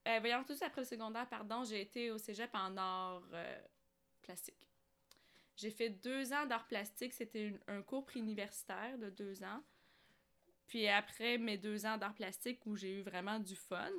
euh, 0.07 0.19
voyons 0.19 0.43
tout 0.43 0.53
de 0.53 0.57
suite 0.57 0.67
après 0.67 0.81
le 0.81 0.87
secondaire, 0.87 1.27
pardon, 1.27 1.63
j'ai 1.63 1.81
été 1.81 2.11
au 2.11 2.17
cégep 2.17 2.53
en 2.53 2.77
art 2.77 3.23
euh, 3.33 3.59
plastique. 4.21 4.69
J'ai 5.55 5.71
fait 5.71 5.89
deux 5.89 6.33
ans 6.33 6.45
d'art 6.45 6.67
plastique. 6.67 7.13
C'était 7.13 7.53
un 7.67 7.81
cours 7.81 8.05
préuniversitaire 8.05 8.97
de 8.97 9.09
deux 9.09 9.43
ans. 9.43 9.63
Puis 10.67 10.87
après 10.87 11.37
mes 11.37 11.57
deux 11.57 11.85
ans 11.85 11.97
d'art 11.97 12.13
plastique 12.13 12.65
où 12.65 12.75
j'ai 12.75 12.99
eu 12.99 13.01
vraiment 13.01 13.39
du 13.39 13.55
fun, 13.55 13.91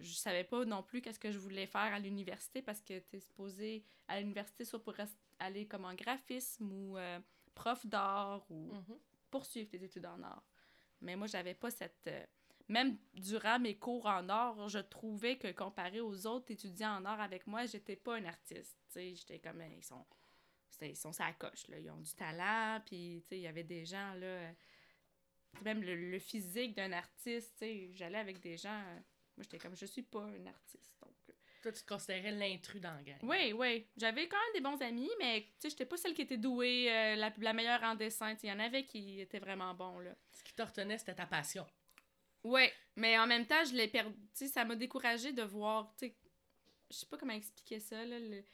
je 0.00 0.12
savais 0.14 0.44
pas 0.44 0.64
non 0.64 0.82
plus 0.82 1.00
qu'est-ce 1.02 1.18
que 1.18 1.30
je 1.30 1.38
voulais 1.38 1.66
faire 1.66 1.92
à 1.92 1.98
l'université 1.98 2.62
parce 2.62 2.80
que 2.80 2.98
tu 3.00 3.16
es 3.16 3.20
supposé 3.20 3.84
à 4.08 4.18
l'université 4.20 4.64
soit 4.64 4.82
pour 4.82 4.94
aller 5.38 5.66
comme 5.66 5.84
en 5.84 5.94
graphisme 5.94 6.70
ou 6.72 6.96
euh, 6.98 7.18
prof 7.54 7.84
d'art 7.86 8.44
ou 8.50 8.72
Mhm. 8.74 8.98
poursuivre 9.30 9.68
tes 9.70 9.82
études 9.82 10.06
en 10.06 10.22
art. 10.22 10.44
Mais 11.00 11.16
moi, 11.16 11.26
j'avais 11.26 11.54
pas 11.54 11.70
cette. 11.70 12.06
euh, 12.08 12.24
Même 12.68 12.98
durant 13.14 13.58
mes 13.58 13.76
cours 13.78 14.06
en 14.06 14.28
art, 14.28 14.68
je 14.68 14.78
trouvais 14.78 15.36
que 15.38 15.50
comparé 15.52 16.00
aux 16.00 16.26
autres 16.26 16.52
étudiants 16.52 16.96
en 16.98 17.04
art 17.04 17.20
avec 17.20 17.46
moi, 17.48 17.66
j'étais 17.66 17.96
pas 17.96 18.16
un 18.16 18.24
artiste. 18.24 18.78
J'étais 18.94 19.40
comme. 19.40 19.60
Ils 19.62 19.82
sont. 19.84 20.06
Ils 20.82 20.96
sont 20.96 21.12
sa 21.12 21.32
coche, 21.32 21.66
là. 21.68 21.78
Ils 21.78 21.90
ont 21.90 22.00
du 22.00 22.14
talent, 22.14 22.80
puis, 22.86 23.24
il 23.32 23.38
y 23.38 23.46
avait 23.48 23.64
des 23.64 23.84
gens, 23.84 24.14
là. 24.14 24.26
euh, 24.26 24.52
Même 25.62 25.82
le, 25.82 25.94
le 26.10 26.18
physique 26.18 26.74
d'un 26.76 26.92
artiste, 26.92 27.52
tu 27.58 27.64
sais, 27.64 27.90
j'allais 27.92 28.18
avec 28.18 28.40
des 28.40 28.56
gens. 28.56 28.82
Moi, 29.40 29.44
j'étais 29.44 29.58
comme, 29.58 29.74
je 29.76 29.86
suis 29.86 30.02
pas 30.02 30.20
un 30.22 30.46
artiste. 30.46 30.94
Donc, 31.00 31.14
euh, 31.30 31.32
Toi, 31.62 31.72
tu 31.72 31.82
te 31.82 31.86
considérais 31.88 32.30
l'intrus 32.32 32.80
dans 32.80 32.92
la 32.94 33.02
gang. 33.02 33.18
oui, 33.22 33.52
oui. 33.54 33.86
J'avais 33.96 34.28
quand 34.28 34.36
même 34.36 34.52
des 34.54 34.60
bons 34.60 34.82
amis, 34.82 35.10
mais 35.18 35.42
tu 35.42 35.48
sais, 35.60 35.70
j'étais 35.70 35.86
pas 35.86 35.96
celle 35.96 36.12
qui 36.12 36.22
était 36.22 36.36
douée, 36.36 36.92
euh, 36.92 37.16
la, 37.16 37.32
la 37.38 37.52
meilleure 37.54 37.82
en 37.82 37.94
dessin. 37.94 38.34
Il 38.42 38.48
y 38.50 38.52
en 38.52 38.58
avait 38.58 38.84
qui 38.84 39.18
étaient 39.20 39.38
vraiment 39.38 39.72
bons, 39.74 39.98
là. 40.00 40.14
Ce 40.32 40.42
qui 40.44 40.52
te 40.52 40.60
retenait, 40.62 40.98
c'était 40.98 41.14
ta 41.14 41.24
passion. 41.26 41.66
Ouais, 42.44 42.72
mais 42.96 43.18
en 43.18 43.26
même 43.26 43.46
temps, 43.46 43.64
je 43.64 43.72
l'ai 43.74 43.88
perdu. 43.88 44.14
Ça 44.34 44.64
m'a 44.64 44.76
découragée 44.76 45.32
de 45.32 45.42
voir. 45.42 45.94
Tu 45.96 46.08
sais, 46.08 46.16
je 46.90 46.96
sais 46.96 47.06
pas 47.06 47.16
comment 47.16 47.32
expliquer 47.32 47.80
ça, 47.80 48.04
là. 48.04 48.18
le- 48.18 48.44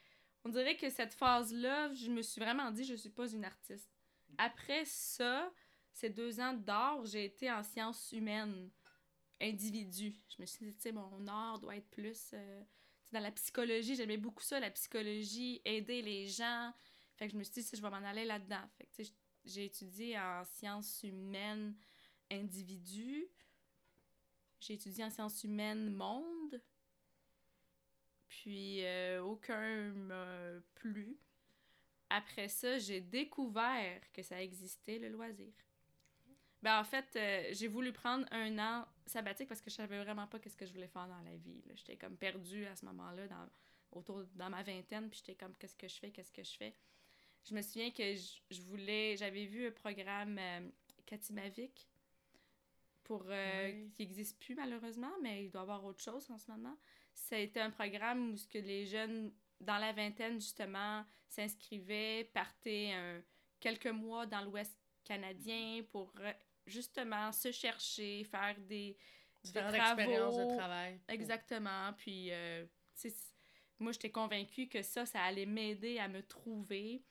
On 0.44 0.48
dirait 0.50 0.76
que 0.76 0.88
cette 0.90 1.14
phase-là, 1.14 1.92
je 1.94 2.10
me 2.10 2.22
suis 2.22 2.40
vraiment 2.40 2.70
dit, 2.70 2.84
je 2.84 2.94
suis 2.94 3.10
pas 3.10 3.28
une 3.28 3.44
artiste. 3.44 3.90
Après 4.38 4.84
ça, 4.84 5.52
ces 5.92 6.10
deux 6.10 6.38
ans 6.40 6.52
d'art, 6.52 7.04
j'ai 7.06 7.24
été 7.24 7.50
en 7.50 7.62
sciences 7.64 8.12
humaines, 8.12 8.70
individu. 9.40 10.14
Je 10.28 10.40
me 10.40 10.46
suis 10.46 10.66
dit, 10.66 10.74
tu 10.74 10.82
sais, 10.82 10.92
mon 10.92 11.26
art 11.26 11.58
doit 11.58 11.76
être 11.76 11.90
plus. 11.90 12.30
euh, 12.32 12.62
dans 13.12 13.20
la 13.20 13.30
psychologie, 13.30 13.94
j'aimais 13.94 14.16
beaucoup 14.16 14.42
ça, 14.42 14.58
la 14.58 14.70
psychologie, 14.70 15.60
aider 15.64 16.02
les 16.02 16.26
gens. 16.26 16.72
Fait 17.16 17.26
que 17.26 17.32
je 17.32 17.38
me 17.38 17.44
suis 17.44 17.54
dit, 17.54 17.62
si 17.62 17.76
je 17.76 17.82
vais 17.82 17.90
m'en 17.90 17.96
aller 17.96 18.24
là-dedans. 18.24 18.62
Fait 18.76 18.84
que, 18.84 18.96
tu 18.96 19.04
sais, 19.04 19.12
j'ai 19.44 19.64
étudié 19.66 20.18
en 20.18 20.44
sciences 20.44 21.02
humaines 21.02 21.74
individu. 22.30 23.28
J'ai 24.60 24.74
étudié 24.74 25.04
en 25.04 25.10
sciences 25.10 25.44
humaines 25.44 25.90
monde. 25.90 26.60
Puis 28.28 28.84
euh, 28.84 29.22
aucun 29.22 29.92
m'a 29.92 30.60
plu. 30.74 31.16
Après 32.10 32.48
ça, 32.48 32.78
j'ai 32.78 33.00
découvert 33.00 34.00
que 34.12 34.22
ça 34.22 34.42
existait, 34.42 34.98
le 34.98 35.08
loisir. 35.08 35.52
Ben, 36.62 36.80
en 36.80 36.84
fait, 36.84 37.06
euh, 37.16 37.48
j'ai 37.52 37.68
voulu 37.68 37.92
prendre 37.92 38.26
un 38.30 38.58
an 38.58 38.86
sabbatique 39.06 39.48
parce 39.48 39.60
que 39.60 39.70
je 39.70 39.76
savais 39.76 40.02
vraiment 40.02 40.26
pas 40.26 40.38
qu'est-ce 40.38 40.56
que 40.56 40.66
je 40.66 40.72
voulais 40.72 40.88
faire 40.88 41.06
dans 41.08 41.20
la 41.22 41.36
vie. 41.36 41.62
J'étais 41.74 41.96
comme 41.96 42.16
perdue 42.16 42.66
à 42.66 42.74
ce 42.76 42.84
moment-là, 42.86 43.28
dans, 43.28 43.48
autour, 43.92 44.24
dans 44.34 44.50
ma 44.50 44.62
vingtaine, 44.62 45.08
puis 45.08 45.18
j'étais 45.24 45.34
comme, 45.36 45.54
qu'est-ce 45.56 45.76
que 45.76 45.88
je 45.88 45.96
fais, 45.96 46.10
qu'est-ce 46.10 46.32
que 46.32 46.42
je 46.42 46.56
fais? 46.56 46.74
Je 47.48 47.54
me 47.54 47.62
souviens 47.62 47.90
que 47.90 48.14
je, 48.14 48.40
je 48.50 48.60
voulais, 48.62 49.16
j'avais 49.16 49.46
vu 49.46 49.68
un 49.68 49.70
programme 49.70 50.36
euh, 50.38 50.68
Katimavik, 51.06 51.88
pour, 53.04 53.22
euh, 53.28 53.70
Oui. 53.72 53.90
qui 53.94 54.02
n'existe 54.02 54.38
plus 54.40 54.56
malheureusement, 54.56 55.12
mais 55.22 55.44
il 55.44 55.50
doit 55.50 55.60
y 55.60 55.62
avoir 55.62 55.84
autre 55.84 56.02
chose 56.02 56.28
en 56.30 56.38
ce 56.38 56.50
moment. 56.50 56.76
Ça 57.14 57.36
a 57.36 57.38
été 57.38 57.60
un 57.60 57.70
programme 57.70 58.32
où 58.32 58.36
ce 58.36 58.48
que 58.48 58.58
les 58.58 58.84
jeunes 58.84 59.32
dans 59.60 59.78
la 59.78 59.92
vingtaine, 59.92 60.40
justement, 60.40 61.04
s'inscrivaient, 61.28 62.24
partaient 62.34 62.92
un- 62.92 63.22
quelques 63.60 63.86
mois 63.86 64.26
dans 64.26 64.40
l'Ouest 64.42 64.76
canadien 65.04 65.84
pour 65.92 66.12
justement 66.66 67.32
se 67.32 67.52
chercher, 67.52 68.24
faire 68.24 68.56
des, 68.60 68.96
des 69.44 69.52
travaux. 69.52 69.74
expériences 69.74 70.36
de 70.36 70.56
travail. 70.56 71.00
Exactement. 71.08 71.92
Puis, 71.96 72.30
euh, 72.32 72.64
moi, 73.78 73.92
j'étais 73.92 74.10
convaincue 74.10 74.68
que 74.68 74.82
ça, 74.82 75.06
ça 75.06 75.22
allait 75.22 75.46
m'aider 75.46 75.98
à 75.98 76.08
me 76.08 76.22
trouver. 76.22 77.02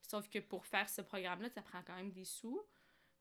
Sauf 0.00 0.28
que 0.28 0.38
pour 0.38 0.66
faire 0.66 0.88
ce 0.88 1.00
programme-là, 1.00 1.48
ça 1.50 1.62
prend 1.62 1.82
quand 1.82 1.96
même 1.96 2.12
des 2.12 2.24
sous. 2.24 2.60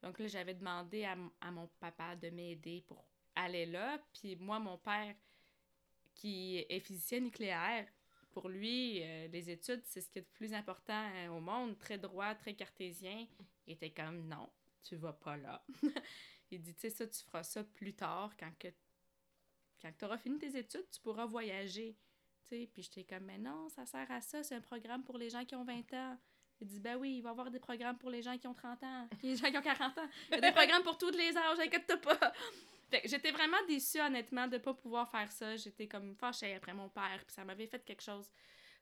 Donc 0.01 0.19
là, 0.19 0.27
j'avais 0.27 0.54
demandé 0.54 1.06
à 1.06 1.51
mon 1.51 1.67
papa 1.80 2.15
de 2.15 2.30
m'aider 2.30 2.84
pour 2.88 3.06
aller 3.36 3.65
là. 3.65 3.99
Puis 4.13 4.36
moi, 4.36 4.60
mon 4.60 4.77
père, 4.77 5.15
qui 6.15 6.65
est 6.69 6.80
physicien 6.80 7.19
nucléaire, 7.19 7.88
pour 8.32 8.47
lui, 8.47 9.04
euh, 9.04 9.27
les 9.27 9.49
études, 9.49 9.82
c'est 9.86 10.01
ce 10.01 10.10
qui 10.10 10.19
est 10.19 10.21
le 10.21 10.27
plus 10.34 10.54
important 10.54 11.10
euh, 11.15 11.27
au 11.30 11.39
monde. 11.39 11.77
Très 11.77 11.97
droit, 11.97 12.34
très 12.36 12.54
cartésien. 12.54 13.27
Il 13.67 13.73
était 13.73 13.89
comme, 13.89 14.27
non, 14.27 14.49
tu 14.84 14.96
vas 14.96 15.13
pas 15.13 15.38
là. 15.38 15.63
Il 16.52 16.62
dit, 16.62 16.74
tu 16.74 16.82
sais, 16.82 16.89
ça, 16.89 17.08
tu 17.08 17.24
feras 17.24 17.44
ça 17.44 17.63
plus 17.63 17.94
tard, 17.94 18.36
quand 18.38 18.52
tu 19.98 20.06
auras 20.06 20.17
fini 20.17 20.38
tes 20.38 20.58
études, 20.58 20.89
tu 20.91 21.00
pourras 21.00 21.26
voyager. 21.26 21.98
Sais, 22.50 22.70
puis 22.74 22.84
j'étais 22.84 23.04
comme, 23.04 23.26
mais 23.26 23.38
non, 23.38 23.70
ça 23.70 23.86
sert 23.86 24.10
à 24.12 24.20
ça, 24.20 24.44
c'est 24.44 24.56
un 24.56 24.62
programme 24.62 25.04
pour 25.04 25.17
les 25.17 25.30
gens 25.30 25.46
qui 25.46 25.56
ont 25.56 25.63
20 25.63 25.94
ans. 25.94 26.17
Il 26.60 26.67
dit, 26.67 26.80
ben 26.80 26.96
oui, 26.98 27.17
il 27.17 27.22
va 27.22 27.30
y 27.30 27.32
avoir 27.32 27.50
des 27.50 27.60
programmes 27.60 27.98
pour 27.98 28.10
les 28.10 28.22
gens 28.22 28.38
qui 28.38 28.48
ont 28.48 28.54
30 28.54 28.84
ans, 28.84 29.10
les 29.24 29.36
gens 29.36 29.50
qui 29.50 29.58
ont 29.58 29.62
40 29.62 29.98
ans. 29.98 30.10
Il 30.30 30.36
y 30.36 30.38
a 30.38 30.41
des 30.41 30.52
programmes 30.52 30.84
pour 30.84 30.98
tous 30.98 31.12
les 31.12 31.36
âges, 31.36 31.60
inquiète-toi 31.60 31.98
pas. 31.98 32.34
J'étais 33.06 33.32
vraiment 33.32 33.58
déçue, 33.67 34.02
honnêtement, 34.02 34.48
de 34.48 34.58
pas 34.58 34.74
pouvoir 34.74 35.10
faire 35.10 35.32
ça. 35.32 35.56
J'étais 35.56 35.88
comme 35.88 36.15
fâchée 36.15 36.54
après 36.54 36.74
mon 36.74 36.89
père, 36.89 37.24
puis 37.26 37.34
ça 37.34 37.46
m'avait 37.46 37.67
fait 37.67 37.84
quelque 37.86 38.04
chose. 38.04 38.30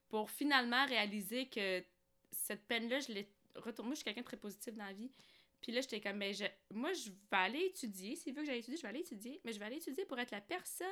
Pour 0.10 0.32
finalement 0.32 0.86
réaliser 0.88 1.48
que 1.48 1.84
cette 2.32 2.66
peine-là, 2.68 3.00
je 3.00 3.14
l'ai 3.14 3.32
retournée. 3.56 3.92
Je 3.92 3.98
suis 3.98 4.06
quelqu'un 4.06 4.22
de 4.22 4.26
très 4.26 4.38
positif 4.38 4.74
dans 4.76 4.86
la 4.86 4.94
vie. 4.94 5.12
Puis 5.62 5.72
là, 5.72 5.82
j'étais 5.82 6.00
comme, 6.00 6.18
mais 6.18 6.34
je, 6.34 6.46
moi, 6.74 6.94
je 6.94 7.10
vais 7.10 7.16
aller 7.38 7.60
étudier. 7.66 8.16
S'il 8.16 8.34
veut 8.34 8.42
que 8.42 8.48
j'aille 8.48 8.60
étudier, 8.60 8.78
je 8.78 8.82
vais 8.82 8.88
aller 8.90 9.00
étudier. 9.02 9.42
Mais 9.44 9.52
je 9.54 9.60
vais 9.60 9.66
aller 9.66 9.78
étudier 9.78 10.06
pour 10.06 10.18
être 10.20 10.32
la 10.32 10.42
personne 10.42 10.88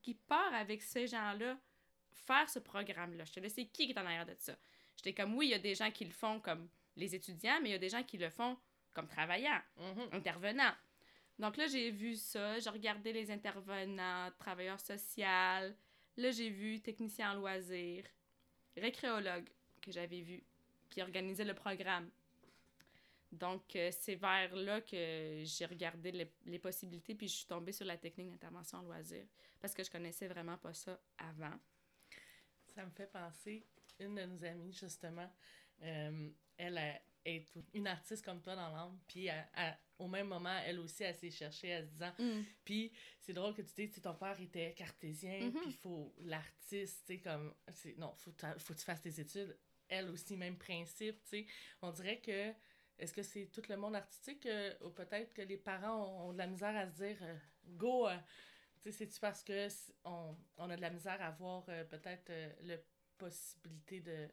qui 0.00 0.14
part 0.14 0.54
avec 0.54 0.82
ces 0.82 1.06
gens-là 1.06 1.58
faire 2.12 2.48
ce 2.48 2.58
programme-là. 2.60 3.24
Je 3.24 3.32
te 3.32 3.40
laisse 3.40 3.54
qui 3.54 3.66
qui 3.66 3.90
est 3.90 3.98
en 3.98 4.04
arrière 4.06 4.26
de 4.26 4.34
ça? 4.38 4.56
J'étais 4.96 5.12
comme, 5.14 5.34
oui, 5.34 5.48
il 5.48 5.50
y 5.50 5.54
a 5.54 5.58
des 5.58 5.74
gens 5.74 5.90
qui 5.90 6.04
le 6.04 6.12
font 6.12 6.38
comme 6.40 6.68
les 6.96 7.14
étudiants, 7.14 7.58
mais 7.62 7.70
il 7.70 7.72
y 7.72 7.76
a 7.76 7.78
des 7.78 7.88
gens 7.88 8.02
qui 8.04 8.18
le 8.18 8.30
font 8.30 8.56
comme 8.92 9.08
travaillant, 9.08 9.60
Mhm. 9.76 10.08
intervenant. 10.12 10.72
Donc 11.38 11.56
là, 11.56 11.66
j'ai 11.66 11.90
vu 11.90 12.14
ça. 12.14 12.58
J'ai 12.60 12.70
regardé 12.70 13.12
les 13.12 13.30
intervenants, 13.30 14.30
travailleurs 14.38 14.78
sociaux. 14.80 15.24
Là, 15.24 16.30
j'ai 16.30 16.50
vu 16.50 16.80
technicien 16.80 17.32
en 17.32 17.34
loisirs, 17.34 18.04
récréologue 18.76 19.48
que 19.80 19.90
j'avais 19.90 20.20
vu, 20.20 20.44
qui 20.90 21.00
organisait 21.00 21.44
le 21.44 21.54
programme. 21.54 22.10
Donc, 23.32 23.74
euh, 23.76 23.90
c'est 23.98 24.14
vers 24.16 24.54
là 24.54 24.82
que 24.82 25.40
j'ai 25.44 25.64
regardé 25.64 26.12
les, 26.12 26.30
les 26.44 26.58
possibilités, 26.58 27.14
puis 27.14 27.28
je 27.28 27.36
suis 27.36 27.46
tombée 27.46 27.72
sur 27.72 27.86
la 27.86 27.96
technique 27.96 28.30
d'intervention 28.30 28.78
en 28.78 28.82
loisirs, 28.82 29.26
parce 29.58 29.72
que 29.72 29.82
je 29.82 29.90
connaissais 29.90 30.28
vraiment 30.28 30.58
pas 30.58 30.74
ça 30.74 31.00
avant. 31.16 31.58
Ça 32.74 32.84
me 32.84 32.90
fait 32.90 33.10
penser, 33.10 33.66
une 33.98 34.14
de 34.16 34.24
nos 34.24 34.44
amies, 34.44 34.72
justement, 34.72 35.30
euh, 35.82 36.30
elle 36.58 36.76
a- 36.78 37.00
est 37.24 37.48
une 37.72 37.86
artiste 37.86 38.22
comme 38.24 38.42
toi 38.42 38.54
dans 38.54 38.68
l'âme, 38.70 38.98
puis 39.08 39.26
elle- 39.26 39.48
elle- 39.54 39.78
au 39.98 40.08
même 40.08 40.26
moment, 40.28 40.58
elle 40.66 40.80
aussi, 40.80 41.04
elle 41.04 41.14
s'est 41.14 41.30
cherchée, 41.30 41.68
elle 41.68 41.86
se 41.86 41.90
disant, 41.92 42.12
puis 42.64 42.92
c'est 43.20 43.32
drôle 43.32 43.54
que 43.54 43.62
tu 43.62 43.72
dis, 43.88 44.00
ton 44.00 44.14
père 44.14 44.38
était 44.40 44.74
cartésien, 44.74 45.40
Mhm. 45.46 45.52
puis 45.52 45.70
il 45.70 45.74
faut 45.76 46.12
l'artiste, 46.18 47.04
tu 47.06 47.14
sais, 47.14 47.20
comme, 47.20 47.54
non, 47.96 48.12
faut, 48.16 48.32
faut 48.58 48.74
que 48.74 48.78
tu 48.78 48.84
fasses 48.84 49.00
tes 49.00 49.20
études. 49.20 49.56
Elle 49.88 50.08
aussi, 50.10 50.36
même 50.36 50.56
principe, 50.58 51.22
tu 51.24 51.28
sais. 51.28 51.46
On 51.82 51.92
dirait 51.92 52.20
que, 52.20 52.52
est-ce 52.98 53.12
que 53.12 53.22
c'est 53.22 53.46
tout 53.46 53.62
le 53.68 53.76
monde 53.76 53.96
artistique, 53.96 54.46
euh, 54.46 54.74
ou 54.82 54.90
peut-être 54.90 55.32
que 55.34 55.42
les 55.42 55.56
parents 55.56 56.26
ont, 56.28 56.32
de 56.32 56.38
la 56.38 56.46
misère 56.46 56.76
à 56.76 56.86
se 56.86 56.92
dire, 56.94 57.16
euh, 57.22 57.36
go, 57.66 58.08
euh, 58.08 58.16
c'est-tu 58.90 59.18
parce 59.20 59.42
que 59.42 59.68
on, 60.04 60.36
on 60.56 60.70
a 60.70 60.76
de 60.76 60.80
la 60.80 60.90
misère 60.90 61.20
à 61.20 61.30
voir 61.30 61.64
euh, 61.68 61.84
peut-être 61.84 62.30
le 62.62 62.76
possibilité 63.18 64.00
de, 64.00 64.28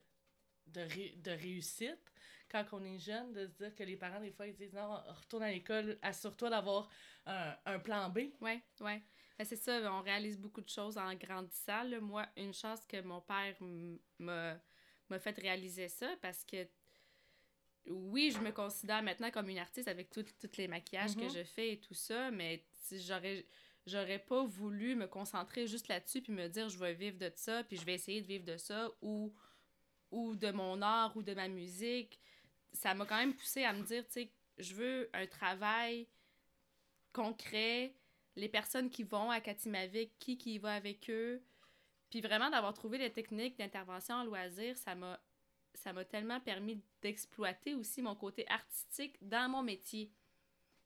de, 0.68 1.22
de 1.22 1.32
réussite 1.32 2.12
quand 2.50 2.66
on 2.72 2.84
est 2.84 2.98
jeune, 2.98 3.32
de 3.34 3.46
se 3.46 3.52
dire 3.52 3.76
que 3.76 3.84
les 3.84 3.96
parents, 3.96 4.20
des 4.20 4.32
fois, 4.32 4.48
ils 4.48 4.56
disent 4.56 4.74
non, 4.74 5.02
retourne 5.08 5.44
à 5.44 5.52
l'école, 5.52 6.00
assure-toi 6.02 6.50
d'avoir 6.50 6.90
un, 7.26 7.56
un 7.66 7.80
plan 7.80 8.10
B? 8.10 8.32
Ouais, 8.42 8.62
ouais. 8.82 9.04
Ben, 9.38 9.46
c'est 9.46 9.56
ça, 9.56 9.80
on 9.94 10.02
réalise 10.02 10.38
beaucoup 10.38 10.62
de 10.62 10.70
choses 10.70 10.98
en 10.98 11.14
grandissant. 11.16 11.84
là. 11.84 12.00
Moi, 12.00 12.28
une 12.36 12.54
chance 12.54 12.86
que 12.86 13.02
mon 13.02 13.22
père 13.22 13.56
m'a 14.20 15.20
fait 15.20 15.38
réaliser 15.38 15.88
ça 15.88 16.10
parce 16.22 16.44
que 16.44 16.68
oui, 17.90 18.32
je 18.32 18.40
me 18.40 18.52
considère 18.52 19.02
maintenant 19.04 19.32
comme 19.32 19.50
une 19.50 19.58
artiste 19.58 19.88
avec 19.88 20.10
tous 20.12 20.26
les 20.58 20.68
maquillages 20.68 21.16
Mhm. 21.16 21.24
que 21.28 21.30
je 21.34 21.44
fais 21.44 21.74
et 21.74 21.80
tout 21.80 21.94
ça, 21.96 22.32
mais 22.32 22.64
si 22.72 23.02
j'aurais 23.02 23.46
j'aurais 23.86 24.20
pas 24.20 24.44
voulu 24.44 24.94
me 24.96 25.08
concentrer 25.08 25.66
juste 25.66 25.88
là-dessus 25.88 26.22
puis 26.22 26.32
me 26.32 26.48
dire 26.48 26.70
je 26.70 26.78
vais 26.78 26.94
vivre 26.94 27.18
de 27.18 27.32
ça 27.36 27.64
puis 27.64 27.76
je 27.78 27.86
vais 27.86 27.96
essayer 27.96 28.22
de 28.22 28.28
vivre 28.28 28.46
de 28.46 28.58
ça 28.58 28.90
ou 29.02 29.34
ou 30.12 30.36
de 30.36 30.52
mon 30.52 30.82
art 30.82 31.16
ou 31.18 31.24
de 31.24 31.34
ma 31.34 31.48
musique. 31.48 32.20
Ça 32.74 32.94
m'a 32.94 33.06
quand 33.06 33.18
même 33.18 33.34
poussé 33.34 33.64
à 33.64 33.74
me 33.74 33.84
dire 33.84 34.06
tu 34.06 34.12
sais 34.14 34.32
je 34.60 34.76
veux 34.76 35.10
un 35.14 35.26
travail 35.26 36.08
concret, 37.14 37.96
les 38.36 38.50
personnes 38.50 38.90
qui 38.90 39.04
vont 39.04 39.32
à 39.32 39.40
Katimavik, 39.42 40.18
qui 40.20 40.38
qui 40.38 40.56
y 40.56 40.58
va 40.60 40.74
avec 40.76 41.10
eux. 41.10 41.42
Puis 42.10 42.22
vraiment 42.22 42.50
d'avoir 42.50 42.74
trouvé 42.74 42.98
les 42.98 43.12
techniques 43.12 43.58
d'intervention 43.58 44.16
en 44.16 44.24
loisir, 44.24 44.76
ça 44.78 44.96
m'a 44.96 45.20
ça 45.74 45.94
m'a 45.94 46.04
tellement 46.06 46.40
permis 46.40 46.82
d'exploiter 47.02 47.74
aussi 47.76 48.02
mon 48.02 48.16
côté 48.16 48.48
artistique 48.50 49.16
dans 49.22 49.50
mon 49.50 49.64
métier. 49.64 50.12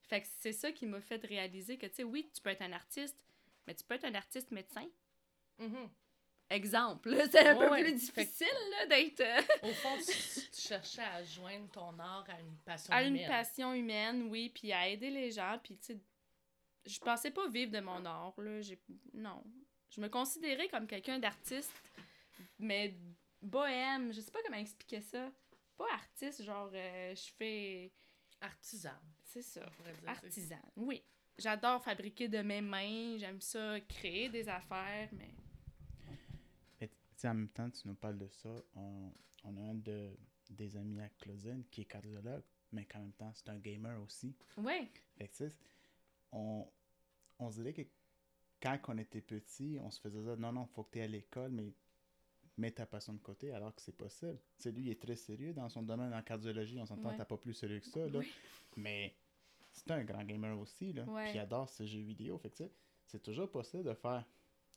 Fait 0.08 0.22
que 0.22 0.28
c'est 0.40 0.54
ça 0.54 0.72
qui 0.72 0.86
m'a 0.86 1.02
fait 1.02 1.24
réaliser 1.26 1.78
que 1.78 1.86
tu 1.88 1.96
sais 1.96 2.04
oui, 2.04 2.30
tu 2.34 2.42
peux 2.42 2.50
être 2.50 2.62
un 2.62 2.74
artiste, 2.74 3.26
mais 3.66 3.74
tu 3.76 3.84
peux 3.84 3.96
être 3.96 4.06
un 4.06 4.16
artiste 4.16 4.52
médecin. 4.52 4.88
Mhm. 5.60 5.90
Exemple, 6.50 7.16
c'est 7.32 7.48
un 7.48 7.56
Ouais, 7.58 7.66
peu 7.68 7.72
ouais. 7.72 7.84
plus 7.84 7.94
difficile 7.94 8.48
là, 8.72 8.86
d'être 8.88 9.22
euh, 9.22 9.42
Au 9.64 9.74
fond, 9.74 9.98
tu, 9.98 10.52
tu 10.52 10.62
cherchais 10.62 11.02
à 11.02 11.24
joindre 11.24 11.70
ton 11.72 11.98
art 11.98 12.26
à 12.30 12.40
une 12.42 12.58
passion 12.58 12.94
à 12.94 13.02
une 13.04 13.16
humaine. 13.16 13.28
passion 13.30 13.74
humaine, 13.74 14.24
oui, 14.30 14.50
puis 14.54 14.72
à 14.74 14.88
aider 14.90 15.10
les 15.10 15.32
gens, 15.32 15.58
puis 15.64 15.78
tu 15.78 15.94
sais, 15.94 15.98
je 16.86 17.00
pensais 17.00 17.32
pas 17.32 17.48
vivre 17.48 17.72
de 17.72 17.80
mon 17.80 18.04
art, 18.06 18.34
là, 18.38 18.60
non. 19.14 19.44
Je 19.90 20.02
me 20.02 20.10
considérais 20.10 20.68
comme 20.68 20.86
quelqu'un 20.86 21.18
d'artiste, 21.18 21.72
mais 22.60 22.94
bohème, 23.44 24.12
je 24.14 24.22
sais 24.22 24.32
pas 24.32 24.40
comment 24.44 24.58
expliquer 24.58 25.02
ça. 25.02 25.32
Pas 25.78 25.92
artiste, 25.94 26.44
genre, 26.44 26.70
euh, 26.74 27.16
je 27.16 27.32
fais, 27.38 27.92
Artisan, 28.42 28.92
c'est 29.24 29.42
ça, 29.42 29.62
dire. 29.62 30.10
artisan, 30.10 30.60
oui. 30.76 31.02
J'adore 31.38 31.82
fabriquer 31.84 32.28
de 32.28 32.42
mes 32.42 32.62
mains, 32.62 33.18
j'aime 33.18 33.42
ça, 33.42 33.80
créer 33.82 34.30
des 34.30 34.48
affaires, 34.50 35.10
mais... 35.14 35.34
Mais 36.80 36.88
tu 36.90 36.96
sais, 37.16 37.28
en 37.30 37.34
même 37.34 37.50
temps, 37.50 37.70
tu 37.70 37.88
nous 37.88 37.96
parles 37.96 38.18
de 38.20 38.28
ça. 38.28 38.50
On, 38.76 39.12
on 39.46 39.58
a 39.58 39.62
un 39.62 39.76
de, 39.76 40.16
des 40.50 40.76
amis 40.76 41.00
à 41.00 41.10
Claudine 41.10 41.64
qui 41.72 41.82
est 41.82 41.86
cardiologue, 41.86 42.44
mais 42.72 42.86
qu'en 42.86 43.00
même 43.00 43.14
temps, 43.14 43.32
c'est 43.34 43.50
un 43.50 43.58
gamer 43.58 44.00
aussi. 44.02 44.36
Ouais, 44.58 44.92
Fait 45.18 45.28
que, 45.28 45.32
tu 45.32 45.50
sais, 45.50 45.56
on, 46.32 46.68
on 47.40 47.50
se 47.50 47.62
dirait 47.62 47.74
que 47.74 47.88
quand 48.62 48.78
on 48.90 48.98
était 48.98 49.22
petit, 49.22 49.78
on 49.82 49.90
se 49.90 50.02
faisait 50.02 50.22
dire 50.22 50.38
non, 50.38 50.52
non, 50.52 50.66
faut 50.68 50.84
que 50.84 50.92
tu 50.92 51.02
à 51.02 51.08
l'école, 51.08 51.52
mais 51.52 51.74
mets 52.58 52.72
ta 52.72 52.86
passion 52.86 53.14
de 53.14 53.20
côté, 53.20 53.52
alors 53.52 53.74
que 53.74 53.82
c'est 53.82 53.96
possible. 53.96 54.38
Sais, 54.58 54.72
lui, 54.72 54.84
il 54.84 54.90
est 54.90 55.02
très 55.02 55.16
sérieux 55.16 55.54
dans 55.54 55.70
son 55.70 55.82
domaine 55.84 56.14
en 56.14 56.22
cardiologie. 56.22 56.80
On 56.80 56.86
s'entend, 56.86 57.10
Ouais. 57.10 57.18
t'as 57.18 57.26
pas 57.26 57.38
plus 57.38 57.54
sérieux 57.54 57.80
que 57.80 57.88
ça, 57.88 58.00
là. 58.08 58.20
Oui. 58.20 58.32
Mais 58.76 59.16
c'est 59.72 59.90
un 59.92 60.04
grand 60.04 60.24
gamer 60.24 60.58
aussi, 60.60 60.94
là. 60.94 61.04
Ouais. 61.06 61.26
Puis 61.26 61.36
il 61.36 61.40
adore 61.40 61.70
ce 61.70 61.86
jeu 61.86 62.00
vidéo. 62.02 62.38
Fait 62.38 62.50
que, 62.52 62.64
c'est 63.08 63.22
toujours 63.22 63.50
possible 63.50 63.84
de 63.84 63.94
faire 63.94 64.24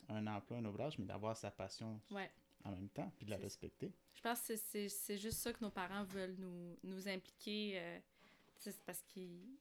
un 0.09 0.27
emploi, 0.27 0.59
un 0.59 0.65
ouvrage, 0.65 0.99
mais 0.99 1.05
d'avoir 1.07 1.37
sa 1.37 1.51
passion 1.51 2.01
ouais. 2.11 2.31
en 2.65 2.71
même 2.71 2.89
temps, 2.89 3.11
puis 3.17 3.27
de 3.27 3.31
la 3.31 3.37
C'est- 3.37 3.43
respecter. 3.45 3.93
Je 4.15 4.23
pense 4.23 4.41
que 4.41 4.47
c'est- 4.47 4.57
c'est 4.57 4.89
c'est 4.89 5.19
juste 5.19 5.39
ça 5.39 5.53
que 5.53 5.63
nos 5.63 5.71
parents 5.71 6.05
veulent 6.05 6.37
nous, 6.39 6.77
nous 6.83 7.09
impliquer. 7.09 7.79
euh, 7.79 7.99
c'est 8.59 8.73
c'est 8.73 8.85
parce 8.85 9.03
qu'ils. 9.03 9.57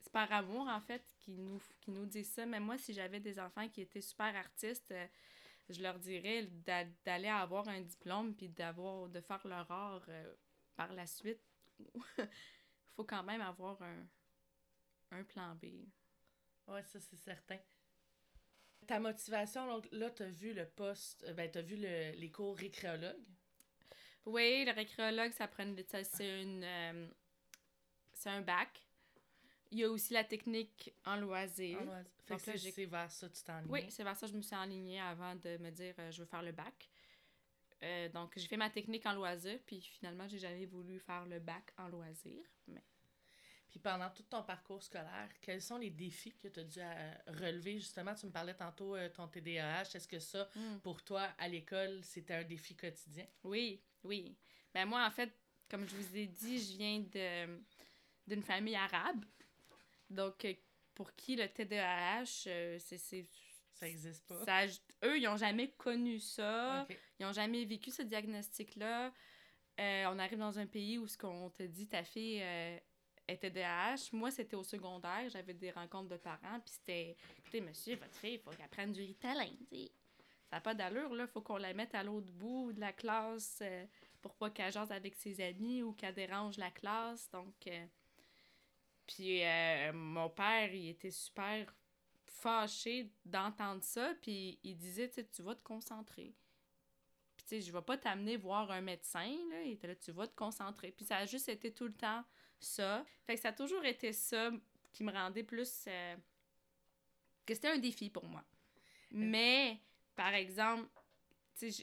C'est 0.00 0.12
par 0.12 0.30
amour, 0.32 0.66
en 0.68 0.80
fait, 0.80 1.02
qu'ils 1.18 1.34
nous, 1.36 1.60
qu'ils 1.80 1.92
nous 1.92 2.06
disent 2.06 2.30
ça. 2.30 2.46
Mais 2.46 2.60
moi, 2.60 2.78
si 2.78 2.94
j'avais 2.94 3.20
des 3.20 3.38
enfants 3.38 3.68
qui 3.68 3.80
étaient 3.82 4.00
super 4.00 4.34
artistes, 4.34 4.90
euh, 4.92 5.06
je 5.68 5.82
leur 5.82 5.98
dirais 5.98 6.46
d'a- 6.64 6.84
d'aller 7.04 7.28
avoir 7.28 7.68
un 7.68 7.80
diplôme 7.80 8.34
puis 8.34 8.48
d'avoir 8.48 9.08
de 9.08 9.20
faire 9.20 9.46
leur 9.46 9.70
art 9.70 10.04
euh, 10.08 10.34
par 10.76 10.92
la 10.92 11.06
suite. 11.06 11.40
Il 11.78 11.86
faut 12.96 13.04
quand 13.04 13.22
même 13.22 13.40
avoir 13.40 13.80
un, 13.82 14.06
un 15.10 15.24
plan 15.24 15.54
B. 15.54 15.66
Ouais, 16.66 16.82
ça, 16.84 17.00
c'est 17.00 17.16
certain. 17.16 17.58
Ta 18.86 18.98
motivation, 19.00 19.66
donc, 19.66 19.88
là, 19.92 20.10
t'as 20.10 20.28
vu 20.28 20.52
le 20.54 20.66
poste, 20.66 21.24
euh, 21.24 21.32
ben, 21.34 21.50
t'as 21.50 21.62
vu 21.62 21.76
le- 21.76 22.12
les 22.18 22.30
cours 22.30 22.56
récréologue. 22.56 23.24
Oui, 24.26 24.64
le 24.64 24.72
récréologue, 24.72 25.32
ça 25.32 25.48
prend 25.48 25.64
c'est 26.04 26.42
une 26.42 26.62
euh, 26.64 27.06
c'est 28.12 28.30
un 28.30 28.40
bac. 28.42 28.87
Il 29.70 29.78
y 29.78 29.84
a 29.84 29.90
aussi 29.90 30.12
la 30.14 30.24
technique 30.24 30.92
en 31.04 31.16
loisir. 31.16 31.78
En 31.80 31.84
loisir. 31.84 32.10
Fait 32.24 32.34
Donc 32.34 32.42
que 32.42 32.50
là, 32.50 32.56
c'est- 32.58 32.84
vers 32.86 33.10
ça 33.10 33.28
que 33.28 33.34
tu 33.36 33.42
t'enlignes. 33.42 33.70
Oui, 33.70 33.84
c'est 33.90 34.02
vers 34.02 34.16
ça 34.16 34.26
que 34.26 34.32
je 34.32 34.36
me 34.36 34.42
suis 34.42 34.56
enlignée 34.56 35.00
avant 35.00 35.34
de 35.34 35.58
me 35.58 35.70
dire 35.70 35.94
euh, 35.98 36.10
je 36.10 36.20
veux 36.20 36.26
faire 36.26 36.42
le 36.42 36.52
bac. 36.52 36.88
Euh, 37.82 38.08
donc, 38.08 38.32
j'ai 38.36 38.48
fait 38.48 38.56
ma 38.56 38.70
technique 38.70 39.06
en 39.06 39.12
loisir, 39.12 39.58
puis 39.64 39.80
finalement, 39.80 40.26
j'ai 40.26 40.38
jamais 40.38 40.66
voulu 40.66 40.98
faire 40.98 41.24
le 41.26 41.38
bac 41.38 41.72
en 41.78 41.88
loisir. 41.88 42.42
Mais 42.66 42.82
Puis 43.70 43.78
pendant 43.78 44.10
tout 44.10 44.22
ton 44.24 44.42
parcours 44.42 44.82
scolaire, 44.82 45.28
quels 45.40 45.62
sont 45.62 45.78
les 45.78 45.90
défis 45.90 46.34
que 46.42 46.48
tu 46.48 46.60
as 46.60 46.64
dû 46.64 46.80
euh, 46.80 47.12
relever? 47.28 47.78
Justement, 47.78 48.14
tu 48.14 48.26
me 48.26 48.32
parlais 48.32 48.54
tantôt 48.54 48.96
euh, 48.96 49.08
ton 49.10 49.28
TDAH. 49.28 49.82
Est-ce 49.94 50.08
que 50.08 50.18
ça, 50.18 50.48
pour 50.82 51.02
toi, 51.04 51.28
à 51.38 51.46
l'école, 51.46 52.02
c'était 52.02 52.34
un 52.34 52.44
défi 52.44 52.74
quotidien? 52.74 53.26
oui, 53.44 53.80
oui. 54.02 54.34
Ben 54.74 54.86
moi, 54.86 55.06
en 55.06 55.10
fait, 55.10 55.32
comme 55.70 55.86
je 55.88 55.94
vous 55.94 56.16
ai 56.16 56.26
dit, 56.26 56.58
je 56.58 56.76
viens 56.76 57.00
de 57.00 57.60
d'une 58.26 58.42
famille 58.42 58.76
arabe. 58.76 59.24
Donc, 60.10 60.44
euh, 60.44 60.54
pour 60.94 61.14
qui 61.14 61.36
le 61.36 61.48
TDAH, 61.48 62.44
euh, 62.48 62.78
c'est... 62.80 63.26
Ça 63.74 63.86
existe 63.88 64.26
pas. 64.26 64.44
ça- 64.44 64.66
eux, 65.04 65.18
ils 65.18 65.24
n'ont 65.24 65.36
jamais 65.36 65.70
connu 65.72 66.18
ça. 66.18 66.84
Ils 67.20 67.26
n'ont 67.26 67.32
jamais 67.32 67.64
vécu 67.64 67.90
ce 67.92 68.02
diagnostic-là. 68.02 69.12
Euh, 69.78 70.04
on 70.08 70.18
arrive 70.18 70.38
dans 70.38 70.58
un 70.58 70.66
pays 70.66 70.98
où 70.98 71.06
ce 71.06 71.16
qu'on 71.16 71.50
te 71.50 71.62
dit, 71.62 71.86
ta 71.86 72.02
fille 72.02 72.40
euh, 72.42 72.76
est 73.28 73.36
TDAH. 73.38 74.08
Moi, 74.12 74.32
c'était 74.32 74.56
au 74.56 74.64
secondaire. 74.64 75.28
J'avais 75.30 75.54
des 75.54 75.70
rencontres 75.70 76.08
de 76.08 76.16
parents. 76.16 76.58
Puis 76.58 76.74
c'était, 76.74 77.16
écoutez, 77.38 77.60
monsieur, 77.60 77.94
votre 77.94 78.14
fille, 78.16 78.34
il 78.34 78.40
faut 78.40 78.50
qu'elle 78.50 78.68
prenne 78.68 78.92
du 78.92 79.00
Ritalin. 79.02 79.52
Ça 80.50 80.56
n'a 80.56 80.60
pas 80.60 80.74
d'allure, 80.74 81.14
là. 81.14 81.28
faut 81.28 81.42
qu'on 81.42 81.58
la 81.58 81.72
mette 81.74 81.94
à 81.94 82.02
l'autre 82.02 82.32
bout 82.32 82.72
de 82.72 82.80
la 82.80 82.92
classe 82.92 83.62
pour 84.20 84.34
pas 84.34 84.50
qu'elle 84.50 84.72
jase 84.72 84.90
avec 84.90 85.14
ses 85.14 85.40
amis 85.40 85.84
ou 85.84 85.92
qu'elle 85.92 86.14
dérange 86.14 86.56
la 86.56 86.72
classe. 86.72 87.30
Donc, 87.30 87.54
puis 89.08 89.42
euh, 89.42 89.92
mon 89.94 90.28
père, 90.28 90.72
il 90.72 90.90
était 90.90 91.10
super 91.10 91.74
fâché 92.26 93.10
d'entendre 93.24 93.82
ça. 93.82 94.14
Puis 94.22 94.60
il 94.62 94.76
disait, 94.76 95.08
tu 95.08 95.14
sais, 95.16 95.26
tu 95.26 95.42
vas 95.42 95.54
te 95.54 95.62
concentrer. 95.62 96.36
Puis, 97.34 97.44
tu 97.44 97.48
sais, 97.48 97.60
je 97.62 97.72
vais 97.72 97.82
pas 97.82 97.96
t'amener 97.96 98.36
voir 98.36 98.70
un 98.70 98.82
médecin, 98.82 99.34
là. 99.50 99.62
Il 99.62 99.72
était 99.72 99.86
là, 99.86 99.96
tu 99.96 100.12
vas 100.12 100.26
te 100.26 100.36
concentrer. 100.36 100.92
Puis, 100.92 101.06
ça 101.06 101.16
a 101.16 101.26
juste 101.26 101.48
été 101.48 101.72
tout 101.72 101.86
le 101.86 101.94
temps 101.94 102.22
ça. 102.60 103.04
Fait 103.26 103.34
que 103.36 103.40
ça 103.40 103.48
a 103.48 103.52
toujours 103.52 103.84
été 103.84 104.12
ça 104.12 104.50
qui 104.92 105.04
me 105.04 105.12
rendait 105.12 105.44
plus. 105.44 105.84
euh, 105.86 106.16
que 107.46 107.54
c'était 107.54 107.68
un 107.68 107.78
défi 107.78 108.10
pour 108.10 108.26
moi. 108.26 108.44
Mais, 109.10 109.80
par 110.14 110.34
exemple, 110.34 110.86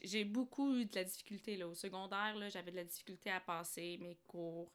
j'ai 0.03 0.25
beaucoup 0.25 0.75
eu 0.75 0.85
de 0.85 0.93
la 0.93 1.03
difficulté, 1.03 1.57
là. 1.57 1.67
Au 1.67 1.73
secondaire, 1.73 2.35
là, 2.35 2.49
j'avais 2.49 2.69
de 2.69 2.75
la 2.75 2.83
difficulté 2.83 3.31
à 3.31 3.39
passer 3.39 3.97
mes 3.97 4.15
cours. 4.27 4.71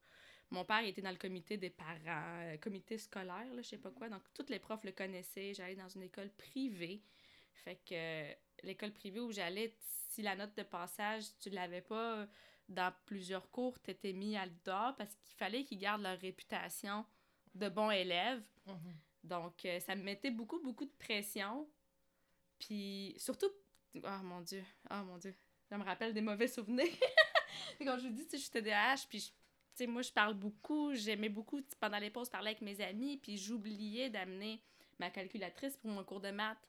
Mon 0.50 0.64
père 0.64 0.82
il 0.82 0.88
était 0.88 1.02
dans 1.02 1.10
le 1.10 1.16
comité 1.16 1.56
des 1.56 1.70
parents, 1.70 1.94
euh, 2.06 2.56
comité 2.58 2.98
scolaire, 2.98 3.52
là, 3.54 3.62
je 3.62 3.68
sais 3.68 3.78
pas 3.78 3.90
quoi. 3.90 4.08
Donc, 4.08 4.22
tous 4.34 4.48
les 4.48 4.58
profs 4.58 4.82
le 4.84 4.92
connaissaient. 4.92 5.54
J'allais 5.54 5.76
dans 5.76 5.88
une 5.88 6.02
école 6.02 6.30
privée. 6.30 7.02
Fait 7.52 7.76
que 7.76 7.94
euh, 7.94 8.34
l'école 8.64 8.92
privée 8.92 9.20
où 9.20 9.30
j'allais, 9.30 9.74
si 10.08 10.22
la 10.22 10.34
note 10.34 10.56
de 10.56 10.62
passage, 10.64 11.24
tu 11.40 11.50
l'avais 11.50 11.82
pas 11.82 12.26
dans 12.68 12.92
plusieurs 13.06 13.50
cours, 13.50 13.78
t'étais 13.80 14.12
mis 14.12 14.36
à 14.36 14.46
dehors 14.64 14.96
parce 14.96 15.14
qu'il 15.16 15.36
fallait 15.36 15.64
qu'ils 15.64 15.78
gardent 15.78 16.02
leur 16.02 16.18
réputation 16.18 17.04
de 17.54 17.68
bons 17.68 17.90
élèves. 17.90 18.42
Mhm. 18.66 18.96
Donc, 19.24 19.64
euh, 19.64 19.78
ça 19.80 19.94
me 19.94 20.02
mettait 20.02 20.30
beaucoup, 20.30 20.60
beaucoup 20.60 20.84
de 20.84 20.94
pression. 20.98 21.68
Puis, 22.58 23.14
surtout... 23.18 23.50
Oh 23.96 24.22
mon 24.22 24.40
Dieu, 24.40 24.64
oh 24.90 25.02
mon 25.04 25.18
Dieu. 25.18 25.34
Ça 25.68 25.76
me 25.78 25.84
rappelle 25.84 26.14
des 26.14 26.20
mauvais 26.20 26.48
souvenirs. 26.48 26.86
Quand 27.80 27.98
je 27.98 28.06
vous 28.08 28.14
dis, 28.14 28.24
tu 28.24 28.30
sais, 28.30 28.36
je 28.38 28.42
suis 28.42 28.50
TDAH, 28.50 29.06
puis, 29.08 29.20
je- 29.20 29.30
moi, 29.86 30.02
je 30.02 30.12
parle 30.12 30.34
beaucoup. 30.34 30.94
J'aimais 30.94 31.28
beaucoup, 31.28 31.60
pendant 31.78 31.98
les 31.98 32.10
pauses, 32.10 32.28
parler 32.28 32.48
avec 32.48 32.62
mes 32.62 32.80
amis, 32.80 33.16
puis 33.18 33.36
j'oubliais 33.36 34.10
d'amener 34.10 34.60
ma 34.98 35.10
calculatrice 35.10 35.76
pour 35.76 35.90
mon 35.90 36.04
cours 36.04 36.20
de 36.20 36.30
maths. 36.30 36.68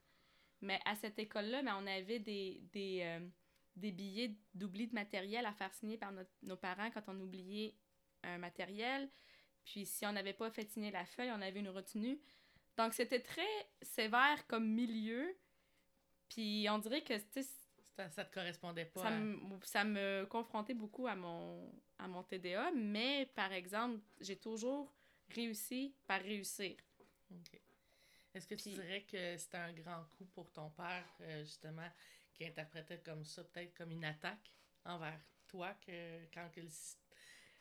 Mais 0.61 0.79
à 0.85 0.95
cette 0.95 1.17
école-là, 1.19 1.63
ben, 1.63 1.75
on 1.81 1.87
avait 1.87 2.19
des, 2.19 2.61
euh, 2.75 3.19
des 3.75 3.91
billets 3.91 4.35
d'oubli 4.53 4.87
de 4.87 4.93
matériel 4.93 5.45
à 5.45 5.53
faire 5.53 5.73
signer 5.73 5.97
par 5.97 6.11
nos 6.43 6.55
parents 6.55 6.91
quand 6.91 7.03
on 7.07 7.19
oubliait 7.19 7.75
un 8.23 8.37
matériel. 8.37 9.09
Puis 9.65 9.85
si 9.85 10.05
on 10.05 10.11
n'avait 10.11 10.33
pas 10.33 10.49
fait 10.51 10.69
signer 10.69 10.91
la 10.91 11.05
feuille, 11.05 11.31
on 11.31 11.41
avait 11.41 11.59
une 11.59 11.69
retenue. 11.69 12.19
Donc 12.77 12.93
c'était 12.93 13.19
très 13.19 13.69
sévère 13.81 14.45
comme 14.47 14.67
milieu. 14.67 15.35
Puis 16.29 16.67
on 16.69 16.79
dirait 16.79 17.03
que 17.03 17.17
Ça, 17.95 18.09
ça 18.09 18.25
te 18.25 18.33
correspondait 18.33 18.85
pas. 18.85 19.01
Ça, 19.01 19.07
à- 19.07 19.11
me, 19.11 19.59
ça 19.63 19.83
me 19.83 20.25
confrontait 20.25 20.73
beaucoup 20.73 21.07
à 21.07 21.15
mon, 21.15 21.71
à 21.97 22.07
mon 22.07 22.23
TDA, 22.23 22.71
mais 22.71 23.25
par 23.35 23.51
exemple, 23.51 23.99
j'ai 24.19 24.37
toujours 24.37 24.93
réussi 25.29 25.93
par 26.07 26.21
réussir. 26.21 26.75
Ok. 27.31 27.59
Est-ce 28.33 28.47
que 28.47 28.55
tu 28.55 28.69
dirais 28.69 29.03
que 29.03 29.37
c'était 29.37 29.57
un 29.57 29.73
grand 29.73 30.05
coup 30.17 30.25
pour 30.25 30.49
ton 30.51 30.69
père, 30.69 31.05
euh, 31.21 31.43
justement, 31.43 31.89
qui 32.33 32.45
interprétait 32.45 32.99
comme 32.99 33.25
ça, 33.25 33.43
peut-être 33.43 33.73
comme 33.77 33.91
une 33.91 34.05
attaque 34.05 34.53
envers 34.85 35.19
toi, 35.47 35.73
que 35.85 36.25
quand 36.33 36.49
que 36.49 36.61
le, 36.61 36.69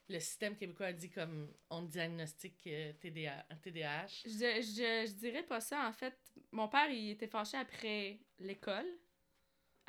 le 0.09 0.21
système 0.21 0.57
québécois 0.57 0.87
a 0.87 0.93
dit 0.93 1.11
comme 1.11 1.53
on 1.71 1.83
diagnostique 1.83 2.63
euh, 2.69 2.93
TDA, 2.93 3.45
TDAH? 3.63 4.07
Je, 4.25 4.31
je, 4.63 5.07
je 5.09 5.13
dirais 5.15 5.43
pas 5.43 5.61
ça. 5.61 5.89
En 5.89 5.93
fait, 5.93 6.17
mon 6.53 6.69
père, 6.69 6.89
il 6.89 7.11
était 7.11 7.27
fâché 7.27 7.57
après 7.57 8.21
l'école. 8.39 8.87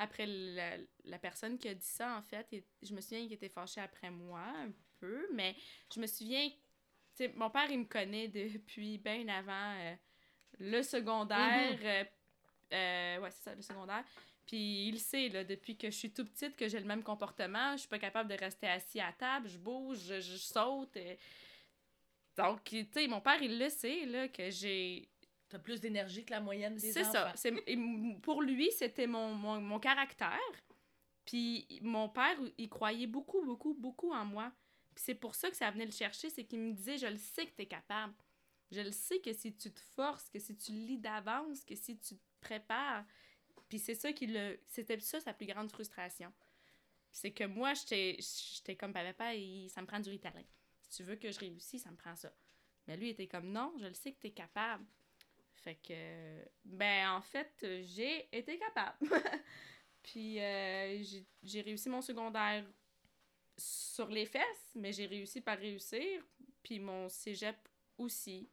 Après 0.02 0.26
la, 0.26 0.76
la 1.04 1.18
personne 1.18 1.58
qui 1.58 1.68
a 1.68 1.74
dit 1.74 1.86
ça, 1.86 2.16
en 2.16 2.22
fait. 2.22 2.46
Et 2.52 2.64
je 2.82 2.94
me 2.94 3.00
souviens 3.00 3.22
qu'il 3.22 3.32
était 3.32 3.48
fâché 3.48 3.80
après 3.80 4.10
moi, 4.10 4.40
un 4.40 4.70
peu. 4.98 5.28
Mais 5.32 5.54
je 5.94 6.00
me 6.00 6.06
souviens... 6.06 6.48
tu 6.48 6.56
sais, 7.14 7.32
mon 7.36 7.50
père, 7.50 7.70
il 7.70 7.78
me 7.78 7.84
connaît 7.84 8.28
depuis 8.28 8.98
bien 8.98 9.26
avant 9.28 9.74
euh, 9.80 9.94
le 10.58 10.82
secondaire. 10.82 12.06
euh, 12.72 13.18
ouais, 13.20 13.30
c'est 13.30 13.42
ça, 13.42 13.54
le 13.54 13.62
secondaire. 13.62 14.04
Puis 14.46 14.88
il 14.88 14.98
sait, 14.98 15.28
là, 15.28 15.44
depuis 15.44 15.76
que 15.76 15.88
je 15.90 15.96
suis 15.96 16.10
tout 16.12 16.24
petite, 16.24 16.56
que 16.56 16.68
j'ai 16.68 16.80
le 16.80 16.86
même 16.86 17.02
comportement. 17.02 17.72
Je 17.72 17.78
suis 17.80 17.88
pas 17.88 17.98
capable 17.98 18.28
de 18.28 18.36
rester 18.38 18.66
assis 18.66 19.00
à 19.00 19.12
table. 19.12 19.48
Je 19.48 19.58
bouge, 19.58 20.00
je, 20.00 20.20
je 20.20 20.36
saute. 20.36 20.98
Donc, 22.36 22.64
tu 22.64 22.86
sais, 22.92 23.06
mon 23.06 23.20
père, 23.20 23.40
il 23.42 23.58
le 23.58 23.68
sait, 23.68 24.04
là, 24.06 24.28
que 24.28 24.50
j'ai... 24.50 25.08
T'as 25.52 25.58
plus 25.58 25.80
d'énergie 25.82 26.24
que 26.24 26.30
la 26.30 26.40
moyenne 26.40 26.76
des 26.76 26.92
C'est 26.92 27.02
enfants. 27.02 27.12
ça. 27.12 27.32
C'est, 27.36 27.52
et 27.66 27.74
m- 27.74 28.18
pour 28.22 28.40
lui, 28.40 28.72
c'était 28.72 29.06
mon, 29.06 29.34
mon, 29.34 29.60
mon 29.60 29.78
caractère. 29.78 30.40
Puis 31.26 31.66
mon 31.82 32.08
père, 32.08 32.38
il 32.56 32.70
croyait 32.70 33.06
beaucoup, 33.06 33.44
beaucoup, 33.44 33.74
beaucoup 33.74 34.12
en 34.12 34.24
moi. 34.24 34.50
Puis 34.94 35.04
c'est 35.04 35.14
pour 35.14 35.34
ça 35.34 35.50
que 35.50 35.56
ça 35.56 35.70
venait 35.70 35.84
le 35.84 35.92
chercher, 35.92 36.30
c'est 36.30 36.44
qu'il 36.44 36.58
me 36.58 36.72
disait, 36.72 36.96
je 36.96 37.06
le 37.06 37.18
sais 37.18 37.44
que 37.44 37.52
t'es 37.52 37.66
capable. 37.66 38.14
Je 38.70 38.80
le 38.80 38.90
sais 38.92 39.20
que 39.20 39.34
si 39.34 39.54
tu 39.54 39.70
te 39.70 39.80
forces, 39.94 40.30
que 40.30 40.38
si 40.38 40.56
tu 40.56 40.72
lis 40.72 40.96
d'avance, 40.96 41.62
que 41.66 41.74
si 41.74 41.98
tu 41.98 42.16
te 42.16 42.22
prépares. 42.40 43.04
Puis 43.68 43.78
c'est 43.78 43.94
ça 43.94 44.10
qui 44.14 44.28
le... 44.28 44.58
C'était 44.66 44.98
ça 45.00 45.20
sa 45.20 45.34
plus 45.34 45.46
grande 45.46 45.70
frustration. 45.70 46.32
C'est 47.10 47.32
que 47.32 47.44
moi, 47.44 47.74
j'étais 47.74 48.16
j'étais 48.54 48.74
comme, 48.74 48.94
papa, 48.94 49.34
il- 49.34 49.68
ça 49.68 49.82
me 49.82 49.86
prend 49.86 50.00
du 50.00 50.08
ritalin. 50.08 50.44
Si 50.80 50.96
tu 50.96 51.02
veux 51.02 51.16
que 51.16 51.30
je 51.30 51.38
réussisse, 51.38 51.82
ça 51.82 51.90
me 51.90 51.96
prend 51.98 52.16
ça. 52.16 52.32
Mais 52.88 52.96
lui, 52.96 53.08
il 53.08 53.10
était 53.10 53.28
comme, 53.28 53.52
non, 53.52 53.74
je 53.78 53.84
le 53.86 53.92
sais 53.94 54.12
que 54.12 54.18
t'es 54.18 54.30
capable. 54.30 54.86
Fait 55.62 55.76
que, 55.76 56.44
ben, 56.64 57.10
en 57.12 57.22
fait, 57.22 57.52
j'ai 57.84 58.28
été 58.36 58.58
capable. 58.58 58.96
Puis, 60.02 60.40
euh, 60.40 61.02
j'ai- 61.42 61.62
réussi 61.62 61.88
mon 61.88 62.02
secondaire 62.02 62.64
sur 63.58 64.08
les 64.08 64.26
fesses, 64.26 64.72
mais 64.74 64.92
j'ai 64.92 65.06
réussi 65.06 65.40
par 65.40 65.58
réussir. 65.58 66.22
Puis, 66.62 66.80
mon 66.80 67.08
cégep 67.08 67.56
aussi. 67.98 68.50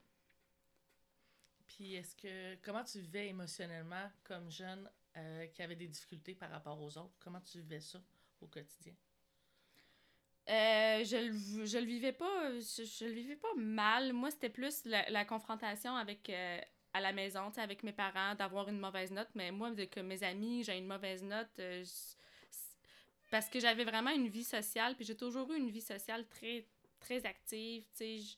Puis 1.68 1.94
est-ce 1.96 2.16
que 2.16 2.56
comment 2.62 2.84
tu 2.84 3.00
vivais 3.00 3.28
émotionnellement 3.30 4.12
comme 4.24 4.50
jeune 4.52 4.90
euh, 5.18 5.48
qui 5.48 5.62
avait 5.62 5.76
des 5.78 5.88
difficultés 5.88 6.36
par 6.36 6.50
rapport 6.50 6.80
aux 6.82 6.98
autres? 6.98 7.16
Comment 7.20 7.42
tu 7.42 7.60
vivais 7.60 7.80
ça 7.82 8.00
au 8.42 8.48
quotidien? 8.48 8.94
Euh, 10.50 11.04
je, 11.04 11.16
le, 11.28 11.66
je 11.66 11.78
le 11.78 11.86
vivais 11.86 12.12
pas 12.12 12.52
je, 12.60 12.84
je 12.84 13.06
le 13.06 13.12
vivais 13.12 13.36
pas 13.36 13.54
mal 13.56 14.14
moi 14.14 14.32
c'était 14.32 14.50
plus 14.50 14.84
la, 14.86 15.08
la 15.12 15.24
confrontation 15.24 15.96
avec 15.96 16.28
euh, 16.32 16.60
à 16.94 17.00
la 17.02 17.12
maison 17.14 17.52
avec 17.58 17.84
mes 17.84 17.92
parents 17.94 18.36
d'avoir 18.36 18.68
une 18.70 18.80
mauvaise 18.80 19.12
note 19.12 19.30
mais 19.36 19.52
moi 19.52 19.72
de 19.72 19.86
que 19.86 20.00
mes 20.00 20.24
amis 20.24 20.64
j'ai 20.64 20.78
une 20.78 20.88
mauvaise 20.88 21.24
note 21.24 21.48
euh, 21.60 21.84
parce 23.32 23.48
que 23.50 23.60
j'avais 23.60 23.84
vraiment 23.84 24.10
une 24.12 24.28
vie 24.28 24.44
sociale 24.44 24.96
puis 24.96 25.06
j'ai 25.06 25.16
toujours 25.18 25.52
eu 25.52 25.58
une 25.58 25.70
vie 25.70 25.82
sociale 25.82 26.28
très 26.28 26.66
très 27.00 27.26
active 27.26 27.86
je, 28.00 28.36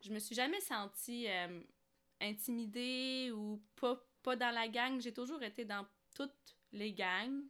je 0.00 0.10
me 0.12 0.18
suis 0.18 0.34
jamais 0.34 0.60
sentie 0.60 1.28
euh, 1.28 1.60
intimidée 2.20 3.30
ou 3.32 3.62
pas 3.76 3.96
pas 4.22 4.36
dans 4.36 4.50
la 4.54 4.68
gang 4.68 5.00
j'ai 5.00 5.12
toujours 5.12 5.42
été 5.42 5.64
dans 5.64 5.86
toutes 6.14 6.56
les 6.72 6.92
gangs 6.92 7.42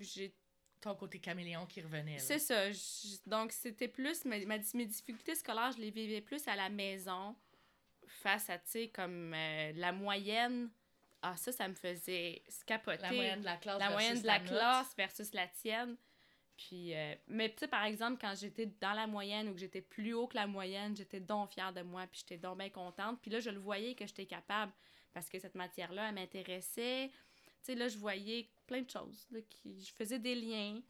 j'ai 0.00 0.34
Ton 0.80 0.94
côté 0.94 1.18
caméléon 1.20 1.66
qui 1.66 1.80
revenait. 1.80 2.18
c'est 2.18 2.38
ça. 2.40 2.70
je- 2.72 3.16
donc, 3.26 3.52
c'était 3.52 3.88
plus. 3.88 4.24
Ma- 4.24 4.38
mes 4.74 4.86
difficultés 4.86 5.34
scolaires, 5.36 5.70
je 5.72 5.78
les 5.78 5.90
vivais 5.90 6.20
plus 6.20 6.46
à 6.48 6.56
la 6.56 6.68
maison, 6.68 7.34
face 8.06 8.50
à, 8.50 8.58
tu 8.58 8.70
sais, 8.70 8.88
comme 8.88 9.32
euh, 9.34 9.72
la 9.74 9.92
moyenne. 9.92 10.70
Ah, 11.22 11.36
ça, 11.36 11.52
ça 11.52 11.68
me 11.68 11.74
faisait 11.74 12.42
capoter. 12.66 13.02
La 13.02 13.12
moyenne 13.12 13.40
de 13.40 13.44
la 13.46 13.56
classe. 13.56 13.78
La 13.78 13.88
versus 13.88 14.22
de 14.22 14.26
la 14.26 14.40
classe 14.40 14.94
versus 14.96 15.32
la 15.32 15.46
tienne. 15.48 15.96
Puis, 16.56 16.94
euh, 16.94 17.14
mais 17.26 17.50
tu 17.50 17.60
sais, 17.60 17.68
par 17.68 17.84
exemple, 17.84 18.18
quand 18.20 18.34
j'étais 18.38 18.66
dans 18.66 18.92
la 18.92 19.06
moyenne 19.06 19.48
ou 19.48 19.54
que 19.54 19.58
j'étais 19.60 19.80
plus 19.80 20.12
haut 20.12 20.26
que 20.28 20.36
la 20.36 20.46
moyenne, 20.46 20.94
j'étais 20.96 21.20
donc 21.20 21.50
fière 21.50 21.72
de 21.72 21.82
moi, 21.82 22.06
puis 22.06 22.20
j'étais 22.20 22.38
donc 22.38 22.58
bien 22.58 22.70
contente. 22.70 23.20
Puis 23.20 23.30
là, 23.30 23.40
je 23.40 23.50
le 23.50 23.58
voyais 23.58 23.94
que 23.94 24.06
j'étais 24.06 24.26
capable 24.26 24.72
parce 25.12 25.28
que 25.28 25.38
cette 25.38 25.54
matière-là, 25.54 26.08
elle 26.08 26.14
m'intéressait. 26.14 27.10
Tu 27.10 27.12
sais, 27.62 27.74
là, 27.74 27.88
je 27.88 27.96
voyais 27.98 28.50
plein 28.66 28.82
de 28.82 28.90
choses. 28.90 29.26
Là, 29.30 29.40
qui, 29.48 29.80
je 29.82 29.92
faisais 29.92 30.18
des 30.18 30.34
liens. 30.34 30.80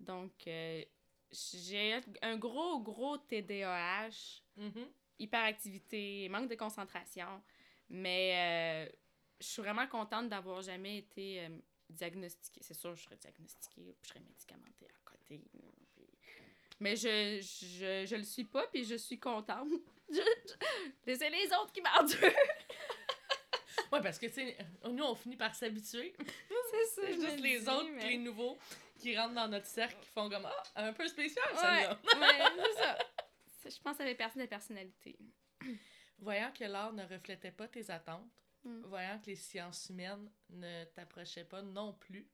Donc, 0.00 0.32
euh, 0.46 0.84
j'ai 1.32 2.00
un 2.22 2.36
gros, 2.36 2.80
gros 2.80 3.18
TDAH, 3.18 4.40
Mhm. 4.56 4.86
Hyperactivité, 5.18 6.28
manque 6.28 6.48
de 6.48 6.54
concentration. 6.54 7.42
Mais 7.88 8.86
euh, 8.88 8.92
je 9.40 9.46
suis 9.46 9.62
vraiment 9.62 9.86
contente 9.86 10.28
d'avoir 10.28 10.62
jamais 10.62 10.98
été 10.98 11.40
euh, 11.44 11.48
diagnostiquée. 11.90 12.60
C'est 12.62 12.74
sûr, 12.74 12.94
je 12.94 13.02
serais 13.02 13.16
diagnostiquée, 13.16 13.94
puis 14.00 14.04
je 14.04 14.08
serais 14.08 14.20
médicamentée 14.20 14.86
à 14.86 15.10
côté. 15.10 15.38
puis- 15.50 15.60
Mais 16.80 16.96
je, 16.96 17.40
je, 17.40 18.06
je 18.06 18.16
le 18.16 18.24
suis 18.24 18.44
pas, 18.44 18.66
puis 18.68 18.84
je 18.84 18.94
suis 18.96 19.18
contente. 19.20 19.68
C'est 21.04 21.30
les 21.30 21.46
autres 21.48 21.72
qui 21.72 21.80
m'endurent. 21.82 22.32
Ouais, 23.92 24.00
parce 24.00 24.18
que, 24.18 24.26
tu 24.26 24.32
sais, 24.34 24.56
nous, 24.90 25.04
on 25.04 25.14
finit 25.14 25.36
par 25.36 25.54
s'habituer. 25.54 26.14
C'est 26.70 27.00
ça, 27.02 27.06
juste 27.12 27.40
les 27.40 27.60
dis, 27.60 27.68
autres, 27.68 27.90
mais- 27.90 28.08
les 28.10 28.18
nouveaux, 28.18 28.58
qui 28.98 29.16
rentrent 29.18 29.34
dans 29.34 29.48
notre 29.48 29.66
cercle, 29.66 29.96
qui 30.00 30.08
font 30.08 30.30
comme 30.30 30.46
Ah, 30.46 30.86
un 30.86 30.92
peu 30.94 31.06
spécial, 31.08 31.44
Ouais, 31.52 31.58
celle-là. 31.60 31.98
ouais, 32.20 32.64
c'est 32.74 32.82
ça. 32.82 32.98
Je 33.64 33.80
pense 33.80 33.96
que 33.96 34.02
ça 34.02 34.04
fait 34.04 34.14
partie 34.14 34.38
de 34.38 34.42
la 34.42 34.48
personnalité. 34.48 35.18
Voyant 36.18 36.52
que 36.52 36.64
l'art 36.64 36.92
ne 36.92 37.04
reflétait 37.04 37.52
pas 37.52 37.68
tes 37.68 37.90
attentes, 37.90 38.30
Mm. 38.64 38.82
voyant 38.82 39.18
que 39.18 39.26
les 39.26 39.34
sciences 39.34 39.88
humaines 39.90 40.30
ne 40.50 40.84
t'approchaient 40.84 41.44
pas 41.44 41.62
non 41.62 41.94
plus, 41.94 42.28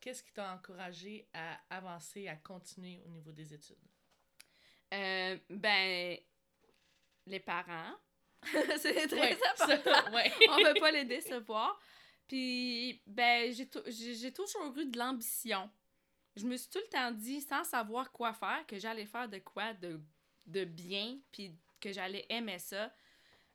qu'est-ce 0.00 0.22
qui 0.22 0.32
t'a 0.34 0.52
encouragé 0.52 1.26
à 1.32 1.58
avancer, 1.70 2.28
à 2.28 2.36
continuer 2.36 3.00
au 3.06 3.08
niveau 3.08 3.32
des 3.32 3.54
études? 3.54 3.78
Euh, 4.92 5.38
ben, 5.48 6.18
les 7.26 7.40
parents. 7.40 7.94
c'est 8.78 9.06
très 9.08 9.18
Ouais, 9.34 9.38
ça, 9.56 9.64
important. 9.64 10.12
ouais. 10.14 10.30
On 10.50 10.56
veut 10.62 10.78
pas 10.78 10.90
les 10.90 11.06
décevoir. 11.06 11.80
Puis, 12.28 13.00
ben, 13.06 13.50
j'ai 13.54 13.68
j'ai 14.14 14.32
toujours 14.32 14.76
eu 14.76 14.84
de 14.84 14.98
l'ambition. 14.98 15.70
Je 16.36 16.46
me 16.46 16.56
suis 16.56 16.68
tout 16.68 16.78
le 16.78 16.88
temps 16.88 17.10
dit, 17.10 17.40
sans 17.40 17.64
savoir 17.64 18.12
quoi 18.12 18.34
faire, 18.34 18.64
que 18.66 18.78
j'allais 18.78 19.06
faire 19.06 19.28
de 19.28 19.38
quoi 19.38 19.72
de, 19.72 20.00
de 20.46 20.64
bien, 20.64 21.18
puis 21.32 21.56
que 21.80 21.92
j'allais 21.92 22.26
aimer 22.28 22.58
ça. 22.58 22.94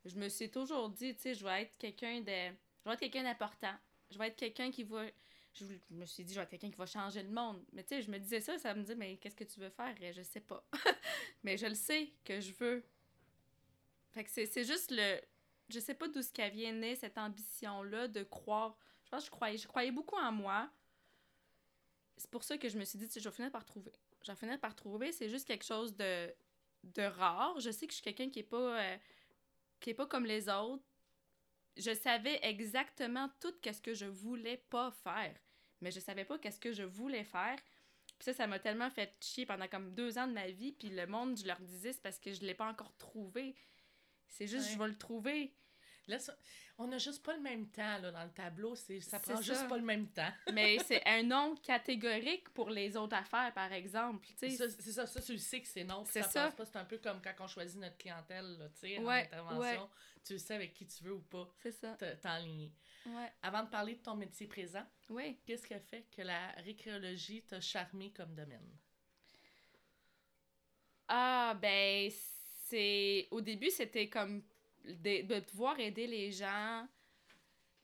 Je 0.04 0.16
me 0.16 0.30
suis 0.30 0.50
toujours 0.50 0.90
dit, 0.90 1.16
tu 1.16 1.22
sais, 1.22 1.34
je 1.36 1.46
vais 1.46 1.64
être 1.64 1.78
quelqu'un 1.78 2.22
de... 2.22 2.56
Je 2.84 2.90
vais 2.90 2.94
être 2.94 3.00
quelqu'un 3.00 3.24
d'important. 3.24 3.74
Je 4.10 4.18
vais 4.18 4.28
être 4.28 4.36
quelqu'un 4.36 4.72
qui 4.72 4.84
va... 4.84 5.06
Je 5.54 5.66
me 5.92 6.06
suis 6.06 6.24
dit, 6.24 6.34
je 6.34 6.40
vais 6.40 6.44
être 6.44 6.50
quelqu'un 6.50 6.72
qui 6.72 6.78
va 6.78 6.88
changer 6.88 7.22
le 7.22 7.30
monde. 7.30 7.64
Mais 7.72 7.84
tu 7.84 7.90
sais, 7.90 8.02
je 8.02 8.10
me 8.10 8.18
disais 8.18 8.42
ça, 8.42 8.58
ça 8.58 8.74
me 8.74 8.82
dit, 8.82 8.96
mais 8.96 9.18
qu'est-ce 9.18 9.36
que 9.36 9.44
tu 9.44 9.60
veux 9.60 9.70
faire? 9.70 9.96
Je 10.14 10.24
sais 10.24 10.40
pas. 10.40 10.66
mais 11.44 11.58
je 11.58 11.68
le 11.68 11.76
sais 11.76 12.12
que 12.24 12.40
je 12.40 12.52
veux. 12.54 12.84
Fait 14.12 14.24
que 14.24 14.30
c'est 14.32 14.64
juste 14.64 14.92
le... 14.92 15.22
Je 15.70 15.80
sais 15.80 15.94
pas 15.94 16.08
d'où 16.08 16.22
ce 16.22 16.34
qu'elle 16.34 16.52
vient 16.52 16.96
cette 16.96 17.18
ambition-là 17.18 18.08
de 18.08 18.24
croire... 18.24 18.76
Je 19.04 19.10
pense 19.10 19.24
que 19.24 19.26
je 19.26 19.32
croyais, 19.32 19.58
je 19.58 19.68
croyais 19.68 19.92
beaucoup 19.92 20.16
en 20.16 20.32
moi. 20.32 20.72
C'est 22.22 22.30
pour 22.30 22.44
ça 22.44 22.56
que 22.60 22.70
je 22.70 22.78
me 22.78 22.86
suis 22.86 23.00
dit, 23.00 23.08
tu 23.08 23.14
sais, 23.14 23.20
je 23.20 23.28
vais 23.30 23.36
finir 23.36 23.52
par 23.52 23.66
trouver. 23.66 23.92
Je 24.24 24.32
vais 24.32 24.38
finir 24.38 24.60
par 24.60 24.76
trouver. 24.76 25.12
C'est 25.12 25.28
juste 25.28 25.48
quelque 25.48 25.66
chose 25.66 25.96
de, 25.96 26.32
de 26.84 27.02
rare. 27.02 27.60
Je 27.60 27.72
sais 27.72 27.88
que 27.88 27.94
je 27.94 27.96
suis 27.96 28.04
quelqu'un 28.04 28.30
qui 28.30 28.40
est 28.40 28.44
pas... 28.44 28.80
euh, 28.80 28.98
qui 29.80 29.90
est 29.90 29.96
pas 29.96 30.06
comme 30.06 30.26
les 30.28 30.48
autres. 30.48 30.84
Je 31.78 31.94
savais 31.96 32.40
exactement 32.44 33.28
tout 33.40 33.54
ce 33.66 33.82
que 33.82 33.96
je 33.96 34.06
voulais 34.06 34.58
pas 34.70 34.92
faire. 34.92 35.36
Mais 35.82 35.90
je 35.90 36.00
savais 36.00 36.24
pas 36.26 36.38
qu'est-ce 36.38 36.60
que 36.60 36.72
je 36.74 36.84
voulais 36.84 37.24
faire. 37.24 37.58
Puis 38.20 38.26
ça, 38.26 38.34
ça 38.34 38.46
m'a 38.46 38.60
tellement 38.60 38.92
fait 38.92 39.16
chier 39.20 39.48
pendant 39.48 39.68
comme 39.68 39.96
deux 39.96 40.20
ans 40.20 40.28
de 40.28 40.34
ma 40.34 40.48
vie. 40.52 40.74
Puis 40.74 40.90
le 40.90 41.08
monde, 41.08 41.36
je 41.40 41.48
leur 41.48 41.60
disais, 41.62 41.92
c'est 41.94 42.04
parce 42.04 42.20
que 42.20 42.32
je 42.34 42.42
l'ai 42.42 42.54
pas 42.54 42.70
encore 42.70 42.96
trouvé. 42.98 43.56
C'est 44.28 44.46
juste, 44.46 44.68
Ouais. 44.68 44.74
je 44.74 44.78
vais 44.78 44.88
le 44.90 44.98
trouver. 44.98 45.56
Là, 46.08 46.20
ça- 46.20 46.36
on 46.78 46.88
n'a 46.88 46.98
juste 46.98 47.24
pas 47.24 47.34
le 47.36 47.42
même 47.42 47.68
temps, 47.70 47.98
là, 48.00 48.12
dans 48.12 48.24
le 48.24 48.32
tableau. 48.32 48.76
C'est, 48.76 49.00
ça 49.02 49.20
prend 49.20 49.40
juste 49.42 49.68
pas 49.68 49.78
le 49.78 49.84
même 49.84 50.08
temps. 50.10 50.32
Mais 50.54 50.78
c'est 50.86 51.06
un 51.08 51.24
nom 51.24 51.56
catégorique 51.58 52.50
pour 52.50 52.70
les 52.70 52.98
autres 52.98 53.16
affaires, 53.16 53.54
par 53.54 53.72
exemple. 53.72 54.28
c'est 54.36 54.50
ça, 54.50 55.06
ça, 55.06 55.22
tu 55.22 55.34
le 55.34 55.38
sais 55.38 55.62
que 55.62 55.68
c'est 55.68 55.84
non. 55.84 56.04
C'est 56.06 56.24
ça. 56.24 56.52
ça. 56.52 56.66
C'est 56.66 56.76
un 56.78 56.86
peu 56.86 56.98
comme 56.98 57.22
quand 57.22 57.34
on 57.40 57.48
choisit 57.48 57.80
notre 57.80 57.98
clientèle, 57.98 58.58
là, 58.58 58.70
tu 58.70 58.80
sais, 58.80 58.98
en 58.98 59.04
Ouais, 59.04 59.22
intervention. 59.32 59.90
Tu 60.24 60.34
le 60.34 60.40
sais 60.40 60.54
avec 60.56 60.74
qui 60.74 60.86
tu 60.86 61.04
veux 61.04 61.14
ou 61.14 61.22
pas 61.22 61.48
C'est 61.62 61.72
ça. 61.72 61.94
te- 61.96 62.14
t'enligner. 62.16 62.72
Ouais. 63.08 63.32
Avant 63.42 63.64
de 63.64 63.70
parler 63.70 63.96
de 63.96 64.02
ton 64.02 64.16
métier 64.16 64.46
présent, 64.48 64.86
Oui. 65.10 65.40
qu'est-ce 65.46 65.66
qui 65.66 65.74
a 65.74 65.80
fait 65.80 66.06
que 66.16 66.22
la 66.22 66.52
récréologie 66.64 67.42
t'a 67.44 67.60
charmé 67.60 68.12
comme 68.12 68.36
domaine? 68.36 68.70
Ah, 71.08 71.58
ben, 71.62 72.10
c'est. 72.68 73.28
Au 73.32 73.42
début, 73.42 73.70
c'était 73.70 74.10
comme 74.10 74.44
de, 74.86 75.26
de 75.26 75.40
pouvoir 75.42 75.80
aider 75.80 76.08
les 76.08 76.32
gens, 76.32 76.88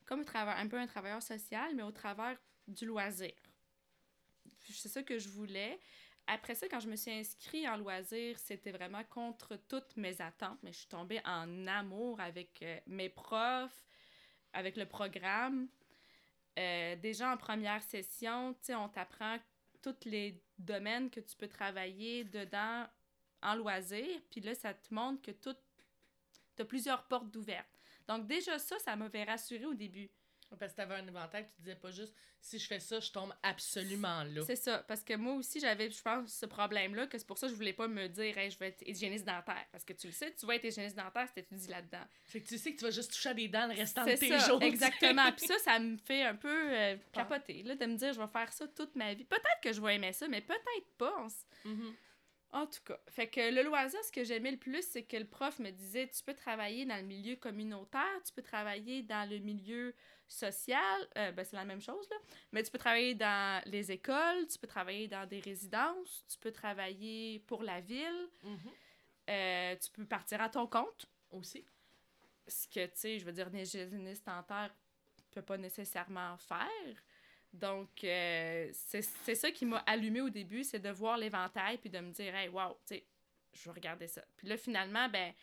comme 0.06 0.24
un 0.34 0.68
peu 0.68 0.78
un 0.78 0.88
travailleur 0.88 1.22
social, 1.22 1.76
mais 1.76 1.84
au 1.84 1.92
travers 1.92 2.38
du 2.68 2.86
loisir. 2.86 3.34
C'est 4.70 4.90
ça 4.90 5.04
que 5.04 5.18
je 5.18 5.30
voulais. 5.30 5.80
Après 6.28 6.56
ça, 6.56 6.68
quand 6.68 6.82
je 6.82 6.90
me 6.90 6.98
suis 6.98 7.12
inscrite 7.12 7.68
en 7.68 7.78
loisir, 7.78 8.38
c'était 8.38 8.72
vraiment 8.72 9.04
contre 9.06 9.56
toutes 9.70 9.96
mes 9.96 10.22
attentes, 10.22 10.60
mais 10.62 10.74
je 10.74 10.80
suis 10.80 10.88
tombée 10.88 11.22
en 11.24 11.68
amour 11.68 12.20
avec 12.20 12.62
euh, 12.62 12.80
mes 12.86 13.08
profs, 13.08 13.86
avec 14.52 14.76
le 14.76 14.86
programme. 14.86 15.70
Euh, 16.60 16.96
déjà 16.98 17.32
en 17.32 17.38
première 17.38 17.82
session, 17.82 18.56
on 18.70 18.90
t'apprend 18.90 19.38
tous 19.82 19.96
les 20.04 20.42
domaines 20.58 21.10
que 21.10 21.22
tu 21.22 21.38
peux 21.38 21.48
travailler 21.48 22.26
dedans 22.26 22.86
en 23.42 23.56
loisir, 23.56 24.06
puis 24.30 24.42
là, 24.42 24.54
ça 24.56 24.74
te 24.74 24.94
montre 24.94 25.22
que 25.22 25.32
tout... 25.32 25.56
tu 26.58 26.64
as 26.64 26.66
plusieurs 26.66 27.08
portes 27.08 27.32
d'ouvertes. 27.32 27.68
Donc 28.08 28.28
déjà 28.28 28.60
ça, 28.60 28.78
ça 28.80 28.96
m'avait 28.96 29.24
rassurée 29.24 29.66
au 29.66 29.74
début. 29.74 30.10
Parce 30.58 30.72
que 30.72 30.78
t'avais 30.78 30.96
un 30.96 31.08
inventaire, 31.08 31.46
tu 31.46 31.62
disais 31.62 31.76
pas 31.76 31.92
juste 31.92 32.14
si 32.40 32.58
je 32.58 32.68
fais 32.68 32.80
ça, 32.80 33.02
je 33.02 33.12
tombe 33.12 33.34
absolument 33.44 34.24
là. 34.24 34.44
C'est 34.46 34.56
ça, 34.56 34.78
parce 34.88 35.04
que 35.04 35.14
moi 35.16 35.34
aussi, 35.34 35.60
j'avais, 35.60 35.92
je 35.92 36.02
pense, 36.02 36.32
ce 36.34 36.46
problème-là, 36.46 37.08
que 37.08 37.18
c'est 37.18 37.28
pour 37.28 37.38
ça 37.38 37.48
que 37.48 37.52
je 37.52 37.58
voulais 37.58 37.74
pas 37.74 37.90
me 37.90 38.08
dire, 38.08 38.38
hey, 38.38 38.50
je 38.50 38.58
vais 38.58 38.70
être 38.70 38.82
hygiéniste 38.88 39.26
dentaire. 39.26 39.66
Parce 39.74 39.84
que 39.84 39.92
tu 39.92 40.08
le 40.08 40.14
sais, 40.14 40.34
tu 40.34 40.46
vas 40.46 40.56
être 40.56 40.64
hygiéniste 40.64 40.96
dentaire 40.96 41.28
si 41.28 41.34
t'étudies 41.34 41.68
là-dedans. 41.68 42.06
Fait 42.24 42.40
que 42.40 42.48
tu 42.48 42.58
sais 42.58 42.72
que 42.72 42.78
tu 42.80 42.86
vas 42.86 42.92
juste 42.92 43.12
toucher 43.12 43.30
à 43.30 43.34
des 43.34 43.50
dents 43.50 43.68
le 43.68 43.74
restant 43.74 44.06
de 44.06 44.14
tes 44.14 44.30
ça, 44.30 44.48
jours. 44.48 44.62
exactement. 44.64 45.30
Puis 45.34 45.48
ça, 45.48 45.60
ça 45.60 45.80
me 45.80 45.98
fait 45.98 46.24
un 46.24 46.36
peu 46.36 46.74
euh, 46.74 46.96
capoter, 47.12 47.64
là, 47.64 47.76
de 47.76 47.86
me 47.86 47.98
dire, 47.98 48.14
je 48.14 48.22
vais 48.22 48.28
faire 48.28 48.54
ça 48.54 48.68
toute 48.70 48.96
ma 48.96 49.14
vie. 49.14 49.26
Peut-être 49.26 49.60
que 49.62 49.74
je 49.74 49.82
vais 49.82 49.96
aimer 49.96 50.14
ça, 50.14 50.30
mais 50.30 50.40
peut-être 50.40 50.88
pas. 50.98 51.28
Mhm. 51.66 51.94
En 52.52 52.66
tout 52.66 52.80
cas, 52.86 52.98
fait 53.10 53.28
que 53.28 53.54
le 53.54 53.62
loisir, 53.62 54.02
ce 54.04 54.12
que 54.12 54.24
j'aimais 54.24 54.52
le 54.52 54.58
plus, 54.58 54.82
c'est 54.88 55.04
que 55.04 55.18
le 55.18 55.26
prof 55.28 55.60
me 55.60 55.70
disait 55.70 56.08
tu 56.08 56.24
peux 56.24 56.34
travailler 56.34 56.86
dans 56.86 56.96
le 56.96 57.04
milieu 57.04 57.36
communautaire, 57.36 58.24
tu 58.26 58.32
peux 58.34 58.42
travailler 58.42 59.04
dans 59.04 59.30
le 59.30 59.40
milieu 59.40 59.94
social, 60.30 61.08
euh, 61.18 61.32
ben 61.34 61.44
c'est 61.44 61.58
la 61.58 61.66
même 61.66 61.82
chose 61.82 62.10
là, 62.10 62.16
mais 62.54 62.64
tu 62.64 62.72
peux 62.72 62.78
travailler 62.78 63.16
dans 63.16 63.62
les 63.66 63.92
écoles, 63.92 64.48
tu 64.50 64.58
peux 64.60 64.68
travailler 64.68 65.08
dans 65.08 65.26
des 65.28 65.40
résidences, 65.42 66.26
tu 66.30 66.38
peux 66.40 66.52
travailler 66.52 67.40
pour 67.48 67.64
la 67.64 67.82
ville, 67.82 68.30
Mhm. 68.44 68.72
euh, 69.30 69.76
tu 69.76 69.92
peux 69.92 70.06
partir 70.06 70.42
à 70.42 70.50
ton 70.50 70.68
compte, 70.68 71.06
Aussi. 71.32 71.66
ce 72.48 72.68
que 72.68 72.86
tu 72.86 72.92
sais, 72.96 73.20
je 73.20 73.26
veux 73.26 73.34
dire, 73.34 73.48
un 73.54 73.58
hygiéniste 73.58 74.26
dentaire 74.26 74.74
peut 75.32 75.42
pas 75.42 75.58
nécessairement 75.58 76.38
faire. 76.38 76.96
Donc, 77.54 78.04
euh, 78.04 78.70
c'est 78.74 79.36
ça 79.36 79.52
qui 79.52 79.66
m'a 79.66 79.80
allumé 79.80 80.22
au 80.22 80.30
début, 80.30 80.64
c'est 80.64 80.80
de 80.80 80.90
voir 80.90 81.18
l'éventail 81.18 81.78
puis 81.78 81.90
de 81.90 82.00
me 82.00 82.12
dire, 82.12 82.36
hey, 82.36 82.50
wow, 82.50 82.78
tu 82.86 82.96
sais, 82.96 83.06
je 83.54 83.64
vais 83.66 83.72
regarder 83.72 84.08
ça. 84.08 84.24
Puis 84.36 84.48
là, 84.48 84.58
finalement, 84.58 85.10
ben, 85.10 85.34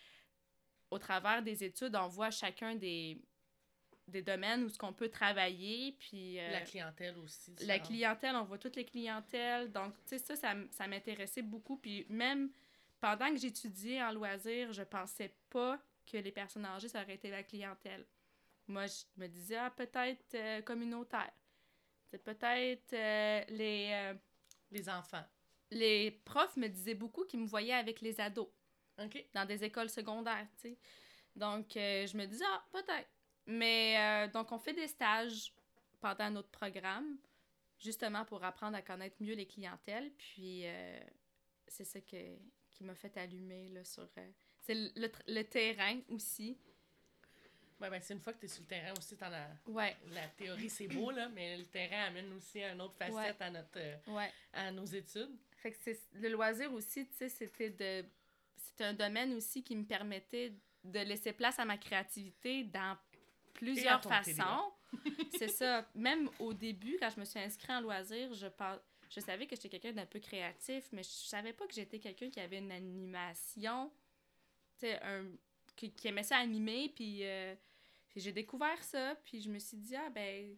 au 0.90 0.98
travers 0.98 1.42
des 1.42 1.64
études, 1.64 1.96
on 1.96 2.06
voit 2.06 2.30
chacun 2.30 2.74
des, 2.76 3.20
des 4.06 4.22
domaines 4.22 4.64
où 4.64 4.68
ce 4.68 4.78
qu'on 4.78 4.92
peut 4.92 5.08
travailler, 5.08 5.92
puis... 5.98 6.38
euh, 6.38 6.50
La 6.52 6.60
clientèle 6.60 7.18
aussi. 7.18 7.54
la 7.62 7.78
clientèle, 7.78 8.36
on 8.36 8.44
voit 8.44 8.58
toutes 8.58 8.76
les 8.76 8.84
clientèles. 8.84 9.72
Donc, 9.72 9.94
tu 10.06 10.18
sais, 10.18 10.36
ça, 10.36 10.54
ça, 10.70 10.86
m'intéressait 10.86 11.42
beaucoup. 11.42 11.76
Puis 11.76 12.06
même 12.08 12.50
pendant 13.00 13.30
que 13.30 13.36
j'étudiais 13.36 14.02
en 14.02 14.12
loisirs, 14.12 14.72
je 14.72 14.82
pensais 14.82 15.34
pas 15.50 15.80
que 16.06 16.18
les 16.18 16.32
personnes 16.32 16.66
âgées, 16.66 16.88
ça 16.88 17.02
aurait 17.02 17.14
été 17.14 17.30
la 17.30 17.42
clientèle. 17.42 18.06
Moi, 18.66 18.86
je 18.86 19.04
me 19.16 19.26
disais, 19.26 19.56
ah, 19.56 19.70
peut-être 19.70 20.34
euh, 20.34 20.62
communautaire. 20.62 21.32
C'est 22.14 22.22
peut-être 22.22 22.92
euh, 22.92 23.44
les, 23.48 23.90
euh, 23.92 24.14
Les 24.70 24.88
enfants. 24.88 25.24
les 25.72 26.12
profs 26.12 26.56
me 26.56 26.68
disaient 26.68 26.94
beaucoup 26.94 27.24
qu'ils 27.24 27.40
me 27.40 27.46
voyaient 27.46 27.72
avec 27.72 28.00
les 28.02 28.20
ados 28.20 28.46
OK. 29.02 29.26
dans 29.34 29.44
des 29.44 29.64
écoles 29.64 29.90
secondaires, 29.90 30.46
tu 30.54 30.68
sais. 30.68 30.78
Donc, 31.34 31.76
euh, 31.76 32.06
je 32.06 32.16
me 32.16 32.24
disais, 32.26 32.44
ah, 32.46 32.64
peut-être. 32.70 33.10
Mais, 33.46 34.28
donc, 34.28 34.52
on 34.52 34.58
fait 34.60 34.74
des 34.74 34.86
stages 34.86 35.52
pendant 36.00 36.30
notre 36.30 36.50
programme, 36.50 37.18
justement 37.80 38.24
pour 38.24 38.44
apprendre 38.44 38.76
à 38.76 38.82
connaître 38.82 39.16
mieux 39.18 39.34
les 39.34 39.46
clientèles. 39.46 40.12
Puis, 40.12 40.66
c'est 41.66 41.84
ça 41.84 42.00
que, 42.00 42.36
qui 42.70 42.84
m'a 42.84 42.94
fait 42.94 43.16
allumer, 43.16 43.70
là, 43.70 43.82
sur... 43.82 44.08
c'est 44.60 44.74
le, 44.74 45.10
le 45.26 45.42
terrain 45.42 46.00
aussi. 46.10 46.56
Ouais, 47.80 47.90
ben, 47.90 48.00
c'est 48.00 48.14
une 48.14 48.20
fois 48.20 48.32
que 48.32 48.38
tu 48.38 48.46
es 48.46 48.48
sur 48.48 48.62
le 48.62 48.68
terrain 48.68 48.92
aussi, 48.96 49.16
dans 49.16 49.28
la, 49.28 49.48
Ouais, 49.66 49.96
la 50.12 50.28
théorie, 50.28 50.70
c'est 50.70 50.86
beau, 50.88 51.10
là, 51.10 51.28
mais 51.28 51.56
le 51.56 51.64
terrain 51.66 52.04
amène 52.06 52.32
aussi 52.34 52.62
une 52.62 52.80
autre 52.80 52.94
facette 52.96 53.14
Ouais. 53.14 53.34
à, 53.40 53.50
notre, 53.50 53.78
euh, 53.78 53.96
ouais. 54.08 54.32
à 54.52 54.70
nos 54.70 54.84
études. 54.84 55.36
Fait 55.56 55.72
que 55.72 55.78
c'est 55.80 55.98
le 56.14 56.28
loisir 56.28 56.72
aussi, 56.72 57.06
tu 57.06 57.14
sais, 57.14 57.28
c'était 57.28 57.70
de... 57.70 58.06
C'était 58.56 58.84
un 58.84 58.94
domaine 58.94 59.32
aussi 59.34 59.62
qui 59.62 59.74
me 59.76 59.84
permettait 59.84 60.52
de 60.84 61.00
laisser 61.00 61.32
place 61.32 61.58
à 61.58 61.64
ma 61.64 61.76
créativité 61.76 62.64
dans 62.64 62.96
plusieurs 63.54 64.02
façons. 64.02 64.72
c'est 65.38 65.48
ça. 65.48 65.88
Même 65.94 66.28
au 66.38 66.52
début, 66.52 66.96
quand 67.00 67.10
je 67.10 67.20
me 67.20 67.24
suis 67.24 67.40
inscrite 67.40 67.70
en 67.70 67.80
loisir, 67.80 68.32
je 68.34 68.46
je 69.10 69.20
savais 69.20 69.46
que 69.46 69.54
j'étais 69.54 69.68
quelqu'un 69.68 69.92
d'un 69.92 70.06
peu 70.06 70.18
créatif, 70.18 70.88
mais 70.92 71.02
je 71.02 71.08
savais 71.08 71.52
pas 71.52 71.66
que 71.66 71.74
j'étais 71.74 71.98
quelqu'un 71.98 72.30
qui 72.30 72.40
avait 72.40 72.58
une 72.58 72.72
animation, 72.72 73.90
tu 74.78 74.86
sais, 74.86 75.00
un... 75.02 75.24
qui, 75.76 75.92
qui 75.92 76.08
aimait 76.08 76.22
ça 76.22 76.38
animer, 76.38 76.90
puis... 76.94 77.24
euh, 77.24 77.54
puis 78.08 78.20
j'ai 78.20 78.32
découvert 78.32 78.80
ça, 78.84 79.16
puis 79.24 79.40
je 79.40 79.50
me 79.50 79.58
suis 79.58 79.76
dit, 79.76 79.96
ah 79.96 80.08
ben, 80.08 80.56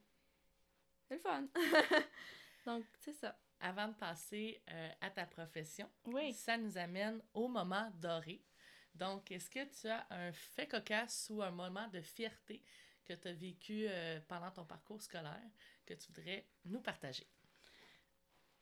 c'est 1.08 1.14
le 1.14 1.20
fun. 1.20 1.48
Donc, 2.66 2.84
c'est 2.98 3.14
ça. 3.14 3.34
Avant 3.60 3.88
de 3.88 3.94
passer 3.94 4.62
euh, 4.70 4.90
à 5.00 5.08
ta 5.08 5.24
profession, 5.24 5.90
Oui. 6.04 6.34
ça 6.34 6.58
nous 6.58 6.76
amène 6.76 7.22
au 7.32 7.48
moment 7.48 7.90
doré. 7.94 8.44
Donc, 8.94 9.30
est-ce 9.30 9.48
que 9.48 9.64
tu 9.64 9.88
as 9.88 10.06
un 10.10 10.32
fait 10.32 10.66
cocasse 10.66 11.28
ou 11.30 11.42
un 11.42 11.50
moment 11.50 11.88
de 11.88 12.02
fierté 12.02 12.62
que 13.06 13.14
tu 13.14 13.28
as 13.28 13.32
vécu 13.32 13.86
euh, 13.88 14.20
pendant 14.28 14.50
ton 14.50 14.66
parcours 14.66 15.00
scolaire 15.00 15.50
que 15.86 15.94
tu 15.94 16.08
voudrais 16.08 16.46
nous 16.66 16.80
partager? 16.82 17.26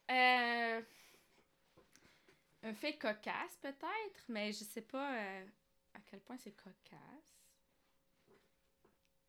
Euh, 0.08 0.82
un 2.62 2.74
fait 2.74 2.96
cocasse, 2.96 3.56
peut-être, 3.60 4.24
mais 4.28 4.52
je 4.52 4.62
sais 4.62 4.82
pas 4.82 5.16
euh, 5.18 5.46
à 5.94 6.00
quel 6.06 6.20
point 6.20 6.36
c'est 6.36 6.52
cocasse. 6.52 7.40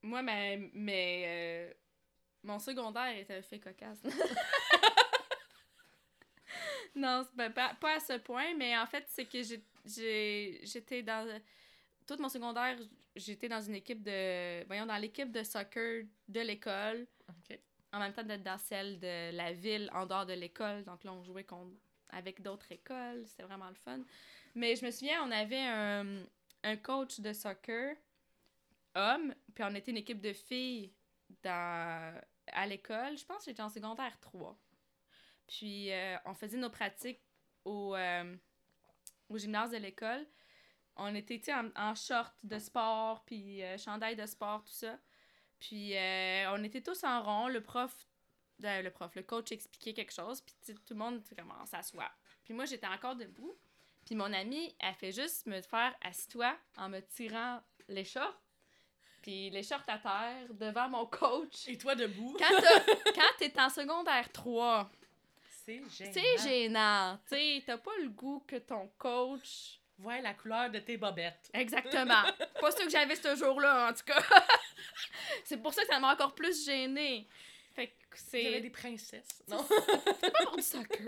Moi, 0.02 0.22
mais, 0.22 0.70
mais 0.74 1.24
euh, 1.26 1.74
mon 2.44 2.60
secondaire 2.60 3.18
était 3.18 3.36
un 3.36 3.42
fait 3.42 3.60
cocasse. 3.60 4.04
non, 6.96 7.26
pas, 7.36 7.74
pas, 7.74 7.96
à 7.96 8.00
ce 8.00 8.20
point, 8.20 8.54
mais 8.56 8.78
en 8.78 8.86
fait, 8.86 9.06
c'est 9.08 9.26
que 9.26 9.42
j'étais 9.86 11.04
dans. 11.04 11.42
Tout 12.06 12.18
mon 12.20 12.30
secondaire, 12.30 12.78
j'étais 13.16 13.50
dans 13.50 13.62
une 13.62 13.76
équipe 13.76 14.04
de. 14.04 14.64
Voyons, 14.68 14.86
dans 14.86 14.98
l'équipe 14.98 15.32
de 15.32 15.44
soccer 15.44 16.06
de 16.28 16.42
l'école 16.42 17.08
en 17.96 18.00
même 18.00 18.14
temps 18.14 18.24
d'être 18.24 18.44
dans 18.44 18.58
celle 18.58 19.00
de 19.00 19.36
la 19.36 19.54
ville 19.54 19.90
en 19.94 20.06
dehors 20.06 20.26
de 20.26 20.34
l'école. 20.34 20.84
Donc 20.84 21.04
là, 21.06 21.14
on 21.14 21.24
jouait 21.24 21.46
contre- 21.46 21.78
avec 22.10 22.42
d'autres 22.42 22.70
écoles. 22.72 23.24
C'était 23.26 23.44
vraiment 23.44 23.70
le 23.70 23.76
fun. 23.76 24.02
Mais 24.54 24.76
je 24.76 24.86
me 24.86 24.92
souviens, 24.92 25.24
on 25.24 25.32
avait 25.32 25.62
un, 25.62 26.24
un 26.66 26.76
coach 26.78 27.20
de 27.20 27.32
soccer, 27.32 27.96
homme, 28.96 29.34
puis 29.54 29.64
on 29.64 29.74
était 29.76 29.92
une 29.92 29.98
équipe 29.98 30.20
de 30.20 30.34
filles 30.34 30.94
dans, 31.44 32.22
à 32.48 32.68
l'école. 32.68 33.18
Je 33.18 33.26
pense 33.26 33.40
que 33.40 33.52
j'étais 33.52 33.62
en 33.62 33.70
secondaire 33.70 34.20
3. 34.20 34.58
Puis 35.48 35.92
euh, 35.92 36.18
on 36.26 36.34
faisait 36.34 36.58
nos 36.58 36.70
pratiques 36.70 37.22
au, 37.64 37.96
euh, 37.96 38.36
au 39.30 39.38
gymnase 39.38 39.72
de 39.72 39.78
l'école. 39.78 40.26
On 40.98 41.14
était, 41.14 41.42
en, 41.54 41.70
en 41.76 41.94
short 41.94 42.34
de 42.44 42.58
sport, 42.58 43.24
puis 43.26 43.64
euh, 43.64 43.78
chandail 43.78 44.16
de 44.16 44.26
sport, 44.26 44.64
tout 44.64 44.74
ça. 44.74 44.98
Puis 45.60 45.94
on 46.50 46.64
était 46.64 46.82
tous 46.82 47.04
en 47.04 47.24
rond, 47.24 47.48
le 47.48 47.62
prof, 47.62 48.08
euh, 48.64 48.82
le 48.82 48.90
prof, 48.90 49.14
le 49.16 49.24
coach 49.24 49.52
expliquait 49.52 49.94
quelque 49.94 50.14
chose, 50.14 50.42
puis 50.42 50.56
tout 50.64 50.94
le 50.94 50.96
monde 50.96 51.22
vraiment 51.32 51.66
s'assoit. 51.66 52.12
Puis 52.44 52.54
moi 52.54 52.66
j'étais 52.66 52.88
encore 52.88 53.16
debout, 53.16 53.58
puis 54.06 54.16
mon 54.16 54.32
amie, 54.32 54.76
elle 54.80 54.94
fait 54.94 55.12
juste 55.12 55.46
me 55.48 55.62
faire 55.62 55.94
assis-toi 56.02 56.56
en 56.78 56.90
me 56.90 57.00
tirant 57.02 57.62
les 57.88 58.06
shorts, 58.06 58.40
puis 59.22 59.50
les 59.50 59.64
shorts 59.64 59.84
à 59.88 59.98
terre 59.98 60.48
devant 60.52 60.90
mon 60.90 61.06
coach. 61.08 61.68
Et 61.68 61.78
toi 61.78 61.96
debout? 61.96 62.38
Quand 62.40 63.22
t'es 63.40 63.60
en 63.60 63.70
secondaire 63.70 64.32
3, 64.32 64.90
C'est 65.66 65.82
génial. 65.90 66.14
c'est 66.14 66.38
gênant, 66.48 67.20
tu 67.28 67.64
t'as 67.66 67.78
pas 67.78 67.98
le 68.02 68.10
goût 68.10 68.44
que 68.48 68.58
ton 68.58 68.88
coach 68.98 69.80
Voir 69.98 70.22
la 70.22 70.34
couleur 70.34 70.70
de 70.70 70.80
tes 70.80 70.98
bobettes. 70.98 71.50
Exactement. 71.54 72.24
pas 72.60 72.72
ça 72.72 72.84
que 72.84 72.90
j'avais 72.90 73.16
ce 73.16 73.34
jour-là, 73.36 73.90
en 73.90 73.94
tout 73.94 74.04
cas. 74.04 74.22
c'est 75.46 75.56
pour 75.62 75.74
ça 75.74 75.84
que 75.84 75.88
ça 75.88 76.00
m'a 76.00 76.14
encore 76.14 76.36
plus 76.36 76.66
gênée. 76.66 77.30
Fait 77.74 77.88
que 77.88 78.18
J'avais 78.32 78.44
c'est. 78.56 78.62
des 78.62 78.70
princesses. 78.70 79.44
Non? 79.48 79.66
C'est 80.20 80.32
pas 80.32 80.44
pour 80.44 80.58
du 80.58 80.62
soccer. 80.64 81.00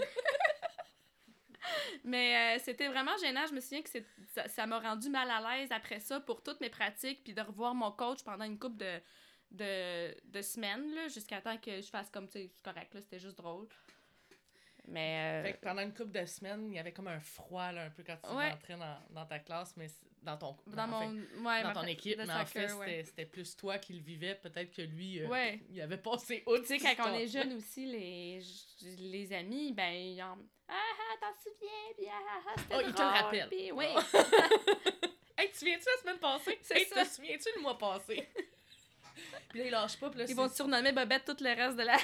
Mais 2.04 2.56
euh, 2.58 2.62
c'était 2.64 2.88
vraiment 2.88 3.16
gênant. 3.18 3.46
Je 3.50 3.54
me 3.54 3.60
souviens 3.60 3.82
que 3.82 3.90
c'est- 3.90 4.06
ça 4.34 4.48
ça 4.48 4.66
m'a 4.68 4.80
rendu 4.80 5.10
mal 5.10 5.30
à 5.30 5.58
l'aise 5.58 5.72
après 5.72 6.00
ça 6.00 6.20
pour 6.20 6.42
toutes 6.44 6.62
mes 6.62 6.70
pratiques, 6.70 7.24
puis 7.24 7.34
de 7.34 7.42
revoir 7.42 7.74
mon 7.76 7.92
coach 7.92 8.24
pendant 8.24 8.46
une 8.46 8.58
couple 8.60 8.78
de, 8.78 9.00
de, 9.52 10.16
de 10.26 10.42
semaines, 10.42 10.94
là, 10.94 11.08
jusqu'à 11.08 11.42
temps 11.42 11.58
que 11.58 11.82
je 11.82 11.88
fasse 11.90 12.10
comme, 12.10 12.28
tu 12.28 12.34
sais, 12.40 12.52
c'est 12.54 12.64
correct, 12.64 12.94
là, 12.94 13.02
c'était 13.02 13.20
juste 13.20 13.38
drôle. 13.38 13.68
Mais. 14.88 15.42
euh, 15.42 15.44
Fait 15.44 15.54
que 15.54 15.62
pendant 15.62 15.82
une 15.82 15.94
couple 15.94 16.12
de 16.12 16.26
semaines, 16.26 16.68
il 16.72 16.76
y 16.76 16.80
avait 16.80 16.94
comme 16.94 17.08
un 17.10 17.20
froid 17.20 17.72
là, 17.72 17.86
un 17.86 17.90
peu 17.90 18.04
quand 18.04 18.18
tu 18.24 18.34
Ouais. 18.36 18.52
rentrais 18.52 18.78
dans, 18.78 19.00
dans 19.10 19.26
ta 19.26 19.40
classe, 19.40 19.76
mais 19.76 19.88
c'est- 19.90 20.07
dans 20.24 20.38
ton 20.38 20.58
dans 20.68 20.88
mon. 20.88 21.12
ouais, 21.46 21.64
dans 21.64 21.74
ton 21.74 21.84
équipe, 21.84 22.18
mais 22.18 22.32
en 22.32 22.46
fait, 22.46 22.68
soccer, 22.68 22.80
ouais. 22.80 23.04
c'était 23.06 23.26
plus 23.26 23.56
toi 23.56 23.78
qui 23.78 23.94
le 23.94 24.02
vivais. 24.02 24.36
Peut-être 24.36 24.72
que 24.72 24.82
lui, 24.82 25.20
euh, 25.22 25.28
Ouais. 25.28 25.62
il 25.70 25.82
avait 25.82 25.98
passé 25.98 26.44
outre. 26.46 26.64
Tu 26.66 26.80
sais, 26.80 26.96
quand 26.96 27.10
on 27.10 27.14
est 27.14 27.28
jeune 27.28 27.54
aussi, 27.54 27.86
les, 27.86 28.42
les 29.00 29.34
amis, 29.34 29.74
ben, 29.74 29.94
ils 29.94 30.22
ont. 30.22 30.38
Ah 30.68 30.74
ah, 30.76 31.16
t'en 31.22 31.34
souviens, 31.42 31.94
puis 31.98 32.08
ah 32.10 32.20
ah, 32.28 32.42
ah, 32.46 32.54
c'était 32.58 32.76
Oh, 32.76 32.82
ils 32.86 32.94
te 32.94 33.02
le 33.02 33.08
rappellent. 33.08 33.50
puis 33.50 33.72
oui. 33.72 33.86
Hey, 35.40 35.52
tu 35.52 35.66
viens-tu 35.66 35.86
la 35.86 36.02
semaine 36.02 36.18
passée? 36.20 36.60
Hey, 36.72 36.86
ça. 36.86 37.06
te 37.06 37.10
souviens-tu 37.10 37.50
le 37.56 37.62
mois 37.62 37.78
passé? 37.78 38.28
Puis 39.50 39.60
là, 39.60 39.66
il 39.66 39.72
lâche 39.72 39.98
pas, 40.00 40.10
puis 40.10 40.20
là, 40.20 40.26
Ils 40.28 40.36
vont 40.36 40.48
te 40.50 40.56
surnommer 40.56 40.92
Bobette 40.92 41.26
tout 41.26 41.38
le 41.44 41.56
reste 41.56 41.78
de 41.78 41.84
la. 41.84 41.98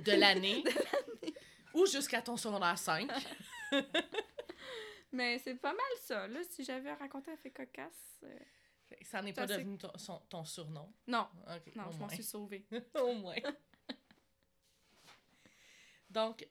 de 0.00 0.12
l'année. 0.12 0.62
Ou 1.74 1.86
jusqu'à 1.86 2.22
ton 2.22 2.36
secondaire 2.36 2.78
5. 2.78 3.10
Mais 5.16 5.38
c'est 5.38 5.54
pas 5.54 5.72
mal 5.72 5.80
ça, 6.02 6.28
là, 6.28 6.40
si 6.50 6.62
j'avais 6.64 6.92
raconté 6.92 7.30
un 7.30 7.36
fait 7.36 7.50
cocasse. 7.50 8.20
euh, 8.24 8.38
Ça 9.02 9.22
n'est 9.22 9.32
pas 9.32 9.46
devenu 9.46 9.78
ton, 9.78 9.90
son- 9.96 10.20
ton 10.28 10.44
surnom. 10.44 10.92
Non, 11.06 11.26
Ok, 11.48 11.74
non, 11.74 11.90
je 11.90 11.98
m'en 11.98 12.08
suis 12.08 12.22
sauvée. 12.22 12.66
Au 12.94 13.14
moins. 13.14 13.34
Donc, 16.10 16.46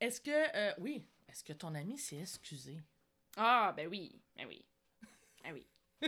est-ce 0.00 0.20
que... 0.20 0.30
euh, 0.56 0.74
oui, 0.78 1.06
est-ce 1.28 1.42
que 1.44 1.52
ton 1.52 1.74
ami 1.74 1.98
s'est 1.98 2.18
excusé? 2.18 2.78
Ah, 3.36 3.72
ben 3.76 3.88
oui, 3.88 4.20
ben 4.36 4.46
oui. 4.46 4.64
Ah 5.44 5.52
oui. 5.52 5.66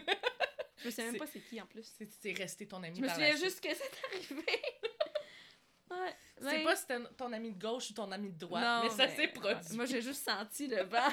Je 0.78 0.90
souviens 0.90 1.12
même 1.12 1.18
pas 1.18 1.26
c'est 1.26 1.40
qui 1.40 1.61
en 1.61 1.66
plus. 1.66 1.90
C'est 2.20 2.32
resté 2.32 2.66
ton 2.68 2.82
ami 2.82 2.96
Je 2.96 3.02
me 3.02 3.09
souviens 3.09 3.36
juste 3.36 3.61
que 3.62 3.72
c'est 3.74 4.05
arrivé. 4.07 4.44
ouais. 5.91 6.14
C'est 6.39 6.45
ouais. 6.45 6.64
pas 6.64 6.74
si 6.76 6.82
c'était 6.82 7.01
ton 7.16 7.32
ami 7.32 7.53
de 7.53 7.59
gauche 7.61 7.91
ou 7.91 7.95
ton 7.95 8.11
ami 8.12 8.30
de 8.32 8.39
droite, 8.39 8.62
Non, 8.64 8.82
mais 8.85 8.91
ça 8.91 9.07
mais- 9.07 9.16
s'est 9.16 9.28
produit. 9.28 9.76
Moi, 9.76 9.85
j'ai 9.87 10.03
juste 10.03 10.24
senti 10.24 10.66
le 10.66 10.82
vent. 10.85 11.09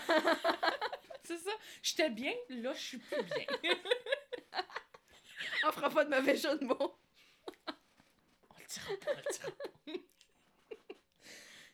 C'est 1.23 1.37
ça. 1.37 1.51
J'étais 1.83 2.09
bien, 2.09 2.33
là, 2.49 2.73
je 2.73 2.79
suis 2.79 2.97
plus 2.97 3.23
bien. 3.23 3.45
On 5.63 5.71
fera 5.71 5.89
pas 5.89 6.05
de 6.05 6.09
mauvais 6.09 6.35
jeu 6.35 6.57
de 6.57 6.65
mots. 6.65 6.75
On 8.49 8.57
le 8.57 8.65
dira 8.67 8.95
pas, 8.99 9.11
on 9.11 9.15
le 9.17 9.31
dira 9.31 9.51
pas. 9.51 9.93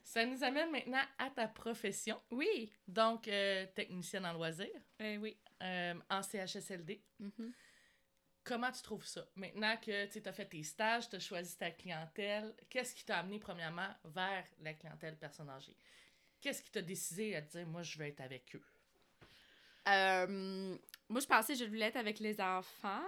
Ça 0.03 0.25
nous 0.25 0.43
amène 0.43 0.71
maintenant 0.71 1.03
à 1.19 1.29
ta 1.29 1.47
profession. 1.47 2.19
Oui. 2.31 2.71
Donc, 2.87 3.27
euh, 3.27 3.65
technicienne 3.75 4.25
en 4.25 4.33
loisirs, 4.33 4.81
Eh 4.99 5.17
oui. 5.17 5.37
euh, 5.61 5.93
en 6.09 6.21
CHSLD. 6.23 7.01
Mhm. 7.19 7.53
Comment 8.47 8.71
tu 8.71 8.81
trouves 8.81 9.05
ça? 9.05 9.27
Maintenant 9.35 9.75
que 9.75 10.05
tu 10.05 10.21
as 10.25 10.31
fait 10.31 10.45
tes 10.45 10.63
stages, 10.63 11.09
tu 11.09 11.17
as 11.17 11.19
choisi 11.19 11.57
ta 11.57 11.69
clientèle, 11.69 12.55
qu'est-ce 12.69 12.95
qui 12.95 13.03
t'a 13.03 13.19
amené 13.19 13.39
premièrement 13.39 13.89
vers 14.05 14.45
la 14.61 14.73
clientèle 14.73 15.17
personne 15.17 15.49
âgée? 15.49 15.75
Qu'est-ce 16.39 16.63
qui 16.63 16.71
t'a 16.71 16.81
décidé 16.81 17.35
à 17.35 17.41
te 17.41 17.57
dire, 17.57 17.67
moi, 17.67 17.83
je 17.83 17.97
veux 17.99 18.05
être 18.05 18.21
avec 18.21 18.55
eux? 18.55 18.63
Euh, 19.89 20.77
moi, 21.09 21.19
je 21.19 21.25
pensais 21.25 21.53
que 21.53 21.59
je 21.59 21.65
voulais 21.65 21.87
être 21.87 21.97
avec 21.97 22.19
les 22.19 22.39
enfants. 22.39 23.03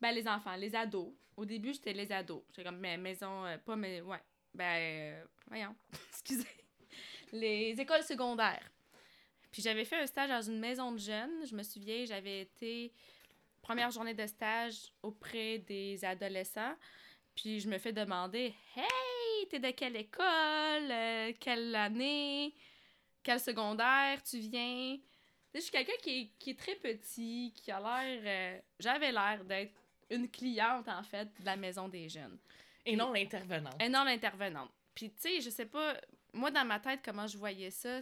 Ben, 0.00 0.10
les 0.10 0.26
enfants, 0.26 0.56
les 0.56 0.74
ados. 0.74 1.12
Au 1.36 1.44
début, 1.44 1.72
j'étais 1.72 1.92
les 1.92 2.10
ados. 2.10 2.42
J'étais 2.48 2.64
comme, 2.64 2.80
mais 2.80 2.96
maison, 2.96 3.46
euh, 3.46 3.56
pas 3.58 3.76
mais 3.76 4.00
ouais. 4.00 4.22
Ben, 4.52 4.64
euh, 4.64 5.24
voyons, 5.46 5.76
excusez. 6.10 6.48
Les 7.32 7.80
écoles 7.80 8.02
secondaires. 8.02 8.68
Puis 9.52 9.62
j'avais 9.62 9.84
fait 9.84 10.00
un 10.00 10.06
stage 10.08 10.28
dans 10.28 10.42
une 10.42 10.58
maison 10.58 10.90
de 10.90 10.98
jeunes. 10.98 11.46
Je 11.46 11.54
me 11.54 11.62
souviens, 11.62 12.04
j'avais 12.04 12.40
été 12.40 12.92
première 13.70 13.92
journée 13.92 14.14
de 14.14 14.26
stage 14.26 14.90
auprès 15.00 15.58
des 15.58 16.04
adolescents. 16.04 16.74
Puis 17.36 17.60
je 17.60 17.68
me 17.68 17.78
fais 17.78 17.92
demander, 17.92 18.52
hey, 18.74 19.48
t'es 19.48 19.60
de 19.60 19.70
quelle 19.70 19.94
école, 19.94 20.90
Euh, 20.90 21.32
quelle 21.38 21.76
année, 21.76 22.52
quel 23.22 23.38
secondaire 23.38 24.20
tu 24.24 24.38
viens? 24.40 24.98
Je 25.54 25.60
suis 25.60 25.70
quelqu'un 25.70 25.96
qui 26.02 26.10
est, 26.10 26.30
qui 26.36 26.50
est 26.50 26.58
très 26.58 26.74
petit, 26.74 27.52
qui 27.54 27.70
a 27.70 27.78
l'air. 27.78 28.22
euh, 28.24 28.60
J'avais 28.80 29.12
l'air 29.12 29.44
d'être 29.44 29.80
une 30.10 30.28
cliente, 30.28 30.88
en 30.88 31.04
fait, 31.04 31.28
de 31.38 31.44
la 31.44 31.54
maison 31.54 31.86
des 31.88 32.08
jeunes. 32.08 32.38
Et 32.84 32.96
non 32.96 33.12
l'intervenante. 33.12 33.80
Et 33.80 33.88
non 33.88 34.02
l'intervenante. 34.02 34.72
Puis, 34.96 35.12
tu 35.12 35.20
sais, 35.20 35.40
je 35.40 35.50
sais 35.50 35.66
pas, 35.66 35.94
moi, 36.32 36.50
dans 36.50 36.64
ma 36.64 36.80
tête, 36.80 37.02
comment 37.04 37.28
je 37.28 37.38
voyais 37.38 37.70
ça, 37.70 38.00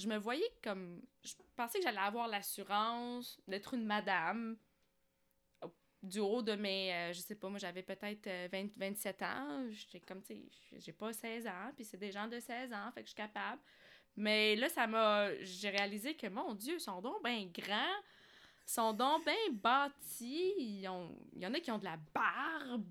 je 0.00 0.08
me 0.08 0.16
voyais 0.16 0.50
comme. 0.62 1.00
Je 1.22 1.34
pensais 1.56 1.78
que 1.78 1.84
j'allais 1.84 1.98
avoir 1.98 2.26
l'assurance 2.28 3.38
d'être 3.46 3.74
une 3.74 3.84
madame. 3.86 4.56
au- 5.62 5.72
Du 6.02 6.18
haut 6.20 6.42
de 6.42 6.54
mes. 6.54 6.92
euh, 6.94 7.12
je 7.12 7.20
sais 7.20 7.34
pas, 7.34 7.48
moi, 7.48 7.58
j'avais 7.58 7.82
peut-être 7.82 8.26
euh, 8.26 8.48
20 8.50 8.68
27 8.76 9.22
ans. 9.22 9.66
J'étais 9.70 10.00
comme, 10.00 10.22
tu 10.22 10.34
sais, 10.34 10.78
j'ai 10.78 10.92
pas 10.92 11.12
16 11.12 11.46
ans, 11.46 11.72
puis 11.76 11.84
c'est 11.84 11.98
des 11.98 12.10
gens 12.12 12.26
de 12.28 12.40
16 12.40 12.72
ans, 12.72 12.90
fait 12.94 13.00
que 13.02 13.06
je 13.06 13.12
suis 13.12 13.16
capable. 13.16 13.60
Mais 14.16 14.56
là, 14.56 14.68
ça 14.68 14.86
m'a. 14.86 15.34
J'ai 15.42 15.70
réalisé 15.70 16.14
que, 16.16 16.26
mon 16.28 16.54
Dieu, 16.54 16.74
ils 16.76 16.80
sont 16.80 17.00
donc 17.00 17.22
bien 17.22 17.46
grands, 17.46 17.98
ils 18.66 18.70
sont 18.72 18.92
donc 18.92 19.24
bien 19.24 19.34
bâtis, 19.52 20.84
ont- 20.88 21.16
il 21.34 21.42
y 21.42 21.46
en 21.46 21.54
a 21.54 21.60
qui 21.60 21.70
ont 21.70 21.78
de 21.78 21.84
la 21.84 21.98
barbe. 22.14 22.84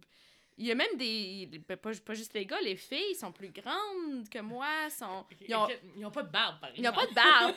Il 0.60 0.66
y 0.68 0.72
a 0.72 0.76
même 0.76 0.96
des. 0.98 1.50
ben, 1.68 1.78
Pas, 1.78 1.92
pas 2.06 2.14
juste 2.14 2.34
les 2.34 2.46
gars, 2.46 2.60
les 2.62 2.76
filles 2.76 3.16
sont 3.16 3.32
plus 3.32 3.50
grandes 3.50 4.28
que 4.30 4.40
moi. 4.40 4.68
Sont, 4.90 5.26
ils, 5.48 5.56
ont, 5.56 5.68
Ils 5.96 6.02
n'ont 6.02 6.12
pas 6.12 6.24
de 6.24 6.30
barbe, 6.32 6.60
par 6.60 6.70
ils 6.76 6.86
ont 6.88 6.92
exemple. 6.92 7.00
pas 7.00 7.08
de 7.08 7.14
barbe. 7.16 7.56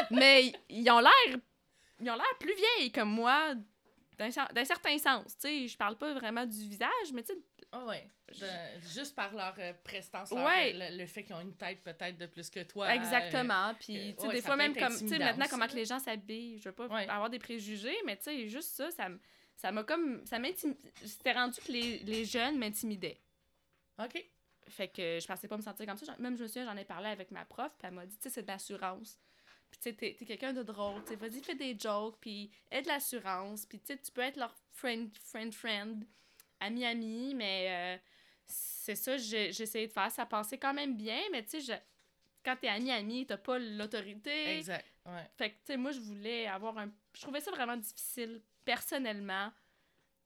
mais 0.10 0.52
ils 0.68 0.88
ont 0.90 0.98
l'air. 1.00 1.38
Ils 2.00 2.10
ont 2.10 2.14
l'air 2.16 2.38
plus 2.38 2.54
vieilles 2.54 2.92
que 2.92 3.00
moi, 3.00 3.54
d'un 4.18 4.28
cer- 4.28 4.52
d'un 4.52 4.64
certain 4.64 4.98
sens. 4.98 5.36
Tu 5.38 5.48
sais, 5.48 5.68
je 5.68 5.76
parle 5.76 5.96
pas 5.96 6.12
vraiment 6.12 6.44
du 6.44 6.58
visage, 6.68 7.12
mais 7.14 7.22
tu 7.22 7.32
sais, 7.32 7.38
Ah 7.72 7.84
ouais. 7.86 8.10
De- 8.28 8.88
juste 8.94 9.14
par 9.14 9.32
leur 9.32 9.54
euh, 9.58 9.72
prestance, 9.84 10.30
leur- 10.30 10.44
Ouais. 10.44 10.72
le, 10.74 10.98
le 10.98 11.06
fait 11.06 11.22
qu'ils 11.24 11.34
ont 11.36 11.40
une 11.40 11.54
tête 11.56 11.82
peut-être 11.82 12.18
de 12.18 12.26
plus 12.26 12.50
que 12.50 12.60
toi. 12.64 12.86
euh, 12.86 12.90
Exactement. 12.90 13.72
Puis, 13.80 14.14
tu 14.16 14.20
sais, 14.22 14.26
ouais, 14.28 14.34
des 14.34 14.42
fois, 14.42 14.56
même 14.56 14.74
comme. 14.76 14.96
Tu 14.98 15.08
sais, 15.08 15.18
maintenant, 15.18 15.46
comment 15.48 15.66
que 15.66 15.76
les 15.76 15.84
gens 15.86 15.98
s'habillent. 15.98 16.58
Je 16.58 16.68
veux 16.68 16.74
pas 16.74 16.88
Ouais. 16.88 17.08
avoir 17.08 17.30
des 17.30 17.38
préjugés, 17.38 17.96
mais 18.04 18.16
tu 18.16 18.24
sais, 18.24 18.48
juste 18.48 18.70
ça, 18.76 18.90
ça 18.90 19.06
m- 19.06 19.18
ça 19.56 19.72
m'a 19.72 19.84
comme. 19.84 20.24
Ça. 20.26 20.38
C'était 21.04 21.32
rendu 21.32 21.60
que 21.60 21.72
les, 21.72 21.98
les 22.00 22.24
jeunes 22.24 22.58
m'intimidaient. 22.58 23.20
OK. 23.98 24.24
Fait 24.68 24.88
que 24.88 25.18
je 25.20 25.26
pensais 25.26 25.46
pas 25.46 25.56
me 25.56 25.62
sentir 25.62 25.86
comme 25.86 25.96
ça. 25.98 26.16
Même, 26.18 26.36
je 26.36 26.42
me 26.42 26.48
souviens, 26.48 26.64
j'en 26.64 26.76
ai 26.76 26.84
parlé 26.84 27.08
avec 27.08 27.30
ma 27.30 27.44
prof, 27.44 27.70
puis 27.78 27.86
elle 27.86 27.94
m'a 27.94 28.06
dit, 28.06 28.16
tu 28.16 28.22
sais, 28.24 28.30
c'est 28.30 28.42
de 28.42 28.48
l'assurance. 28.48 29.18
Puis, 29.70 29.78
tu 29.80 29.90
sais, 29.90 29.92
t'es, 29.94 30.14
quelqu'un 30.14 30.52
de 30.52 30.62
drôle, 30.62 31.02
tu 31.04 31.10
sais, 31.10 31.16
vas-y, 31.16 31.42
fais 31.42 31.54
des 31.54 31.76
jokes, 31.78 32.16
puis 32.20 32.50
aie 32.70 32.80
de 32.82 32.88
l'assurance, 32.88 33.66
puis, 33.66 33.78
tu 33.80 33.86
sais, 33.88 33.98
tu 33.98 34.10
peux 34.10 34.22
être 34.22 34.36
leur 34.36 34.54
friend, 34.72 35.10
friend, 35.18 35.52
friend, 35.52 36.06
ami, 36.60 36.84
ami, 36.86 37.34
mais 37.34 37.66
euh, 37.68 37.98
c'est 38.46 38.94
ça, 38.96 39.16
essayé 39.16 39.86
de 39.86 39.92
faire. 39.92 40.10
Ça 40.10 40.24
passait 40.26 40.58
quand 40.58 40.74
même 40.74 40.96
bien, 40.96 41.20
mais 41.30 41.42
tu 41.44 41.50
sais, 41.50 41.60
je- 41.60 41.80
quand 42.44 42.56
t'es 42.56 42.68
ami, 42.68 42.90
ami, 42.90 43.26
t'as 43.26 43.36
pas 43.36 43.58
l'autorité. 43.58 44.56
Exact. 44.56 44.86
Ouais. 45.06 45.28
Fait 45.36 45.50
que, 45.50 45.54
tu 45.56 45.60
sais, 45.66 45.76
moi, 45.76 45.92
je 45.92 46.00
voulais 46.00 46.46
avoir 46.46 46.78
un. 46.78 46.90
Je 47.14 47.20
trouvais 47.20 47.40
ça 47.40 47.50
vraiment 47.50 47.76
difficile, 47.76 48.40
personnellement, 48.64 49.52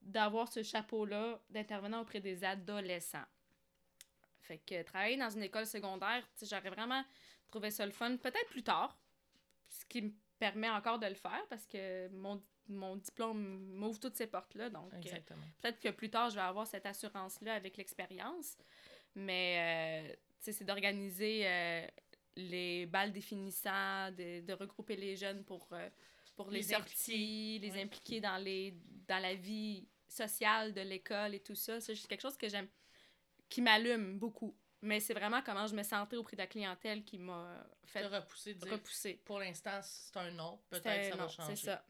d'avoir 0.01 0.51
ce 0.51 0.63
chapeau-là 0.63 1.39
d'intervenant 1.49 2.01
auprès 2.01 2.21
des 2.21 2.43
adolescents. 2.43 3.25
Fait 4.41 4.57
que 4.59 4.81
travailler 4.83 5.17
dans 5.17 5.29
une 5.29 5.43
école 5.43 5.65
secondaire, 5.65 6.27
j'aurais 6.41 6.69
vraiment 6.69 7.03
trouvé 7.49 7.69
ça 7.69 7.85
le 7.85 7.91
fun, 7.91 8.15
peut-être 8.17 8.49
plus 8.49 8.63
tard, 8.63 8.97
ce 9.69 9.85
qui 9.85 10.01
me 10.01 10.11
permet 10.39 10.69
encore 10.69 10.99
de 10.99 11.07
le 11.07 11.15
faire 11.15 11.45
parce 11.49 11.65
que 11.67 12.07
mon, 12.09 12.41
mon 12.67 12.95
diplôme 12.95 13.65
m'ouvre 13.73 13.99
toutes 13.99 14.15
ces 14.15 14.27
portes-là. 14.27 14.69
Donc, 14.69 14.91
euh, 14.93 15.35
peut-être 15.61 15.79
que 15.79 15.89
plus 15.89 16.09
tard, 16.09 16.29
je 16.29 16.35
vais 16.35 16.41
avoir 16.41 16.65
cette 16.65 16.85
assurance-là 16.85 17.53
avec 17.53 17.77
l'expérience. 17.77 18.57
Mais, 19.15 20.07
euh, 20.07 20.15
c'est 20.39 20.63
d'organiser 20.63 21.41
euh, 21.45 21.85
les 22.35 22.85
balles 22.85 23.11
définissants, 23.11 24.11
de, 24.11 24.41
de 24.41 24.53
regrouper 24.53 24.95
les 24.95 25.15
jeunes 25.15 25.43
pour, 25.43 25.67
euh, 25.73 25.89
pour 26.43 26.51
les, 26.51 26.59
Les 26.61 26.73
sorties, 26.73 27.59
les 27.59 27.71
ouais. 27.71 27.81
impliquer 27.83 28.21
dans, 28.21 28.37
les, 28.37 28.73
dans 29.09 29.19
la 29.21 29.33
vie 29.35 29.85
sociale 30.07 30.73
de 30.73 30.79
l'école 30.79 31.35
et 31.35 31.41
tout 31.41 31.53
ça. 31.53 31.81
C'est 31.81 31.93
juste 31.95 32.07
quelque 32.07 32.21
chose 32.21 32.37
que 32.37 32.47
j'aime, 32.47 32.69
qui 33.49 33.61
m'allume 33.61 34.17
beaucoup. 34.17 34.55
Mais 34.81 35.01
c'est 35.01 35.13
vraiment 35.13 35.41
comment 35.41 35.67
je 35.67 35.75
me 35.75 35.83
sentais 35.83 36.15
auprès 36.15 36.37
de 36.37 36.41
la 36.41 36.47
clientèle 36.47 37.03
qui 37.03 37.17
m'a 37.17 37.67
fait 37.83 38.07
Te 38.07 38.15
repousser, 38.15 38.53
dire, 38.53 38.71
repousser. 38.71 39.15
pour 39.25 39.37
l'instant, 39.39 39.81
c'est 39.81 40.15
un 40.15 40.31
non. 40.31 40.61
Peut-être 40.69 41.09
ça 41.11 41.17
va 41.17 41.23
non, 41.23 41.29
changer. 41.29 41.55
C'est 41.57 41.65
ça. 41.65 41.85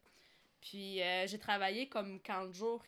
Puis 0.60 1.00
euh, 1.00 1.28
j'ai 1.28 1.38
travaillé 1.38 1.88
comme 1.88 2.20
camp 2.20 2.46
de 2.46 2.52
jour, 2.52 2.82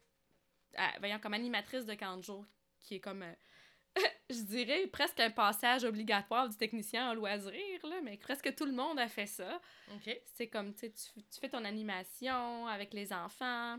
à- 0.75 0.99
voyons, 0.99 1.21
comme 1.21 1.35
animatrice 1.35 1.87
de 1.87 1.95
camp 1.95 2.17
de 2.17 2.23
jour, 2.23 2.45
qui 2.81 2.97
est 2.97 3.01
comme 3.01 3.23
euh, 3.23 3.33
je 4.31 4.41
dirais 4.43 4.87
presque 4.87 5.21
un 5.21 5.31
passage 5.31 5.85
obligatoire 5.85 6.49
du 6.49 6.57
technicien 6.57 7.11
en 7.11 7.15
loisir, 7.15 7.53
là, 7.87 8.01
mais 8.03 8.17
presque 8.17 8.55
tout 8.55 8.65
le 8.67 8.73
monde 8.73 8.99
a 8.99 9.09
fait 9.09 9.27
ça. 9.27 9.61
C'est 10.35 10.49
comme, 10.49 10.75
tu, 10.75 10.91
tu 10.93 11.41
fais 11.41 11.49
ton 11.49 11.65
animation 11.65 12.67
avec 12.67 12.93
les 12.95 13.13
enfants. 13.13 13.79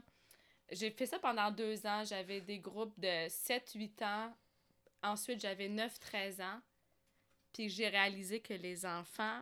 J'ai 0.71 0.91
fait 0.91 1.05
ça 1.05 1.19
pendant 1.19 1.51
deux 1.51 1.85
ans. 1.85 2.03
J'avais 2.03 2.41
des 2.41 2.59
groupes 2.59 2.97
de 2.99 3.27
7-8 3.27 4.03
ans. 4.03 4.35
Ensuite, 5.01 5.41
j'avais 5.41 5.67
9-13 5.69 6.41
ans. 6.41 6.61
Puis 7.51 7.69
j'ai 7.69 7.87
réalisé 7.89 8.39
que 8.39 8.53
les 8.53 8.85
enfants, 8.85 9.41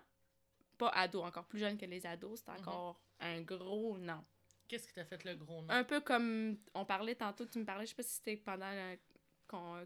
pas 0.77 0.89
ados, 0.89 1.23
encore 1.23 1.45
plus 1.45 1.59
jeunes 1.59 1.77
que 1.77 1.85
les 1.85 2.05
ados, 2.05 2.41
c'est 2.43 2.51
encore 2.51 2.99
un 3.19 3.41
gros 3.41 3.97
non. 3.97 4.23
Qu'est-ce 4.67 4.87
qui 4.87 4.93
t'a 4.93 5.05
fait 5.05 5.23
le 5.25 5.35
gros 5.35 5.61
nom? 5.61 5.69
Un 5.69 5.83
peu 5.83 6.01
comme 6.01 6.57
on 6.73 6.83
parlait 6.85 7.15
tantôt, 7.15 7.45
tu 7.45 7.59
me 7.59 7.65
parlais, 7.65 7.85
je 7.85 7.89
sais 7.89 7.95
pas 7.95 8.03
si 8.03 8.15
c'était 8.15 8.37
pendant 8.37 8.69
le- 8.71 8.97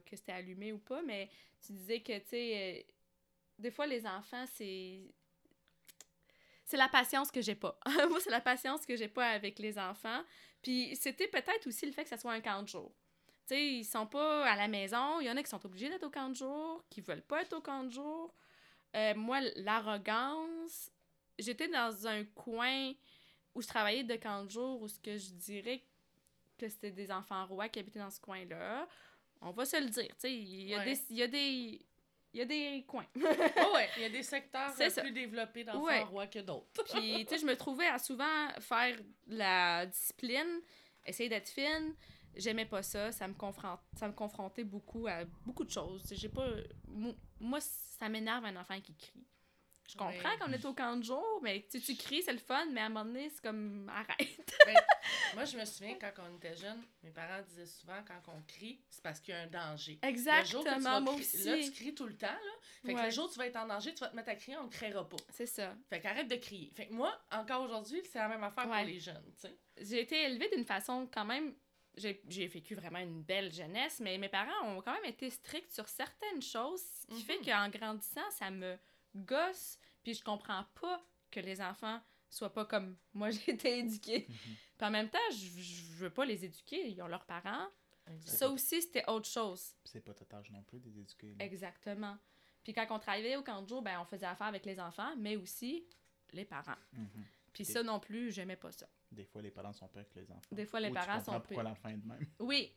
que 0.06 0.16
c'était 0.16 0.32
allumé 0.32 0.74
ou 0.74 0.80
pas, 0.80 1.02
mais 1.02 1.30
tu 1.66 1.74
disais 1.74 2.02
que, 2.02 2.18
tu 2.20 2.28
sais, 2.28 2.58
euh, 2.58 2.94
des 3.60 3.72
fois, 3.72 3.88
les 3.88 4.06
enfants, 4.06 4.46
c'est. 4.54 5.02
C'est 6.66 6.78
la 6.78 6.90
patience 6.90 7.30
que 7.30 7.42
j'ai 7.42 7.54
pas. 7.54 7.78
Moi, 8.10 8.20
c'est 8.20 8.32
la 8.32 8.42
patience 8.42 8.86
que 8.86 8.96
j'ai 8.96 9.08
pas 9.08 9.30
avec 9.30 9.60
les 9.60 9.78
enfants. 9.78 10.24
Puis 10.64 10.96
c'était 10.96 11.28
peut-être 11.28 11.68
aussi 11.68 11.86
le 11.86 11.92
fait 11.92 12.04
que 12.04 12.10
ça 12.10 12.18
soit 12.18 12.32
un 12.32 12.42
camp 12.42 12.64
de 12.64 12.68
jour. 12.68 12.92
Tu 13.48 13.54
sais, 13.54 13.68
ils 13.68 13.84
sont 13.84 14.08
pas 14.08 14.44
à 14.46 14.56
la 14.56 14.68
maison. 14.68 15.20
Il 15.20 15.28
y 15.28 15.30
en 15.30 15.38
a 15.38 15.44
qui 15.44 15.50
sont 15.50 15.64
obligés 15.64 15.90
d'être 15.90 16.06
au 16.06 16.10
camp 16.10 16.30
de 16.30 16.36
jour, 16.36 16.84
qui 16.90 17.02
veulent 17.02 17.22
pas 17.22 17.44
être 17.44 17.54
au 17.54 17.62
camp 17.62 17.84
de 17.84 17.92
jour. 17.92 18.34
Euh, 18.96 19.14
moi, 19.14 19.42
l'arrogance, 19.58 20.90
j'étais 21.38 21.68
dans 21.68 22.08
un 22.08 22.24
coin 22.24 22.94
où 23.54 23.62
je 23.62 23.68
travaillais 23.68 24.04
de 24.04 24.16
camp 24.16 24.46
de 24.46 24.50
jour, 24.50 24.82
où 24.82 24.88
ce 24.88 25.00
que 25.00 25.18
je 25.18 25.30
dirais 25.34 25.84
que 26.58 26.68
c'était 26.68 26.92
des 26.92 27.12
enfants 27.12 27.46
rois 27.46 27.70
qui 27.70 27.80
habitaient 27.80 28.00
dans 28.00 28.10
ce 28.10 28.20
coin-là. 28.20 28.88
On 29.42 29.52
va 29.52 29.66
se 29.66 29.78
le 29.80 29.88
dire, 29.90 30.08
tu 30.10 30.16
sais, 30.20 30.34
il 30.34 30.68
y 30.68 30.74
a 30.74 30.80
Ouais. 30.80 30.86
des... 30.86 31.00
Il 31.10 31.18
y 31.18 31.24
a 31.24 31.28
des... 31.28 31.86
Il 32.34 32.40
y 32.40 32.42
a 32.42 32.46
des 32.46 32.84
coins. 32.86 33.06
Oh 33.16 33.76
ouais, 33.76 33.90
il 33.96 34.02
y 34.02 34.06
a 34.06 34.10
des 34.10 34.22
secteurs 34.24 34.74
euh, 34.78 34.90
ça. 34.90 35.02
plus 35.02 35.12
développés 35.14 35.64
d'enfants 35.64 35.84
Ouais. 35.86 36.02
rois 36.04 36.28
que 36.28 36.40
d'autres. 36.40 36.84
Puis, 36.92 37.26
tu 37.26 37.34
sais, 37.34 37.40
je 37.42 37.46
me 37.46 37.56
trouvais 37.56 37.88
à 37.88 37.98
souvent 37.98 38.50
faire 38.60 38.98
la 39.28 39.86
discipline, 39.86 40.60
essayer 41.06 41.30
d'être 41.30 41.48
fine. 41.48 41.96
J'aimais 42.36 42.66
pas 42.66 42.84
ça. 42.84 43.14
Ça 43.14 43.26
me, 43.30 43.34
ça 43.98 44.08
me 44.10 44.14
confrontait 44.14 44.66
beaucoup 44.66 45.08
à 45.08 45.24
beaucoup 45.46 45.64
de 45.64 45.70
choses. 45.72 46.04
J'ai 46.12 46.28
pas... 46.28 46.46
mo- 46.90 47.16
Moi, 47.40 47.60
ça 47.62 48.10
m'énerve 48.10 48.44
un 48.44 48.58
enfant 48.58 48.82
qui 48.82 48.94
crie. 48.96 49.26
Je 49.88 49.98
comprends 49.98 50.10
Ouais. 50.32 50.38
qu'on 50.40 50.52
est 50.52 50.66
au 50.66 50.74
camp 50.74 50.96
de 50.98 51.04
jour, 51.04 51.40
mais 51.44 51.66
tu 51.70 51.80
tu 51.80 51.96
cries, 51.96 52.24
c'est 52.24 52.34
le 52.34 52.40
fun, 52.40 52.66
mais 52.72 52.82
à 52.82 52.86
un 52.86 52.90
moment 52.90 53.06
donné, 53.06 53.30
c'est 53.30 53.42
comme 53.42 53.88
arrête. 53.94 54.58
Ben, 54.66 54.76
moi, 55.36 55.46
je 55.46 55.58
me 55.58 55.66
souviens 55.66 55.96
quand 55.96 56.12
on 56.28 56.36
était 56.38 56.56
jeune, 56.56 56.84
mes 57.04 57.12
parents 57.12 57.42
disaient 57.48 57.66
souvent 57.68 58.02
quand 58.08 58.34
on 58.34 58.42
crie, 58.44 58.82
c'est 58.90 59.04
parce 59.04 59.20
qu'il 59.20 59.34
y 59.34 59.38
a 59.38 59.42
un 59.42 59.48
danger. 59.48 60.00
Le 60.02 60.10
jour 60.10 60.18
tu 60.18 60.24
vas 60.24 60.40
Exactement, 60.78 61.02
moi 61.02 61.14
cri- 61.14 61.20
aussi. 61.22 61.44
Là, 61.44 61.58
tu 61.64 61.72
cries 61.72 61.94
tout 61.96 62.08
le 62.08 62.18
temps. 62.18 62.28
Là. 62.28 62.52
Fait 62.86 62.94
que 62.96 63.00
le 63.02 63.10
jour 63.12 63.26
où 63.26 63.32
tu 63.32 63.38
vas 63.38 63.46
être 63.48 63.58
en 63.58 63.68
danger, 63.68 63.94
tu 63.94 64.00
vas 64.00 64.10
te 64.10 64.16
mettre 64.16 64.30
à 64.30 64.36
crier, 64.36 64.58
on 64.58 64.64
ne 64.64 64.70
criera 64.70 65.08
pas. 65.08 65.18
C'est 65.32 65.46
ça. 65.46 65.76
Fait 65.90 66.00
qu'arrête 66.02 66.28
de 66.28 66.36
crier. 66.36 66.72
Fait 66.76 66.88
que 66.88 66.94
moi, 66.94 67.16
encore 67.32 67.62
aujourd'hui, 67.64 68.02
c'est 68.12 68.18
la 68.20 68.28
même 68.28 68.44
affaire 68.44 68.68
Ouais. 68.70 68.80
pour 68.84 68.88
les 68.88 69.00
jeunes, 69.00 69.24
tu 69.36 69.42
sais. 69.48 69.56
J'ai 69.82 70.02
été 70.02 70.24
élevée 70.24 70.50
d'une 70.50 70.66
façon 70.66 71.08
quand 71.14 71.26
même. 71.26 71.54
J'ai 71.98 72.22
j'ai 72.28 72.48
vécu 72.48 72.76
vraiment 72.76 73.00
une 73.00 73.22
belle 73.24 73.54
jeunesse, 73.54 74.00
mais 74.02 74.18
mes 74.18 74.28
parents 74.28 74.68
ont 74.68 74.82
quand 74.82 74.94
même 74.94 75.06
été 75.06 75.30
stricts 75.30 75.72
sur 75.72 75.88
certaines 75.88 76.42
choses, 76.42 76.82
ce 76.82 77.08
qui 77.16 77.22
fait 77.22 77.38
Mhm. 77.40 77.46
qu'en 77.46 77.70
grandissant, 77.70 78.30
ça 78.32 78.50
me 78.52 78.78
gosse, 79.16 79.78
puis 80.04 80.14
je 80.14 80.24
comprends 80.24 80.66
pas 80.80 81.04
que 81.32 81.40
les 81.40 81.62
enfants 81.62 82.02
soient 82.30 82.54
pas 82.54 82.66
comme 82.66 82.96
moi 83.14 83.30
j'ai 83.32 83.52
été 83.52 83.80
éduquée. 83.80 84.26
Mhm. 84.28 84.36
Puis 84.78 84.88
en 84.88 84.92
même 84.92 85.10
temps, 85.10 85.18
je, 85.32 85.62
je 85.62 85.94
veux 85.94 86.10
pas 86.10 86.26
les 86.26 86.44
éduquer, 86.46 86.90
ils 86.90 87.02
ont 87.02 87.08
leurs 87.08 87.26
parents. 87.26 87.68
Ça 88.24 88.48
aussi, 88.50 88.84
c'était 88.84 89.08
autre 89.10 89.28
chose. 89.28 89.74
Puis 89.84 89.92
c'est 89.94 90.02
pas 90.02 90.14
ta 90.14 90.26
tâche 90.26 90.52
non 90.52 90.62
plus 90.62 90.80
de 90.80 90.86
les 90.90 91.00
éduquer. 91.00 91.34
là. 91.34 91.44
Exactement. 91.46 92.18
Puis 92.64 92.72
quand 92.74 92.86
on 92.92 93.00
travaillait 93.00 93.36
au 93.36 93.42
camp 93.44 93.62
de 93.64 93.68
jour, 93.68 93.82
ben, 93.82 94.00
on 94.00 94.06
faisait 94.06 94.28
affaire 94.28 94.48
avec 94.48 94.64
les 94.66 94.80
enfants, 94.80 95.16
mais 95.18 95.36
aussi 95.38 95.88
les 96.34 96.46
parents. 96.46 96.78
Mhm. 96.94 97.08
Puis 97.54 97.66
ça 97.66 97.82
non 97.82 98.00
plus, 98.00 98.32
j'aimais 98.32 98.58
pas 98.58 98.72
ça. 98.72 98.88
Des 99.12 99.24
fois, 99.26 99.42
les 99.42 99.50
parents 99.50 99.72
sont 99.74 99.88
pires 99.88 100.08
que 100.10 100.20
les 100.20 100.30
enfants. 100.32 100.50
Des 100.56 100.66
fois, 100.66 100.80
les 100.80 100.90
Ou 100.90 100.94
parents 100.94 101.20
sont 101.20 101.32
pourquoi 101.40 101.48
pires. 101.48 101.64
l'enfant 101.64 101.90
est 101.90 101.98
de 101.98 102.08
même? 102.08 102.28
Oui, 102.40 102.76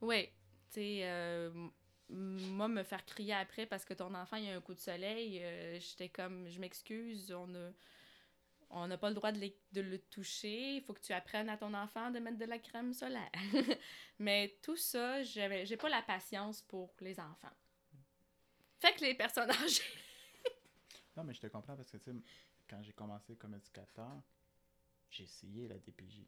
oui. 0.00 0.26
Tu 0.26 0.34
sais, 0.74 1.00
euh, 1.04 1.68
moi, 2.10 2.68
me 2.68 2.82
faire 2.82 3.04
crier 3.04 3.34
après 3.34 3.66
parce 3.66 3.84
que 3.84 3.94
ton 3.94 4.14
enfant, 4.14 4.36
il 4.36 4.48
a 4.50 4.56
un 4.56 4.60
coup 4.60 4.74
de 4.74 4.80
soleil, 4.80 5.40
euh, 5.42 5.78
j'étais 5.80 6.08
comme, 6.08 6.48
je 6.48 6.58
m'excuse, 6.60 7.32
on 7.32 7.54
a... 7.54 7.70
On 8.70 8.86
n'a 8.86 8.98
pas 8.98 9.08
le 9.08 9.14
droit 9.14 9.32
de, 9.32 9.38
les- 9.38 9.56
de 9.72 9.80
le 9.80 9.98
toucher. 9.98 10.76
Il 10.76 10.82
faut 10.82 10.92
que 10.92 11.00
tu 11.00 11.14
apprennes 11.14 11.48
à 11.48 11.56
ton 11.56 11.72
enfant 11.72 12.10
de 12.10 12.18
mettre 12.18 12.36
de 12.36 12.44
la 12.44 12.58
crème 12.58 12.92
solaire. 12.92 13.30
Mais 14.18 14.58
tout 14.60 14.76
ça, 14.76 15.22
j'avais- 15.22 15.64
j'ai 15.64 15.78
pas 15.78 15.88
la 15.88 16.02
patience 16.02 16.60
pour 16.60 16.92
les 17.00 17.18
enfants. 17.18 17.48
Fait 18.78 18.92
que 18.94 19.00
les 19.06 19.14
personnes 19.14 19.50
âgées. 19.50 19.82
Non, 21.16 21.24
mais 21.24 21.32
je 21.34 21.40
te 21.40 21.46
comprends 21.48 21.74
parce 21.74 21.90
que, 21.90 21.96
tu 21.96 22.04
sais, 22.12 22.16
quand 22.68 22.80
j'ai 22.82 22.92
commencé 22.92 23.34
comme 23.36 23.54
éducateur, 23.54 24.22
j'ai 25.10 25.24
essayé 25.24 25.66
la 25.66 25.76
DPJ. 25.78 26.24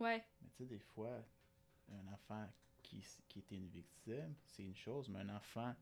Ouais, 0.00 0.24
Mais 0.40 0.48
tu 0.50 0.56
sais, 0.56 0.64
des 0.66 0.80
fois, 0.80 1.22
un 1.92 2.12
enfant 2.12 2.48
qui, 3.28 3.38
était 3.38 3.56
une 3.56 3.68
victime, 3.68 4.34
c'est 4.46 4.62
une 4.62 4.76
chose, 4.76 5.08
mais 5.08 5.20
un 5.20 5.36
enfant 5.36 5.74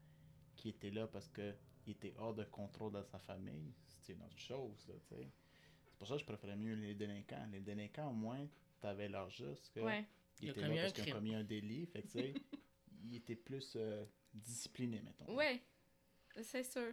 qui 0.57 0.69
était 0.69 0.91
là 0.91 1.07
parce 1.07 1.29
que 1.29 1.55
il 1.87 1.93
était 1.93 2.15
hors 2.19 2.35
de 2.35 2.45
contrôle 2.45 2.93
dans 2.93 3.05
sa 3.05 3.19
famille, 3.19 3.73
c'est 3.87 4.13
une 4.13 4.23
autre 4.23 4.39
chose, 4.39 4.87
là, 4.89 4.95
tu 5.09 5.15
sais. 5.17 5.31
C'est 5.87 5.99
pour 5.99 6.09
ça 6.09 6.15
que 6.15 6.21
je 6.21 6.27
préférais 6.27 6.57
mieux 6.57 6.75
les 6.75 6.95
délinquants. 6.95 7.47
Les 7.51 7.61
délinquants, 7.61 8.11
au 8.11 8.15
moins, 8.15 8.47
t'avais 8.81 9.09
leur 9.09 9.29
juste 9.31 9.71
que 9.73 9.81
ouais. 9.81 10.07
ils 10.41 10.45
Il 10.45 10.51
étaient 10.51 10.61
là 10.61 10.83
parce 10.83 10.93
qu'ils 10.93 11.13
ont 11.13 11.17
commis 11.17 11.35
un 11.35 11.45
délit, 11.45 11.87
fait 11.87 12.03
que, 12.03 12.09
tu 12.09 12.13
sais, 12.13 12.35
ils 13.05 13.17
étaient 13.17 13.37
plus 13.37 13.75
euh, 13.77 14.05
disciplinés, 14.33 15.03
mettons. 15.03 15.35
Ouais. 15.35 15.63
C'est 16.43 16.63
sûr. 16.65 16.93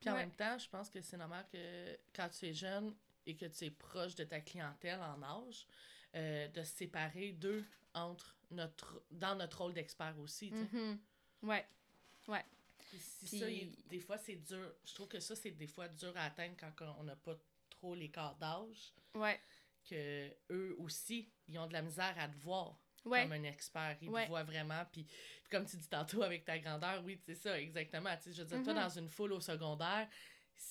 Puis 0.00 0.08
en 0.08 0.14
même 0.14 0.32
temps, 0.32 0.56
je 0.58 0.68
pense 0.68 0.88
que 0.88 1.00
c'est 1.00 1.18
normal 1.18 1.46
que 1.52 1.98
quand 2.14 2.28
tu 2.30 2.46
es 2.46 2.54
jeune 2.54 2.94
et 3.26 3.36
que 3.36 3.46
tu 3.46 3.66
es 3.66 3.70
proche 3.70 4.14
de 4.14 4.24
ta 4.24 4.40
clientèle 4.40 5.00
en 5.00 5.22
âge, 5.22 5.66
euh, 6.14 6.48
de 6.48 6.62
se 6.62 6.72
séparer 6.76 7.32
d'eux 7.32 7.64
entre 7.94 8.36
notre 8.50 9.02
dans 9.10 9.34
notre 9.36 9.62
rôle 9.62 9.74
d'expert 9.74 10.18
aussi. 10.18 10.50
tu 10.50 10.56
sais. 10.56 10.76
Mhm. 10.76 10.98
Ouais. 11.42 11.66
Puis 12.78 12.98
si 12.98 13.26
Puis- 13.26 13.38
ça, 13.38 13.48
il- 13.50 13.72
des 13.88 14.00
fois, 14.00 14.18
c'est 14.18 14.36
dur. 14.36 14.74
Je 14.84 14.94
trouve 14.94 15.06
que 15.08 15.20
ça, 15.20 15.36
c'est 15.36 15.52
des 15.52 15.66
fois 15.68 15.86
dur 15.88 16.12
à 16.16 16.24
atteindre 16.24 16.56
quand 16.58 16.96
on 16.98 17.04
n'a 17.04 17.14
pas 17.16 17.36
trop 17.68 17.94
l'écart 17.94 18.34
d'âge. 18.36 18.92
Ouais. 19.14 19.40
Que 19.88 20.28
eux 20.50 20.74
aussi, 20.78 21.28
ils 21.46 21.58
ont 21.58 21.66
de 21.66 21.72
la 21.72 21.82
misère 21.82 22.14
à 22.18 22.28
te 22.28 22.36
voir 22.38 22.76
Ouais. 23.04 23.22
comme 23.22 23.32
un 23.32 23.44
expert. 23.44 23.96
Ils 24.02 24.08
Ouais. 24.10 24.24
te 24.24 24.28
voient 24.28 24.42
vraiment. 24.42 24.84
Puis, 24.92 25.06
comme 25.50 25.64
tu 25.66 25.76
dis 25.76 25.88
tantôt 25.88 26.22
avec 26.22 26.44
ta 26.44 26.58
grandeur, 26.58 27.02
oui, 27.04 27.18
c'est 27.24 27.34
ça, 27.36 27.58
exactement. 27.60 28.10
Je 28.26 28.30
veux 28.42 28.44
dire, 28.44 28.62
toi, 28.62 28.72
Mhm. 28.74 28.80
dans 28.80 28.88
une 28.98 29.08
foule 29.08 29.32
au 29.34 29.40
secondaire, 29.40 30.08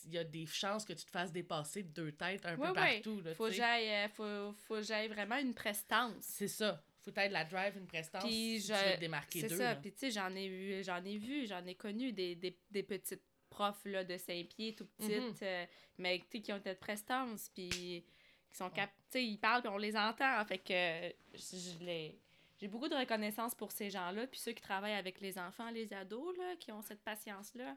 il 0.05 0.13
y 0.13 0.17
a 0.17 0.23
des 0.23 0.45
chances 0.45 0.85
que 0.85 0.93
tu 0.93 1.05
te 1.05 1.11
fasses 1.11 1.31
dépasser 1.31 1.83
de 1.83 1.89
deux 1.89 2.11
têtes 2.11 2.45
un 2.45 2.55
peu 2.57 2.73
partout. 2.73 3.21
Là, 3.21 3.33
Faut 3.35 3.45
que 3.47 3.51
j'aille 3.53 3.89
euh, 3.89 4.07
faut, 4.09 4.53
faut 4.67 4.75
que 4.75 4.81
j'aille 4.83 5.07
vraiment 5.07 5.37
une 5.37 5.53
prestance. 5.53 6.15
C'est 6.23 6.47
ça. 6.47 6.83
Faut 7.01 7.11
être 7.15 7.29
de 7.29 7.33
la 7.33 7.45
drive, 7.45 7.77
une 7.77 7.87
prestance 7.87 8.23
Puis 8.23 8.59
si 8.61 8.67
je- 8.67 8.73
tu 8.73 8.85
veux 8.89 8.95
te 8.95 8.99
démarquer 8.99 9.41
C'est 9.41 9.47
d'eux. 9.47 9.57
ça. 9.57 9.63
là. 9.63 9.75
Puis 9.75 9.91
tu 9.93 9.99
sais, 9.99 10.11
j'en 10.11 10.33
ai 10.35 10.47
vu, 10.47 10.83
j'en 10.83 11.03
ai 11.03 11.17
vu, 11.17 11.47
j'en 11.47 11.65
ai 11.65 11.75
connu 11.75 12.11
des, 12.11 12.35
des, 12.35 12.57
des 12.69 12.83
petites 12.83 13.23
profs 13.49 13.85
là, 13.85 14.03
de 14.03 14.15
5 14.17 14.47
pieds, 14.47 14.75
tout 14.75 14.85
petites, 14.85 15.17
Mhm. 15.17 15.35
euh, 15.41 15.65
mais 15.97 16.19
tu 16.19 16.25
sais, 16.37 16.41
qui 16.41 16.53
ont 16.53 16.61
de 16.63 16.73
prestance, 16.73 17.49
puis 17.49 17.69
qui 17.69 18.05
sont 18.51 18.65
Ouais. 18.65 18.71
cap... 18.75 18.89
Tu 19.11 19.19
sais, 19.19 19.25
ils 19.25 19.37
parlent, 19.37 19.61
puis 19.61 19.71
on 19.71 19.77
les 19.77 19.95
entend. 19.95 20.43
Fait 20.45 20.59
que 20.59 21.13
je, 21.33 21.57
je 21.79 21.83
les... 21.83 22.19
J'ai 22.59 22.67
beaucoup 22.67 22.89
de 22.89 22.95
reconnaissance 22.95 23.55
pour 23.55 23.71
ces 23.71 23.89
gens-là, 23.89 24.27
puis 24.27 24.37
ceux 24.39 24.51
qui 24.51 24.61
travaillent 24.61 24.91
avec 24.93 25.21
les 25.21 25.39
enfants, 25.39 25.69
les 25.71 25.91
ados, 25.93 26.37
là, 26.37 26.55
qui 26.59 26.71
ont 26.73 26.81
cette 26.81 27.01
patience-là. 27.01 27.75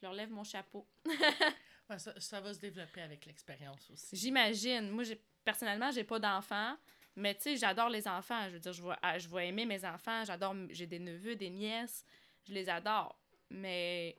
Je 0.00 0.06
leur 0.06 0.14
lève 0.14 0.30
mon 0.30 0.44
chapeau. 0.44 0.86
Ouais, 1.88 1.98
ça, 1.98 2.14
ça 2.20 2.40
va 2.40 2.54
se 2.54 2.60
développer 2.60 3.00
avec 3.00 3.26
l'expérience 3.26 3.90
aussi. 3.90 4.16
J'imagine. 4.16 4.90
Moi, 4.90 5.02
j'ai, 5.02 5.20
personnellement, 5.44 5.90
j'ai 5.90 6.04
pas 6.04 6.20
d'enfants. 6.20 6.76
Mais 7.16 7.34
tu 7.34 7.42
sais, 7.42 7.56
j'adore 7.56 7.88
les 7.88 8.06
enfants. 8.06 8.44
Je 8.48 8.52
veux 8.54 8.60
dire, 8.60 8.72
je 8.72 8.80
vais, 8.80 8.94
ah, 9.02 9.18
je 9.18 9.28
vais 9.28 9.48
aimer 9.48 9.66
mes 9.66 9.84
enfants. 9.84 10.24
J'adore. 10.24 10.54
J'ai 10.70 10.86
des 10.86 11.00
neveux, 11.00 11.34
des 11.34 11.50
nièces. 11.50 12.04
Je 12.44 12.54
les 12.54 12.68
adore. 12.68 13.18
Mais 13.50 14.16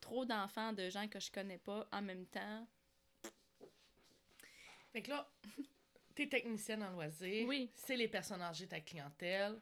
trop 0.00 0.24
d'enfants 0.24 0.72
de 0.72 0.90
gens 0.90 1.06
que 1.06 1.20
je 1.20 1.30
connais 1.30 1.58
pas 1.58 1.86
en 1.92 2.02
même 2.02 2.26
temps. 2.26 2.66
Fait 4.92 5.02
que 5.02 5.10
là, 5.10 5.30
t'es 6.14 6.28
technicienne 6.28 6.82
en 6.82 6.90
loisirs. 6.90 7.46
Oui. 7.46 7.70
C'est 7.74 7.96
les 7.96 8.08
personnes 8.08 8.42
âgées, 8.42 8.66
ta 8.66 8.80
clientèle. 8.80 9.60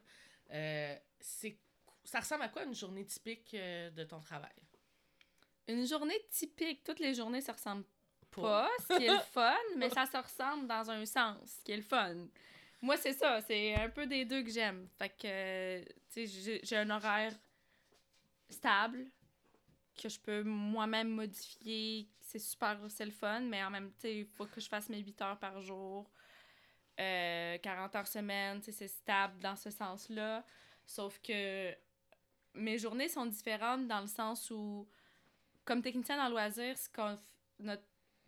Euh, 0.51 0.95
c'est, 1.19 1.57
ça 2.03 2.21
ressemble 2.21 2.43
à 2.43 2.49
quoi 2.49 2.63
une 2.63 2.73
journée 2.73 3.05
typique 3.05 3.53
euh, 3.53 3.89
de 3.91 4.03
ton 4.03 4.19
travail? 4.19 4.55
Une 5.67 5.85
journée 5.87 6.19
typique. 6.29 6.83
Toutes 6.83 6.99
les 6.99 7.13
journées 7.13 7.41
se 7.41 7.51
ressemblent 7.51 7.85
pas, 8.31 8.69
ce 8.89 8.97
qui 8.97 9.05
est 9.05 9.11
le 9.13 9.19
fun, 9.33 9.55
mais 9.77 9.89
ça 9.89 10.05
se 10.05 10.17
ressemble 10.17 10.67
dans 10.67 10.89
un 10.91 11.05
sens, 11.05 11.37
ce 11.57 11.63
qui 11.63 11.71
est 11.71 11.77
le 11.77 11.83
fun. 11.83 12.15
Moi, 12.81 12.97
c'est 12.97 13.13
ça. 13.13 13.41
C'est 13.41 13.73
un 13.75 13.89
peu 13.89 14.05
des 14.05 14.25
deux 14.25 14.43
que 14.43 14.49
j'aime. 14.51 14.87
Fait 14.97 15.09
que, 15.09 15.25
euh, 15.25 15.83
tu 16.13 16.27
sais, 16.27 16.27
j'ai- 16.27 16.59
j'ai 16.63 16.77
un 16.77 16.89
horaire 16.89 17.33
stable 18.49 19.05
que 20.01 20.09
je 20.09 20.19
peux 20.19 20.43
moi-même 20.43 21.09
modifier. 21.09 22.07
C'est 22.19 22.39
super, 22.39 22.77
c'est 22.89 23.05
le 23.05 23.11
fun, 23.11 23.39
mais 23.41 23.63
en 23.63 23.69
même 23.69 23.91
temps, 23.93 24.07
il 24.09 24.25
faut 24.25 24.45
que 24.45 24.59
je 24.59 24.67
fasse 24.67 24.89
mes 24.89 24.99
8 24.99 25.19
heures 25.21 25.39
par 25.39 25.61
jour. 25.61 26.09
Euh, 26.99 27.57
40 27.59 27.95
heures 27.95 28.07
semaine, 28.07 28.59
tu 28.59 28.65
sais, 28.65 28.71
c'est 28.71 28.87
stable 28.87 29.39
dans 29.39 29.55
ce 29.55 29.69
sens-là. 29.69 30.45
Sauf 30.85 31.19
que 31.21 31.73
mes 32.53 32.77
journées 32.77 33.07
sont 33.09 33.25
différentes 33.25 33.87
dans 33.87 34.01
le 34.01 34.07
sens 34.07 34.49
où, 34.51 34.87
comme 35.65 35.81
technicien 35.81 36.15
ce 36.29 36.89
qu'on 36.89 37.15
f- 37.15 37.19
notre 37.59 37.83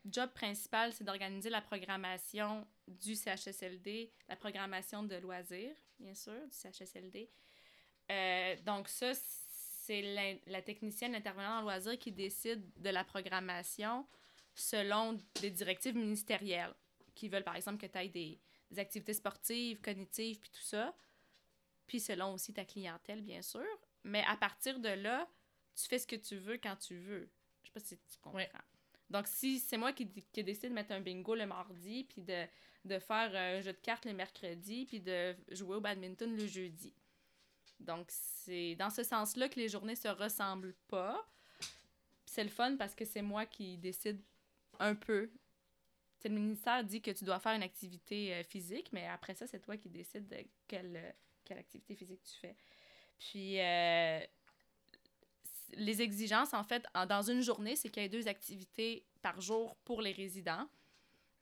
job 0.06 0.30
principal, 0.34 0.94
c'est 0.94 1.04
d'organiser 1.04 1.50
la 1.50 1.62
programmation 1.62 2.66
du 2.88 3.16
CHSLD, 3.16 4.12
la 4.28 4.36
programmation 4.36 5.04
de 5.04 5.16
loisirs, 5.18 5.76
bien 6.00 6.14
sûr, 6.14 6.34
du 6.48 6.56
CHSLD. 6.56 7.30
Euh, 8.10 8.56
donc 8.66 8.88
ça, 8.88 9.12
c'est 9.14 10.02
la, 10.02 10.34
la 10.48 10.62
technicienne 10.62 11.16
intervenant 11.16 11.60
en 11.60 11.62
loisirs 11.62 12.00
qui 12.00 12.12
décide 12.12 12.64
de 12.82 12.90
la 12.90 13.04
programmation 13.04 14.08
selon 14.56 15.18
des 15.42 15.52
directives 15.52 15.96
ministérielles 15.96 16.74
qui 17.14 17.30
veulent, 17.30 17.44
par 17.44 17.56
exemple, 17.56 17.86
que 17.86 17.92
tu 17.92 17.98
aies 17.98 18.08
des, 18.10 18.40
des 18.72 18.80
activités 18.80 19.14
sportives, 19.14 19.82
cognitives, 19.82 20.40
puis 20.40 20.50
tout 20.50 20.62
ça. 20.64 20.96
Puis 21.86 22.00
selon 22.00 22.34
aussi 22.34 22.54
ta 22.54 22.66
clientèle, 22.66 23.22
bien 23.22 23.42
sûr. 23.42 23.66
Mais 24.04 24.24
à 24.28 24.36
partir 24.38 24.80
de 24.80 24.90
là, 24.90 25.28
tu 25.78 25.88
fais 25.88 26.00
ce 26.00 26.08
que 26.08 26.16
tu 26.16 26.38
veux 26.38 26.58
quand 26.58 26.76
tu 26.76 26.98
veux. 26.98 27.30
Je 27.62 27.68
sais 27.68 27.74
pas 27.74 27.80
si 27.80 27.98
tu 27.98 28.18
comprends. 28.22 28.38
Ouais. 28.40 28.50
Donc, 29.10 29.28
si 29.28 29.60
c'est 29.60 29.78
moi 29.78 29.94
qui, 29.94 30.08
qui 30.08 30.44
décide 30.44 30.70
de 30.70 30.76
mettre 30.76 30.92
un 30.92 31.00
bingo 31.00 31.36
le 31.36 31.46
mardi, 31.46 32.04
puis 32.04 32.22
de, 32.22 32.46
de 32.84 33.00
faire 33.00 33.34
un 33.36 33.62
jeu 33.62 33.72
de 33.72 33.78
cartes 33.78 34.06
le 34.06 34.14
mercredi, 34.14 34.86
puis 34.86 35.00
de 35.00 35.36
jouer 35.52 35.78
au 35.78 35.82
badminton 35.82 36.36
le 36.36 36.48
jeudi. 36.48 36.94
Donc, 37.80 38.08
c'est 38.10 38.76
dans 38.76 38.90
ce 38.90 39.04
sens-là 39.04 39.50
que 39.50 39.60
les 39.60 39.70
journées 39.70 39.96
se 39.96 40.08
ressemblent 40.08 40.76
pas. 40.88 41.26
C'est 42.26 42.44
le 42.44 42.50
fun 42.50 42.76
parce 42.76 42.96
que 42.96 43.06
c'est 43.06 43.22
moi 43.22 43.46
qui 43.46 43.78
décide 43.78 44.20
un 44.80 44.96
peu. 44.96 45.30
Le 46.24 46.32
ministère 46.32 46.84
dit 46.84 47.02
que 47.02 47.12
tu 47.12 47.24
dois 47.24 47.40
faire 47.40 47.54
une 47.54 47.64
activité 47.64 48.34
euh, 48.34 48.44
physique, 48.44 48.90
mais 48.92 49.08
après 49.08 49.34
ça, 49.34 49.48
c'est 49.48 49.62
toi 49.62 49.78
qui 49.78 49.90
décides 49.90 50.28
de 50.28 50.36
quelle, 50.68 50.98
euh, 50.98 51.12
quelle 51.46 51.60
activité 51.60 51.96
physique 51.96 52.22
tu 52.22 52.38
fais. 52.42 52.56
Puis, 53.18 53.62
euh, 53.62 54.20
les 55.74 56.02
exigences, 56.02 56.54
en 56.54 56.64
fait, 56.64 56.86
en- 56.96 57.06
dans 57.06 57.22
une 57.30 57.42
journée, 57.42 57.76
c'est 57.76 57.90
qu'il 57.90 58.02
y 58.04 58.06
ait 58.06 58.10
deux 58.10 58.28
activités 58.28 59.06
par 59.22 59.40
jour 59.42 59.76
pour 59.84 60.02
les 60.02 60.12
résidents. 60.12 60.68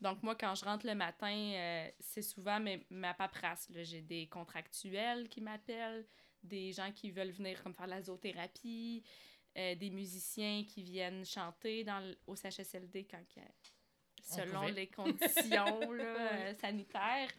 Donc, 0.01 0.21
moi, 0.23 0.35
quand 0.35 0.53
je 0.55 0.65
rentre 0.65 0.85
le 0.85 0.95
matin, 0.95 1.33
euh, 1.33 1.89
c'est 1.99 2.21
souvent 2.21 2.59
mes- 2.59 2.85
ma 2.89 3.13
paperasse. 3.13 3.67
J'ai 3.73 4.01
des 4.01 4.27
contractuels 4.27 5.29
qui 5.29 5.41
m'appellent, 5.41 6.05
des 6.43 6.73
gens 6.73 6.91
qui 6.91 7.11
veulent 7.11 7.31
venir 7.31 7.61
comme 7.63 7.73
faire 7.73 7.85
de 7.85 7.91
la 7.91 8.01
zoothérapie, 8.01 9.03
euh, 9.57 9.73
des 9.75 9.89
musiciens 9.89 10.63
qui 10.67 10.83
viennent 10.83 11.25
chanter 11.25 11.83
dans 11.83 12.03
au 12.27 12.35
CHSLD 12.35 13.05
quand 13.09 13.23
selon 14.21 14.61
les 14.75 14.87
conditions 14.87 15.91
là, 15.91 16.03
euh, 16.03 16.53
sanitaires. 16.59 17.31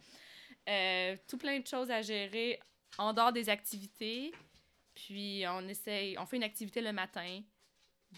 Tout 1.29 1.39
plein 1.39 1.59
de 1.61 1.67
choses 1.67 1.91
à 1.91 2.01
gérer 2.03 2.59
en 2.99 3.13
dehors 3.13 3.33
des 3.33 3.49
activités. 3.49 4.33
Puis 4.97 5.45
on 5.47 5.69
essaye, 5.69 6.19
on 6.19 6.27
fait 6.27 6.37
une 6.37 6.43
activité 6.43 6.81
le 6.81 6.93
matin 6.93 7.43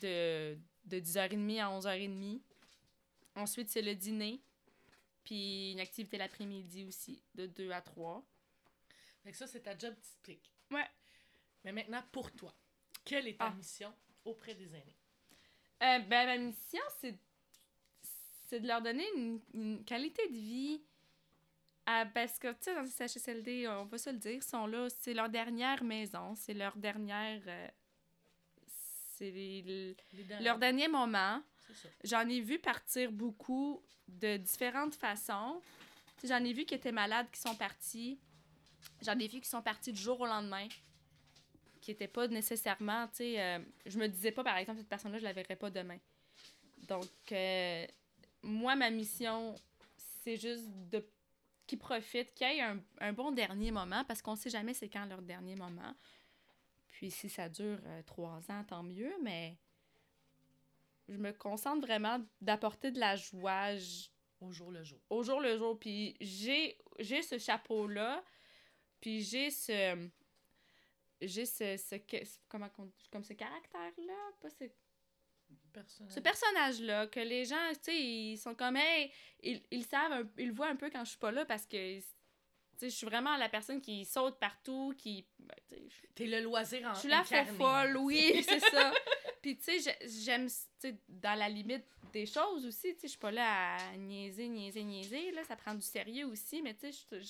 de, 0.01 0.57
de 0.87 1.01
10h30 1.01 1.61
à 1.61 1.79
11h30. 1.79 2.41
Ensuite, 3.35 3.69
c'est 3.69 3.83
le 3.83 3.95
dîner. 3.95 4.41
Puis 5.25 5.73
une 5.73 5.81
activité 5.81 6.17
l'après-midi 6.17 6.85
aussi, 6.85 7.23
de 7.35 7.47
2 7.47 7.71
à 7.73 7.83
3. 7.83 8.25
Fait 9.25 9.33
que 9.33 9.37
ça, 9.37 9.47
c'est 9.47 9.61
ta 9.61 9.77
job 9.77 9.95
typique. 10.01 10.51
Ouais. 10.71 10.87
Mais 11.65 11.73
maintenant, 11.73 12.03
pour 12.13 12.33
toi, 12.33 12.55
quelle 13.05 13.27
est 13.29 13.37
ta 13.39 13.47
Ah. 13.49 13.55
mission 13.55 13.93
auprès 14.25 14.55
des 14.55 14.69
aînés? 14.75 14.97
Euh, 15.83 15.99
ben, 15.99 16.27
ma 16.27 16.39
mission, 16.39 16.81
c'est, 17.01 17.19
c'est 18.47 18.61
de 18.61 18.67
leur 18.69 18.81
donner 18.81 19.07
une, 19.17 19.41
une 19.53 19.85
qualité 19.85 20.27
de 20.29 20.35
vie. 20.35 20.83
À- 21.91 22.07
parce 22.07 22.39
que, 22.39 22.49
tu 22.53 22.57
sais, 22.61 22.75
dans 22.75 22.83
le 22.83 22.89
CHSLD, 22.89 23.67
on 23.69 23.85
va 23.85 23.99
se 23.99 24.11
le 24.11 24.19
dire, 24.19 24.33
ils 24.33 24.43
sont 24.43 24.67
là, 24.67 24.89
c'est 25.01 25.15
leur 25.15 25.29
dernière 25.29 25.83
maison, 25.83 26.35
c'est 26.35 26.55
leur 26.55 26.77
dernière. 26.77 27.41
euh, 27.47 27.69
c'est 29.17 29.31
les- 29.31 29.97
Les 30.13 30.23
derniers- 30.25 30.45
leur 30.45 30.59
dernier 30.59 30.89
moment. 30.89 31.43
J'en 32.05 32.29
ai 32.29 32.41
vu 32.41 32.59
partir 32.59 33.11
beaucoup 33.11 33.83
de 34.07 34.37
différentes 34.37 34.95
façons. 34.95 35.61
J'en 36.25 36.43
ai 36.45 36.53
vu 36.53 36.65
qui 36.65 36.75
étaient 36.75 36.93
malades, 36.93 37.27
qui 37.33 37.41
sont 37.41 37.55
partis. 37.57 38.19
J'en 39.03 39.19
ai 39.19 39.27
vu 39.29 39.41
qui 39.41 39.49
sont 39.49 39.63
partis 39.63 39.93
du 39.93 40.01
jour 40.01 40.21
au 40.21 40.27
lendemain. 40.27 40.69
Qui 41.81 41.91
n'étaient 41.91 42.09
pas 42.09 42.29
nécessairement, 42.29 43.07
tu 43.09 43.17
sais... 43.17 43.41
euh, 43.41 43.59
je 43.87 43.99
me 43.99 44.07
disais 44.09 44.31
pas, 44.33 44.45
par 44.45 44.57
exemple, 44.57 44.79
cette 44.79 44.89
personne-là, 44.89 45.19
je 45.19 45.25
la 45.25 45.33
verrai 45.33 45.57
pas 45.57 45.71
demain. 45.71 45.99
Donc, 46.89 47.09
euh, 47.33 47.87
moi, 48.43 48.77
ma 48.77 48.91
mission, 48.91 49.55
c'est 50.23 50.37
juste 50.37 50.69
de 50.91 51.05
qu'ils 51.69 51.79
profitent, 51.79 52.35
qu'il 52.35 52.49
y 52.49 52.57
ait 52.59 52.63
un, 52.63 52.83
un 52.99 53.13
bon 53.13 53.31
dernier 53.31 53.71
moment, 53.71 54.03
parce 54.05 54.21
qu'on 54.23 54.35
sait 54.35 54.51
jamais 54.51 54.75
c'est 54.75 54.89
quand 54.89 55.05
leur 55.07 55.23
dernier 55.23 55.55
moment. 55.55 55.95
Puis 56.89 57.13
si 57.13 57.29
ça 57.29 57.49
dure 57.49 57.79
euh, 57.85 58.03
trois 58.03 58.41
ans, 58.51 58.65
tant 58.65 58.83
mieux, 58.83 59.13
mais 59.23 59.57
je 61.09 61.17
me 61.17 61.33
concentre 61.33 61.87
vraiment 61.87 62.19
d'apporter 62.41 62.91
de 62.91 62.99
la 62.99 63.15
joie 63.15 63.75
Au 64.41 64.51
jour 64.51 64.73
le 64.73 64.83
jour. 64.83 64.99
au 65.11 65.23
jour 65.23 65.41
le 65.41 65.57
jour. 65.57 65.79
Puis 65.79 66.17
j'ai, 66.21 66.77
j'ai 66.99 67.23
ce 67.23 67.39
chapeau-là, 67.39 68.25
puis 69.01 69.23
j'ai 69.23 69.51
ce... 69.51 70.09
J'ai 71.21 71.47
ce, 71.47 71.77
ce, 71.77 71.97
que- 71.97 72.25
comment 72.49 72.69
comme 73.11 73.25
ce 73.25 73.33
caractère-là, 73.33 74.15
pas 74.41 74.51
ce 74.51 74.65
Ce 76.09 76.21
personnage-là, 76.21 77.07
que 77.07 77.21
les 77.21 77.45
gens, 77.45 77.57
tu 77.75 77.79
sais, 77.83 77.97
ils 78.01 78.37
sont 78.39 78.55
comme, 78.55 78.77
hey, 78.77 79.11
ils, 79.43 79.63
ils 79.71 79.85
savent, 79.85 80.13
un- 80.13 80.29
ils 80.39 80.49
le 80.49 80.53
voient 80.55 80.69
un 80.69 80.77
peu 80.77 80.91
quand 80.91 81.05
je 81.05 81.11
suis 81.11 81.19
pas 81.19 81.31
là 81.33 81.45
parce 81.45 81.67
que, 81.67 81.99
tu 81.99 82.05
sais, 82.79 82.91
je 82.91 82.95
suis 82.95 83.07
vraiment 83.07 83.37
la 83.37 83.49
personne 83.49 83.81
qui 83.81 84.05
saute 84.05 84.39
partout, 84.39 84.95
qui, 84.97 85.25
ben, 85.39 85.55
T'es 86.15 86.27
le 86.27 86.41
loisir 86.41 86.87
en 86.89 86.95
je 86.95 87.01
suis 87.01 87.09
la 87.09 87.23
folle, 87.57 87.97
oui, 87.99 88.45
c'est 88.49 88.61
ça. 88.61 88.93
Puis, 89.43 89.57
tu 89.57 89.63
sais, 89.65 89.79
j'ai- 90.01 90.09
j'aime, 90.25 90.49
tu 90.49 90.55
sais, 90.81 90.97
dans 91.09 91.39
la 91.39 91.49
limite 91.49 91.85
des 92.13 92.27
choses 92.27 92.67
aussi, 92.67 92.95
tu 92.95 93.01
sais, 93.01 93.07
je 93.07 93.09
suis 93.09 93.19
pas 93.19 93.31
là 93.31 93.77
à 93.77 93.97
niaiser, 93.97 94.49
niaiser, 94.49 94.83
niaiser, 94.83 95.31
là, 95.33 95.45
ça 95.45 95.55
prend 95.57 95.75
du 95.75 95.83
sérieux 95.83 96.27
aussi, 96.27 96.61
mais 96.63 96.75
tu 96.75 96.91
sais, 96.93 97.21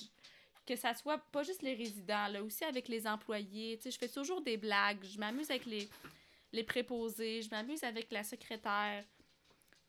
que 0.65 0.75
ça 0.75 0.93
soit 0.93 1.17
pas 1.17 1.43
juste 1.43 1.61
les 1.63 1.73
résidents, 1.75 2.27
là, 2.27 2.41
aussi 2.43 2.63
avec 2.63 2.87
les 2.87 3.05
employés, 3.07 3.77
tu 3.77 3.83
sais, 3.83 3.91
je 3.91 3.97
fais 3.97 4.07
toujours 4.09 4.41
des 4.41 4.57
blagues, 4.57 5.03
je 5.03 5.17
m'amuse 5.19 5.49
avec 5.51 5.65
les, 5.65 5.87
les 6.51 6.63
préposés, 6.63 7.41
je 7.41 7.49
m'amuse 7.49 7.83
avec 7.83 8.11
la 8.11 8.23
secrétaire, 8.23 9.05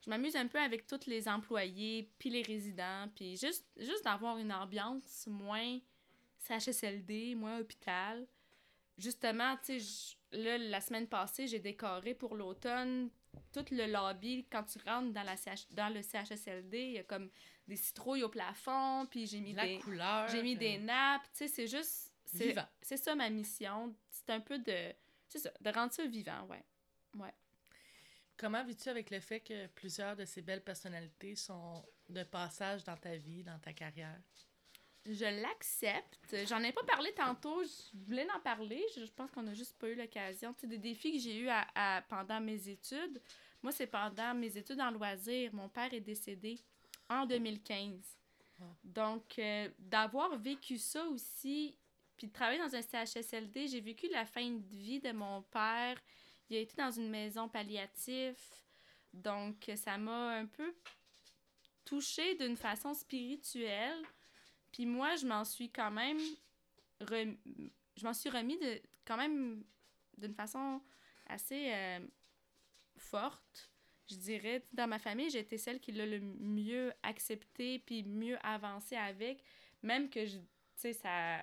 je 0.05 0.11
m'amuse 0.11 0.37
un 0.37 0.47
peu 0.47 0.59
avec 0.59 0.87
tous 0.87 1.07
les 1.07 1.29
employés, 1.29 2.11
puis 2.19 2.31
les 2.31 2.43
résidents, 2.43 3.09
puis 3.15 3.37
juste, 3.37 3.67
juste 3.77 4.05
d'avoir 4.05 4.39
une 4.39 4.53
ambiance 4.53 5.27
moins 5.27 5.79
CHSLD, 6.39 7.35
moins 7.35 7.59
hôpital 7.61 8.27
justement, 9.01 9.57
tu 9.65 9.81
sais, 9.81 10.17
là, 10.33 10.59
la 10.59 10.81
semaine 10.81 11.07
passée, 11.09 11.47
j'ai 11.47 11.59
décoré 11.59 12.15
pour 12.15 12.37
l'automne 12.37 13.11
tout 13.53 13.65
le 13.71 13.87
lobby. 13.87 14.47
Quand 14.51 14.65
tu 14.65 14.79
rentres 14.87 15.13
dans, 15.13 15.23
la 15.23 15.37
CH 15.37 15.67
dans 15.71 15.93
le 15.93 16.03
CHSLD, 16.03 16.79
il 16.79 16.93
y 16.93 16.99
a 16.99 17.05
comme 17.05 17.31
des 17.67 17.77
citrouilles 17.77 18.23
au 18.23 18.29
plafond, 18.29 19.07
puis 19.11 19.27
j'ai 19.27 19.41
mis, 19.41 19.53
La 19.53 19.67
des, 19.67 19.79
couleur. 19.79 20.29
j'ai 20.29 20.43
mis 20.43 20.55
euh, 20.55 20.59
des 20.59 20.79
nappes. 20.79 21.23
Tu 21.33 21.47
sais, 21.47 21.49
c'est 21.49 21.67
juste... 21.67 22.13
C'est 22.83 22.97
ça 22.97 23.15
ma 23.17 23.29
mission. 23.29 23.95
C'est 24.09 24.31
un 24.31 24.41
peu 24.41 24.59
de... 24.59 24.93
C'est 25.31 25.39
ça, 25.39 25.51
de 25.61 25.71
rendre 25.71 25.93
ça 25.93 26.05
vivant, 26.07 26.47
ouais. 26.49 26.63
Comment 28.37 28.65
vis-tu 28.65 28.89
avec 28.89 29.11
le 29.11 29.21
fait 29.21 29.41
que 29.41 29.67
plusieurs 29.67 30.17
de 30.17 30.25
ces 30.25 30.41
belles 30.41 30.65
personnalités 30.65 31.37
sont 31.37 31.85
de 32.09 32.23
passage 32.23 32.83
dans 32.85 32.97
ta 32.97 33.15
vie, 33.15 33.45
dans 33.45 33.59
ta 33.59 33.75
carrière? 33.75 34.19
Je 35.05 35.43
l'accepte. 35.43 36.35
J'en 36.49 36.63
ai 36.63 36.73
pas 36.73 36.83
parlé 36.85 37.13
tantôt. 37.13 37.63
Je 37.63 37.99
voulais 38.07 38.27
en 38.35 38.41
parler. 38.41 38.83
Je, 38.97 39.05
pense 39.13 39.31
qu'on 39.31 39.47
a 39.47 39.53
juste 39.53 39.79
pas 39.79 39.89
eu 39.89 39.95
l'occasion. 39.95 40.55
Tu 40.55 40.61
sais, 40.61 40.67
des 40.69 40.79
défis 40.79 41.13
que 41.13 41.19
j'ai 41.19 41.39
eus 41.39 41.49
à, 41.51 41.67
à- 41.75 42.03
pendant 42.03 42.41
mes 42.41 42.67
études. 42.67 43.21
Moi, 43.63 43.73
c'est 43.73 43.87
pendant 43.87 44.35
mes 44.35 44.57
études 44.57 44.81
en 44.81 44.91
loisirs. 44.91 45.55
Mon 45.55 45.69
père 45.69 45.93
est 45.93 46.01
décédé 46.01 46.59
en 47.11 47.27
2015. 47.27 48.17
Ah. 48.59 48.65
Donc, 48.83 49.39
euh, 49.39 49.69
d'avoir 49.79 50.39
vécu 50.39 50.79
ça 50.79 51.05
aussi, 51.09 51.77
puis 52.21 52.29
de 52.29 52.33
travailler 52.35 52.59
dans 52.59 52.77
un 52.77 52.83
CHSLD, 52.83 53.69
j'ai 53.69 53.81
vécu 53.81 54.07
la 54.11 54.27
fin 54.27 54.47
de 54.47 54.63
vie 54.67 55.01
de 55.01 55.11
mon 55.11 55.41
père. 55.41 55.99
Il 56.51 56.57
a 56.59 56.61
été 56.61 56.77
dans 56.77 56.91
une 56.91 57.09
maison 57.09 57.49
palliative. 57.49 58.37
Donc, 59.15 59.71
ça 59.75 59.97
m'a 59.97 60.33
un 60.33 60.45
peu 60.45 60.75
touchée 61.83 62.35
d'une 62.35 62.59
façon 62.59 62.93
spirituelle. 62.93 64.03
Puis 64.71 64.85
moi, 64.85 65.17
je 65.17 65.27
m'en 65.27 65.47
suis 65.47 65.71
quand 65.71 65.91
même 65.91 66.19
rem- 67.01 67.39
je 67.97 68.05
m'en 68.05 68.13
suis 68.13 68.29
remis 68.29 68.59
de 68.59 68.83
quand 69.07 69.17
même 69.17 69.65
d'une 70.19 70.35
façon 70.35 70.83
assez 71.27 71.73
euh, 71.73 72.01
forte. 72.99 73.71
Je 74.11 74.17
dirais, 74.17 74.63
dans 74.75 74.89
ma 74.89 74.99
famille, 74.99 75.31
j'ai 75.31 75.39
été 75.39 75.57
celle 75.57 75.81
qui 75.81 75.93
l'a 75.93 76.05
le 76.05 76.21
mieux 76.21 76.93
accepté 77.03 77.79
puis 77.79 78.03
mieux 78.03 78.37
avancé 78.45 78.95
avec, 78.95 79.43
même 79.83 80.11
que 80.11 80.23
tu 80.27 80.39
sais 80.75 80.93
ça 80.93 81.43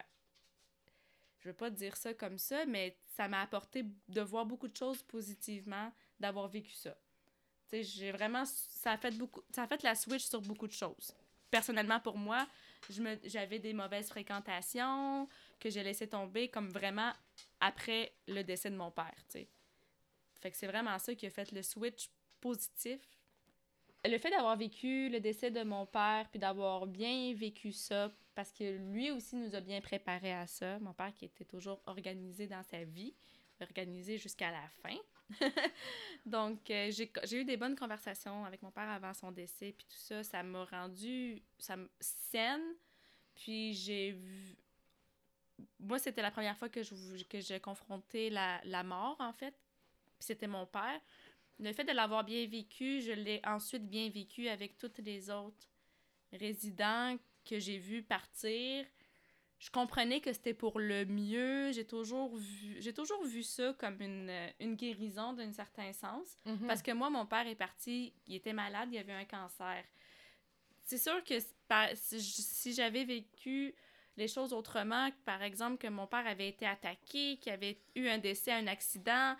je 1.47 1.51
veux 1.53 1.55
pas 1.55 1.69
dire 1.69 1.95
ça 1.95 2.13
comme 2.13 2.37
ça, 2.37 2.65
mais 2.65 2.97
ça 3.15 3.29
m'a 3.29 3.41
apporté 3.41 3.85
de 4.09 4.21
voir 4.21 4.45
beaucoup 4.45 4.67
de 4.67 4.75
choses 4.75 5.01
positivement 5.03 5.93
d'avoir 6.19 6.49
vécu 6.49 6.73
ça. 6.73 6.91
Tu 7.69 7.77
sais, 7.77 7.83
j'ai 7.83 8.11
vraiment 8.11 8.43
ça 8.43 8.91
a 8.91 8.97
fait 8.97 9.17
beaucoup 9.17 9.41
ça 9.55 9.63
a 9.63 9.67
fait 9.67 9.81
la 9.81 9.95
switch 9.95 10.25
sur 10.25 10.41
beaucoup 10.41 10.67
de 10.67 10.73
choses. 10.73 11.15
Personnellement 11.49 12.01
pour 12.01 12.17
moi, 12.17 12.45
j'avais 13.23 13.59
des 13.59 13.71
mauvaises 13.71 14.09
fréquentations, 14.09 15.29
que 15.57 15.69
j'ai 15.69 15.83
laissé 15.83 16.09
tomber 16.09 16.49
comme 16.49 16.67
vraiment 16.69 17.13
après 17.61 18.13
le 18.27 18.41
décès 18.41 18.69
de 18.69 18.75
mon 18.75 18.91
père, 18.91 19.15
tu 19.29 19.39
sais. 19.39 19.49
C'est 20.51 20.67
vraiment 20.67 20.99
ça 20.99 21.15
qui 21.15 21.27
a 21.27 21.29
fait 21.29 21.49
le 21.53 21.63
switch 21.63 22.09
positif. 22.41 22.99
Le 24.05 24.17
fait 24.17 24.29
d'avoir 24.29 24.55
vécu 24.55 25.09
le 25.09 25.19
décès 25.19 25.51
de 25.51 25.63
mon 25.63 25.85
père, 25.85 26.27
puis 26.29 26.39
d'avoir 26.39 26.87
bien 26.87 27.33
vécu 27.33 27.71
ça, 27.71 28.11
parce 28.35 28.51
que 28.51 28.77
lui 28.91 29.11
aussi 29.11 29.35
nous 29.35 29.55
a 29.55 29.59
bien 29.59 29.81
préparé 29.81 30.31
à 30.33 30.47
ça. 30.47 30.79
Mon 30.79 30.93
père 30.93 31.13
qui 31.13 31.25
était 31.25 31.45
toujours 31.45 31.81
organisé 31.85 32.47
dans 32.47 32.63
sa 32.63 32.83
vie, 32.83 33.13
organisé 33.59 34.17
jusqu'à 34.17 34.51
la 34.51 34.67
fin. 34.81 34.97
Donc, 36.25 36.69
euh, 36.69 36.91
j'ai 36.91 37.41
eu 37.41 37.45
des 37.45 37.57
bonnes 37.57 37.75
conversations 37.75 38.45
avec 38.45 38.61
mon 38.61 38.71
père 38.71 38.89
avant 38.89 39.13
son 39.13 39.31
décès, 39.31 39.73
puis 39.77 39.85
tout 39.89 39.97
ça, 39.97 40.23
ça 40.23 40.43
m'a 40.43 40.63
rendu 40.65 41.41
ça, 41.57 41.75
saine. 41.99 42.75
Puis 43.35 43.73
j'ai 43.73 44.11
vu... 44.11 44.55
Moi, 45.79 45.99
c'était 45.99 46.21
la 46.21 46.31
première 46.31 46.57
fois 46.57 46.69
que 46.69 46.83
je 46.83 47.23
que 47.23 47.39
j'ai 47.39 47.59
confronté 47.59 48.29
la, 48.29 48.61
la 48.63 48.83
mort, 48.83 49.17
en 49.19 49.33
fait. 49.33 49.55
Puis 50.19 50.27
c'était 50.27 50.47
mon 50.47 50.65
père. 50.65 51.01
Le 51.59 51.73
fait 51.73 51.83
de 51.83 51.91
l'avoir 51.91 52.23
bien 52.23 52.45
vécu, 52.47 53.01
je 53.01 53.11
l'ai 53.11 53.41
ensuite 53.45 53.87
bien 53.87 54.09
vécu 54.09 54.47
avec 54.47 54.77
tous 54.77 54.91
les 54.99 55.29
autres 55.29 55.67
résidents 56.31 57.17
que 57.45 57.59
j'ai 57.59 57.77
vus 57.77 58.03
partir. 58.03 58.85
Je 59.59 59.71
comprenais 59.71 60.21
que 60.21 60.31
c'était 60.31 60.53
pour 60.53 60.79
le 60.79 61.05
mieux. 61.05 61.71
J'ai 61.71 61.85
toujours 61.85 62.35
vu, 62.35 62.77
j'ai 62.79 62.93
toujours 62.93 63.23
vu 63.25 63.41
ça 63.41 63.73
comme 63.79 63.99
une, 64.01 64.31
une 64.59 64.75
guérison 64.75 65.33
d'un 65.33 65.51
certain 65.51 65.91
sens. 65.93 66.37
Mhm. 66.45 66.67
Parce 66.67 66.83
que 66.83 66.91
moi, 66.91 67.09
mon 67.09 67.25
père 67.25 67.47
est 67.47 67.55
parti, 67.55 68.13
il 68.27 68.35
était 68.35 68.53
malade, 68.53 68.89
il 68.91 68.99
avait 68.99 69.13
un 69.13 69.25
cancer. 69.25 69.83
C'est 70.83 70.99
sûr 70.99 71.23
que 71.23 71.35
si 71.95 72.73
j'avais 72.73 73.03
vécu 73.03 73.73
les 74.15 74.27
choses 74.27 74.53
autrement, 74.53 75.09
par 75.25 75.41
exemple 75.41 75.77
que 75.77 75.87
mon 75.87 76.07
père 76.07 76.25
avait 76.25 76.49
été 76.49 76.65
attaqué, 76.65 77.37
qu'il 77.37 77.51
avait 77.51 77.79
eu 77.95 78.07
un 78.07 78.17
décès, 78.19 78.51
un 78.51 78.67
accident, 78.67 79.35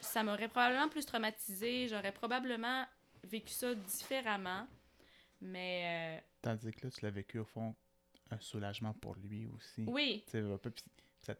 ça 0.00 0.22
m'aurait 0.22 0.48
probablement 0.48 0.88
plus 0.88 1.04
traumatisé. 1.06 1.88
J'aurais 1.88 2.12
probablement 2.12 2.84
vécu 3.24 3.52
ça 3.52 3.74
différemment. 3.74 4.66
Mais 5.40 6.18
euh, 6.18 6.26
Tandis 6.42 6.70
que 6.72 6.86
là, 6.86 6.90
tu 6.90 7.04
l'as 7.04 7.10
vécu 7.10 7.38
au 7.38 7.44
fond 7.44 7.74
un 8.30 8.38
soulagement 8.40 8.92
pour 8.94 9.16
lui 9.16 9.46
aussi. 9.46 9.84
oui, 9.88 10.24
Tu 10.30 10.40
veux 10.40 10.58
pas, 10.58 10.70
ça- 11.22 11.34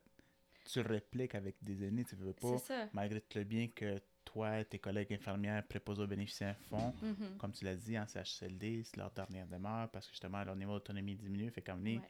tu 0.64 0.80
répliques 0.80 1.34
avec 1.34 1.56
des 1.62 1.84
aînés, 1.84 2.04
tu 2.04 2.16
veux 2.16 2.32
pas, 2.32 2.58
c'est 2.58 2.66
ça. 2.66 2.88
malgré 2.92 3.20
tout 3.20 3.38
le 3.38 3.44
bien 3.44 3.68
que 3.68 4.00
toi, 4.24 4.64
tes 4.64 4.78
collègues 4.78 5.12
infirmières, 5.12 5.66
préposés 5.66 6.02
aux 6.02 6.06
bénéficiaires 6.06 6.56
font, 6.68 6.94
Mhm. 7.02 7.36
comme 7.38 7.52
tu 7.52 7.64
l'as 7.64 7.76
dit, 7.76 7.98
en 7.98 8.06
CHSLD, 8.06 8.82
c'est 8.84 8.96
leur 8.96 9.10
dernière 9.12 9.46
demeure 9.46 9.88
parce 9.90 10.06
que 10.06 10.12
justement, 10.12 10.42
leur 10.44 10.56
niveau 10.56 10.72
d'autonomie 10.72 11.14
diminue. 11.16 11.50
Fait 11.50 11.62
comme 11.62 11.82
Ouais. 11.84 12.00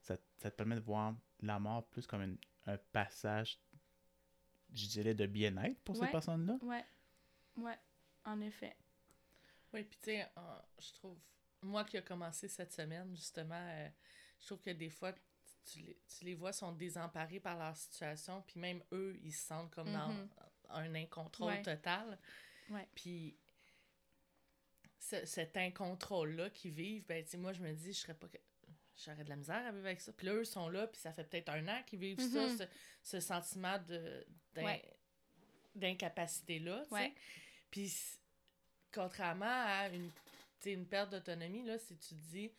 ça, 0.00 0.16
ça 0.38 0.50
te 0.50 0.56
permet 0.56 0.76
de 0.76 0.80
voir 0.80 1.14
la 1.40 1.58
mort 1.58 1.86
plus 1.88 2.06
comme 2.06 2.22
une- 2.22 2.38
un 2.66 2.76
passage, 2.92 3.58
je 4.74 4.86
dirais, 4.86 5.14
de 5.14 5.26
bien-être 5.26 5.78
pour 5.80 5.98
Ouais. 5.98 6.06
ces 6.06 6.12
personnes-là. 6.12 6.58
Ouais, 6.62 6.84
ouais, 7.56 7.78
en 8.24 8.40
effet. 8.40 8.76
Oui, 9.72 9.84
puis 9.84 9.98
tu 9.98 10.04
sais, 10.06 10.22
euh, 10.36 10.40
je 10.78 10.92
trouve, 10.94 11.18
moi 11.62 11.84
qui 11.84 11.96
a 11.96 12.02
commencé 12.02 12.48
cette 12.48 12.72
semaine, 12.72 13.14
justement, 13.14 13.54
euh, 13.70 13.88
je 14.40 14.46
trouve 14.46 14.60
que 14.60 14.70
des 14.70 14.90
fois, 14.90 15.12
tu 15.72 15.80
les, 15.80 15.98
tu 16.08 16.24
les 16.24 16.34
vois 16.34 16.52
sont 16.52 16.72
désemparés 16.72 17.38
par 17.40 17.56
leur 17.58 17.76
situation, 17.76 18.42
puis 18.42 18.58
même 18.58 18.82
eux, 18.92 19.16
ils 19.22 19.32
se 19.32 19.46
sentent 19.46 19.70
comme 19.72 19.92
dans 19.92 20.08
Mhm. 20.08 20.28
un 20.70 20.94
incontrôle 20.94 21.48
Ouais. 21.52 21.62
total. 21.62 22.18
Ouais. 22.70 22.88
Puis 22.94 23.36
ce- 24.98 25.24
cet 25.26 25.56
incontrôle-là 25.56 26.50
qu'ils 26.50 26.72
vivent, 26.72 27.04
ben, 27.06 27.22
tu 27.24 27.30
sais, 27.30 27.36
moi, 27.36 27.52
je 27.52 27.60
me 27.62 27.72
dis, 27.72 27.92
je 27.92 27.98
serais 28.00 28.14
pas... 28.14 28.28
J'aurais 29.02 29.24
de 29.24 29.30
la 29.30 29.36
misère 29.36 29.66
à 29.66 29.72
vivre 29.72 29.86
avec 29.86 30.00
ça. 30.00 30.12
Puis 30.12 30.26
là, 30.26 30.34
eux 30.34 30.44
sont 30.44 30.68
là, 30.68 30.86
puis 30.86 31.00
ça 31.00 31.10
fait 31.12 31.24
peut-être 31.24 31.48
un 31.48 31.66
an 31.68 31.82
qu'ils 31.86 31.98
vivent 32.00 32.20
ça, 32.20 32.46
Mhm. 32.48 32.58
ce, 32.58 32.64
ce 33.02 33.20
sentiment. 33.20 33.78
D'incapacité-là, 35.74 36.82
tu 36.82 36.88
sais. 36.88 36.94
Ouais. 36.94 37.14
Puis, 37.70 37.92
contrairement 38.92 39.44
à 39.46 39.88
une, 39.88 40.10
une 40.66 40.86
perte 40.86 41.10
d'autonomie, 41.10 41.64
là, 41.64 41.78
si 41.78 41.96
tu 41.96 42.08
te 42.14 42.20
dis, 42.30 42.50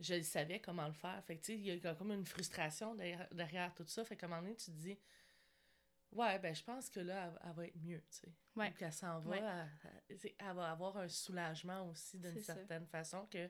je 0.00 0.14
le 0.14 0.22
savais 0.22 0.60
comment 0.60 0.86
le 0.86 0.92
faire. 0.92 1.22
Fait 1.24 1.36
tu 1.38 1.44
sais, 1.44 1.54
il 1.54 1.66
y 1.66 1.86
a 1.86 1.94
comme 1.94 2.12
une 2.12 2.26
frustration 2.26 2.94
derrière, 2.94 3.28
derrière 3.32 3.74
tout 3.74 3.86
ça. 3.86 4.04
Fait 4.04 4.16
qu'à 4.16 4.26
un 4.26 4.28
moment 4.30 4.42
donné, 4.42 4.56
tu 4.56 4.66
te 4.66 4.70
dis, 4.76 4.98
ouais, 6.12 6.38
ben, 6.38 6.54
je 6.54 6.62
pense 6.62 6.90
que 6.90 7.00
là, 7.00 7.26
elle, 7.32 7.40
elle 7.48 7.52
va 7.54 7.66
être 7.66 7.76
mieux, 7.76 8.00
tu 8.10 8.18
sais. 8.18 8.32
Ouais. 8.56 8.70
Ou 8.70 8.74
qu'elle 8.74 8.92
s'en 8.92 9.20
va, 9.20 9.30
Ouais. 9.30 9.38
elle, 9.40 10.02
elle- 10.22 10.34
elle 10.38 10.54
va 10.56 10.70
avoir 10.70 10.96
un 10.98 11.08
soulagement 11.08 11.88
aussi 11.88 12.18
d'une 12.18 12.38
ça. 12.40 12.54
certaine 12.54 12.86
façon 12.86 13.26
que 13.26 13.48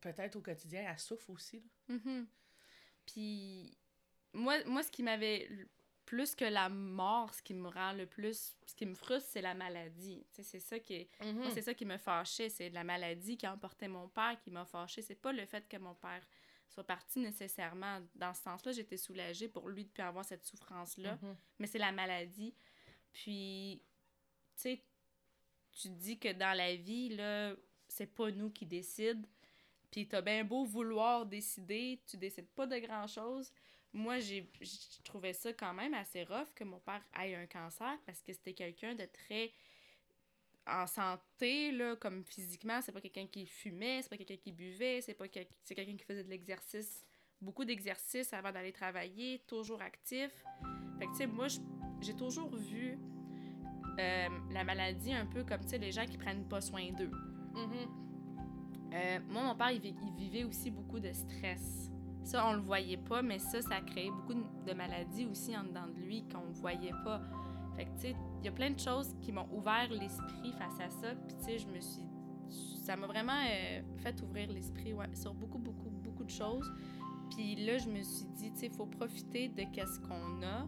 peut-être 0.00 0.36
au 0.36 0.42
quotidien, 0.42 0.84
elle 0.88 0.98
souffre 0.98 1.30
aussi, 1.30 1.60
là. 1.88 1.94
Mhm. 1.96 2.26
Puis, 3.06 3.76
moi, 4.32 4.62
moi, 4.64 4.82
ce 4.82 4.90
qui 4.90 5.02
m'avait. 5.02 5.48
Plus 6.14 6.36
que 6.36 6.44
la 6.44 6.68
mort, 6.68 7.34
ce 7.34 7.42
qui 7.42 7.54
me 7.54 7.68
rend 7.68 7.92
le 7.92 8.06
plus. 8.06 8.54
Ce 8.66 8.74
qui 8.76 8.86
me 8.86 8.94
frustre, 8.94 9.28
c'est 9.32 9.42
la 9.42 9.52
maladie. 9.54 10.24
C'est 10.30 10.60
ça 10.60 10.78
qui. 10.78 11.08
Moi, 11.20 11.50
c'est 11.50 11.62
ça 11.62 11.74
qui 11.74 11.84
me 11.84 11.98
fâchait. 11.98 12.48
C'est 12.48 12.70
la 12.70 12.84
maladie 12.84 13.36
qui 13.36 13.46
a 13.46 13.52
emporté 13.52 13.88
mon 13.88 14.08
père 14.08 14.38
qui 14.40 14.52
m'a 14.52 14.64
fâché. 14.64 15.02
C'est 15.02 15.16
pas 15.16 15.32
le 15.32 15.44
fait 15.44 15.68
que 15.68 15.76
mon 15.76 15.94
père 15.94 16.24
soit 16.68 16.84
parti 16.84 17.18
nécessairement. 17.18 18.00
Dans 18.14 18.32
ce 18.32 18.42
sens-là, 18.42 18.70
j'étais 18.70 18.96
soulagée 18.96 19.48
pour 19.48 19.68
lui 19.68 19.84
de 19.84 19.90
plus 19.90 20.04
avoir 20.04 20.24
cette 20.24 20.44
souffrance-là. 20.44 21.18
Mhm. 21.20 21.36
mais 21.58 21.66
c'est 21.66 21.78
la 21.78 21.90
maladie. 21.90 22.54
Puis, 23.12 23.82
tu 24.56 24.62
sais, 24.62 24.82
tu 25.72 25.88
dis 25.88 26.16
que 26.18 26.32
dans 26.32 26.56
la 26.56 26.76
vie, 26.76 27.08
là, 27.08 27.54
c'est 27.88 28.06
pas 28.06 28.30
nous 28.30 28.50
qui 28.50 28.66
décident. 28.66 29.26
Puis 29.90 30.06
t'as 30.06 30.22
bien 30.22 30.44
beau 30.44 30.64
vouloir 30.64 31.26
décider, 31.26 32.00
tu 32.06 32.16
décides 32.16 32.48
pas 32.48 32.66
de 32.66 32.78
grand-chose. 32.78 33.52
Moi, 33.94 34.18
j'ai 34.18 34.50
je 34.60 35.02
trouvais 35.04 35.32
ça 35.32 35.52
quand 35.52 35.72
même 35.72 35.94
assez 35.94 36.24
rough 36.24 36.52
que 36.54 36.64
mon 36.64 36.80
père 36.80 37.00
ait 37.22 37.34
un 37.36 37.46
cancer 37.46 37.96
parce 38.04 38.20
que 38.22 38.32
c'était 38.32 38.52
quelqu'un 38.52 38.94
de 38.94 39.04
très 39.06 39.52
en 40.66 40.86
santé, 40.86 41.70
là, 41.72 41.94
comme 41.96 42.24
physiquement. 42.24 42.80
C'est 42.82 42.90
pas 42.92 43.00
quelqu'un 43.00 43.26
qui 43.26 43.46
fumait, 43.46 44.02
c'est 44.02 44.08
pas 44.08 44.16
quelqu'un 44.16 44.36
qui 44.36 44.50
buvait, 44.52 45.00
c'est 45.00 45.14
pas 45.14 45.28
quel- 45.28 45.46
c'est 45.62 45.74
quelqu'un 45.74 45.96
qui 45.96 46.04
faisait 46.04 46.24
de 46.24 46.28
l'exercice, 46.30 47.04
beaucoup 47.40 47.64
d'exercice 47.64 48.32
avant 48.32 48.50
d'aller 48.50 48.72
travailler, 48.72 49.40
toujours 49.46 49.80
actif. 49.80 50.32
Fait 50.98 51.06
que, 51.06 51.10
tu 51.12 51.16
sais, 51.18 51.26
moi, 51.26 51.46
j'ai 52.00 52.16
toujours 52.16 52.54
vu 52.56 52.98
euh, 54.00 54.28
la 54.50 54.64
maladie 54.64 55.12
un 55.12 55.26
peu 55.26 55.44
comme, 55.44 55.60
tu 55.60 55.68
sais, 55.68 55.78
les 55.78 55.92
gens 55.92 56.04
qui 56.06 56.18
prennent 56.18 56.48
pas 56.48 56.60
soin 56.60 56.90
d'eux. 56.92 57.10
Mhm. 57.54 58.90
Euh, 58.92 59.18
moi, 59.28 59.42
mon 59.44 59.54
père, 59.54 59.70
il 59.70 59.80
vivait 60.16 60.42
aussi 60.44 60.70
beaucoup 60.70 60.98
de 60.98 61.12
stress. 61.12 61.90
Ça, 62.24 62.48
on 62.48 62.54
le 62.54 62.60
voyait 62.60 62.96
pas, 62.96 63.20
mais 63.20 63.38
ça, 63.38 63.60
ça 63.60 63.80
créé 63.82 64.10
beaucoup 64.10 64.34
de 64.34 64.72
maladies 64.72 65.26
aussi 65.26 65.56
en 65.56 65.64
dedans 65.64 65.86
de 65.86 66.00
lui 66.00 66.24
qu'on 66.28 66.50
voyait 66.52 66.94
pas. 67.04 67.20
Fait 67.76 67.84
que, 67.84 67.90
tu 67.90 68.00
sais, 68.00 68.16
il 68.40 68.46
y 68.46 68.48
a 68.48 68.52
plein 68.52 68.70
de 68.70 68.78
choses 68.78 69.14
qui 69.20 69.30
m'ont 69.30 69.48
ouvert 69.52 69.88
l'esprit 69.90 70.52
face 70.52 70.80
à 70.80 70.88
ça. 70.88 71.14
Puis, 71.26 71.36
tu 71.36 71.44
sais, 71.44 71.58
je 71.58 71.66
me 71.68 71.80
suis... 71.80 72.06
Ça 72.82 72.96
m'a 72.96 73.06
vraiment 73.06 73.32
euh, 73.32 73.82
fait 73.98 74.20
ouvrir 74.22 74.50
l'esprit, 74.50 74.94
sur 75.12 75.34
beaucoup, 75.34 75.58
beaucoup, 75.58 75.90
beaucoup 75.90 76.24
de 76.24 76.30
choses. 76.30 76.70
Puis 77.30 77.56
là, 77.56 77.78
je 77.78 77.88
me 77.88 78.02
suis 78.02 78.26
dit, 78.36 78.52
tu 78.52 78.58
sais, 78.58 78.66
il 78.66 78.72
faut 78.72 78.86
profiter 78.86 79.48
de 79.48 79.62
qu'est-ce 79.72 80.00
qu'on 80.00 80.42
a, 80.42 80.66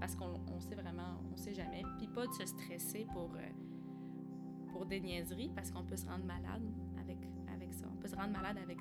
parce 0.00 0.14
qu'on 0.16 0.40
on 0.52 0.60
sait 0.60 0.74
vraiment, 0.74 1.20
on 1.32 1.36
sait 1.36 1.54
jamais. 1.54 1.82
Puis 1.98 2.08
pas 2.08 2.26
de 2.26 2.32
se 2.32 2.46
stresser 2.46 3.06
pour, 3.12 3.30
euh, 3.34 4.68
pour 4.72 4.86
des 4.86 5.00
niaiseries, 5.00 5.50
parce 5.54 5.70
qu'on 5.70 5.84
peut 5.84 5.96
se 5.96 6.06
rendre 6.06 6.24
malade 6.24 6.62
avec, 7.00 7.18
avec 7.52 7.72
ça. 7.74 7.86
On 7.92 7.96
peut 7.96 8.08
se 8.08 8.16
rendre 8.16 8.32
malade 8.32 8.58
avec. 8.62 8.78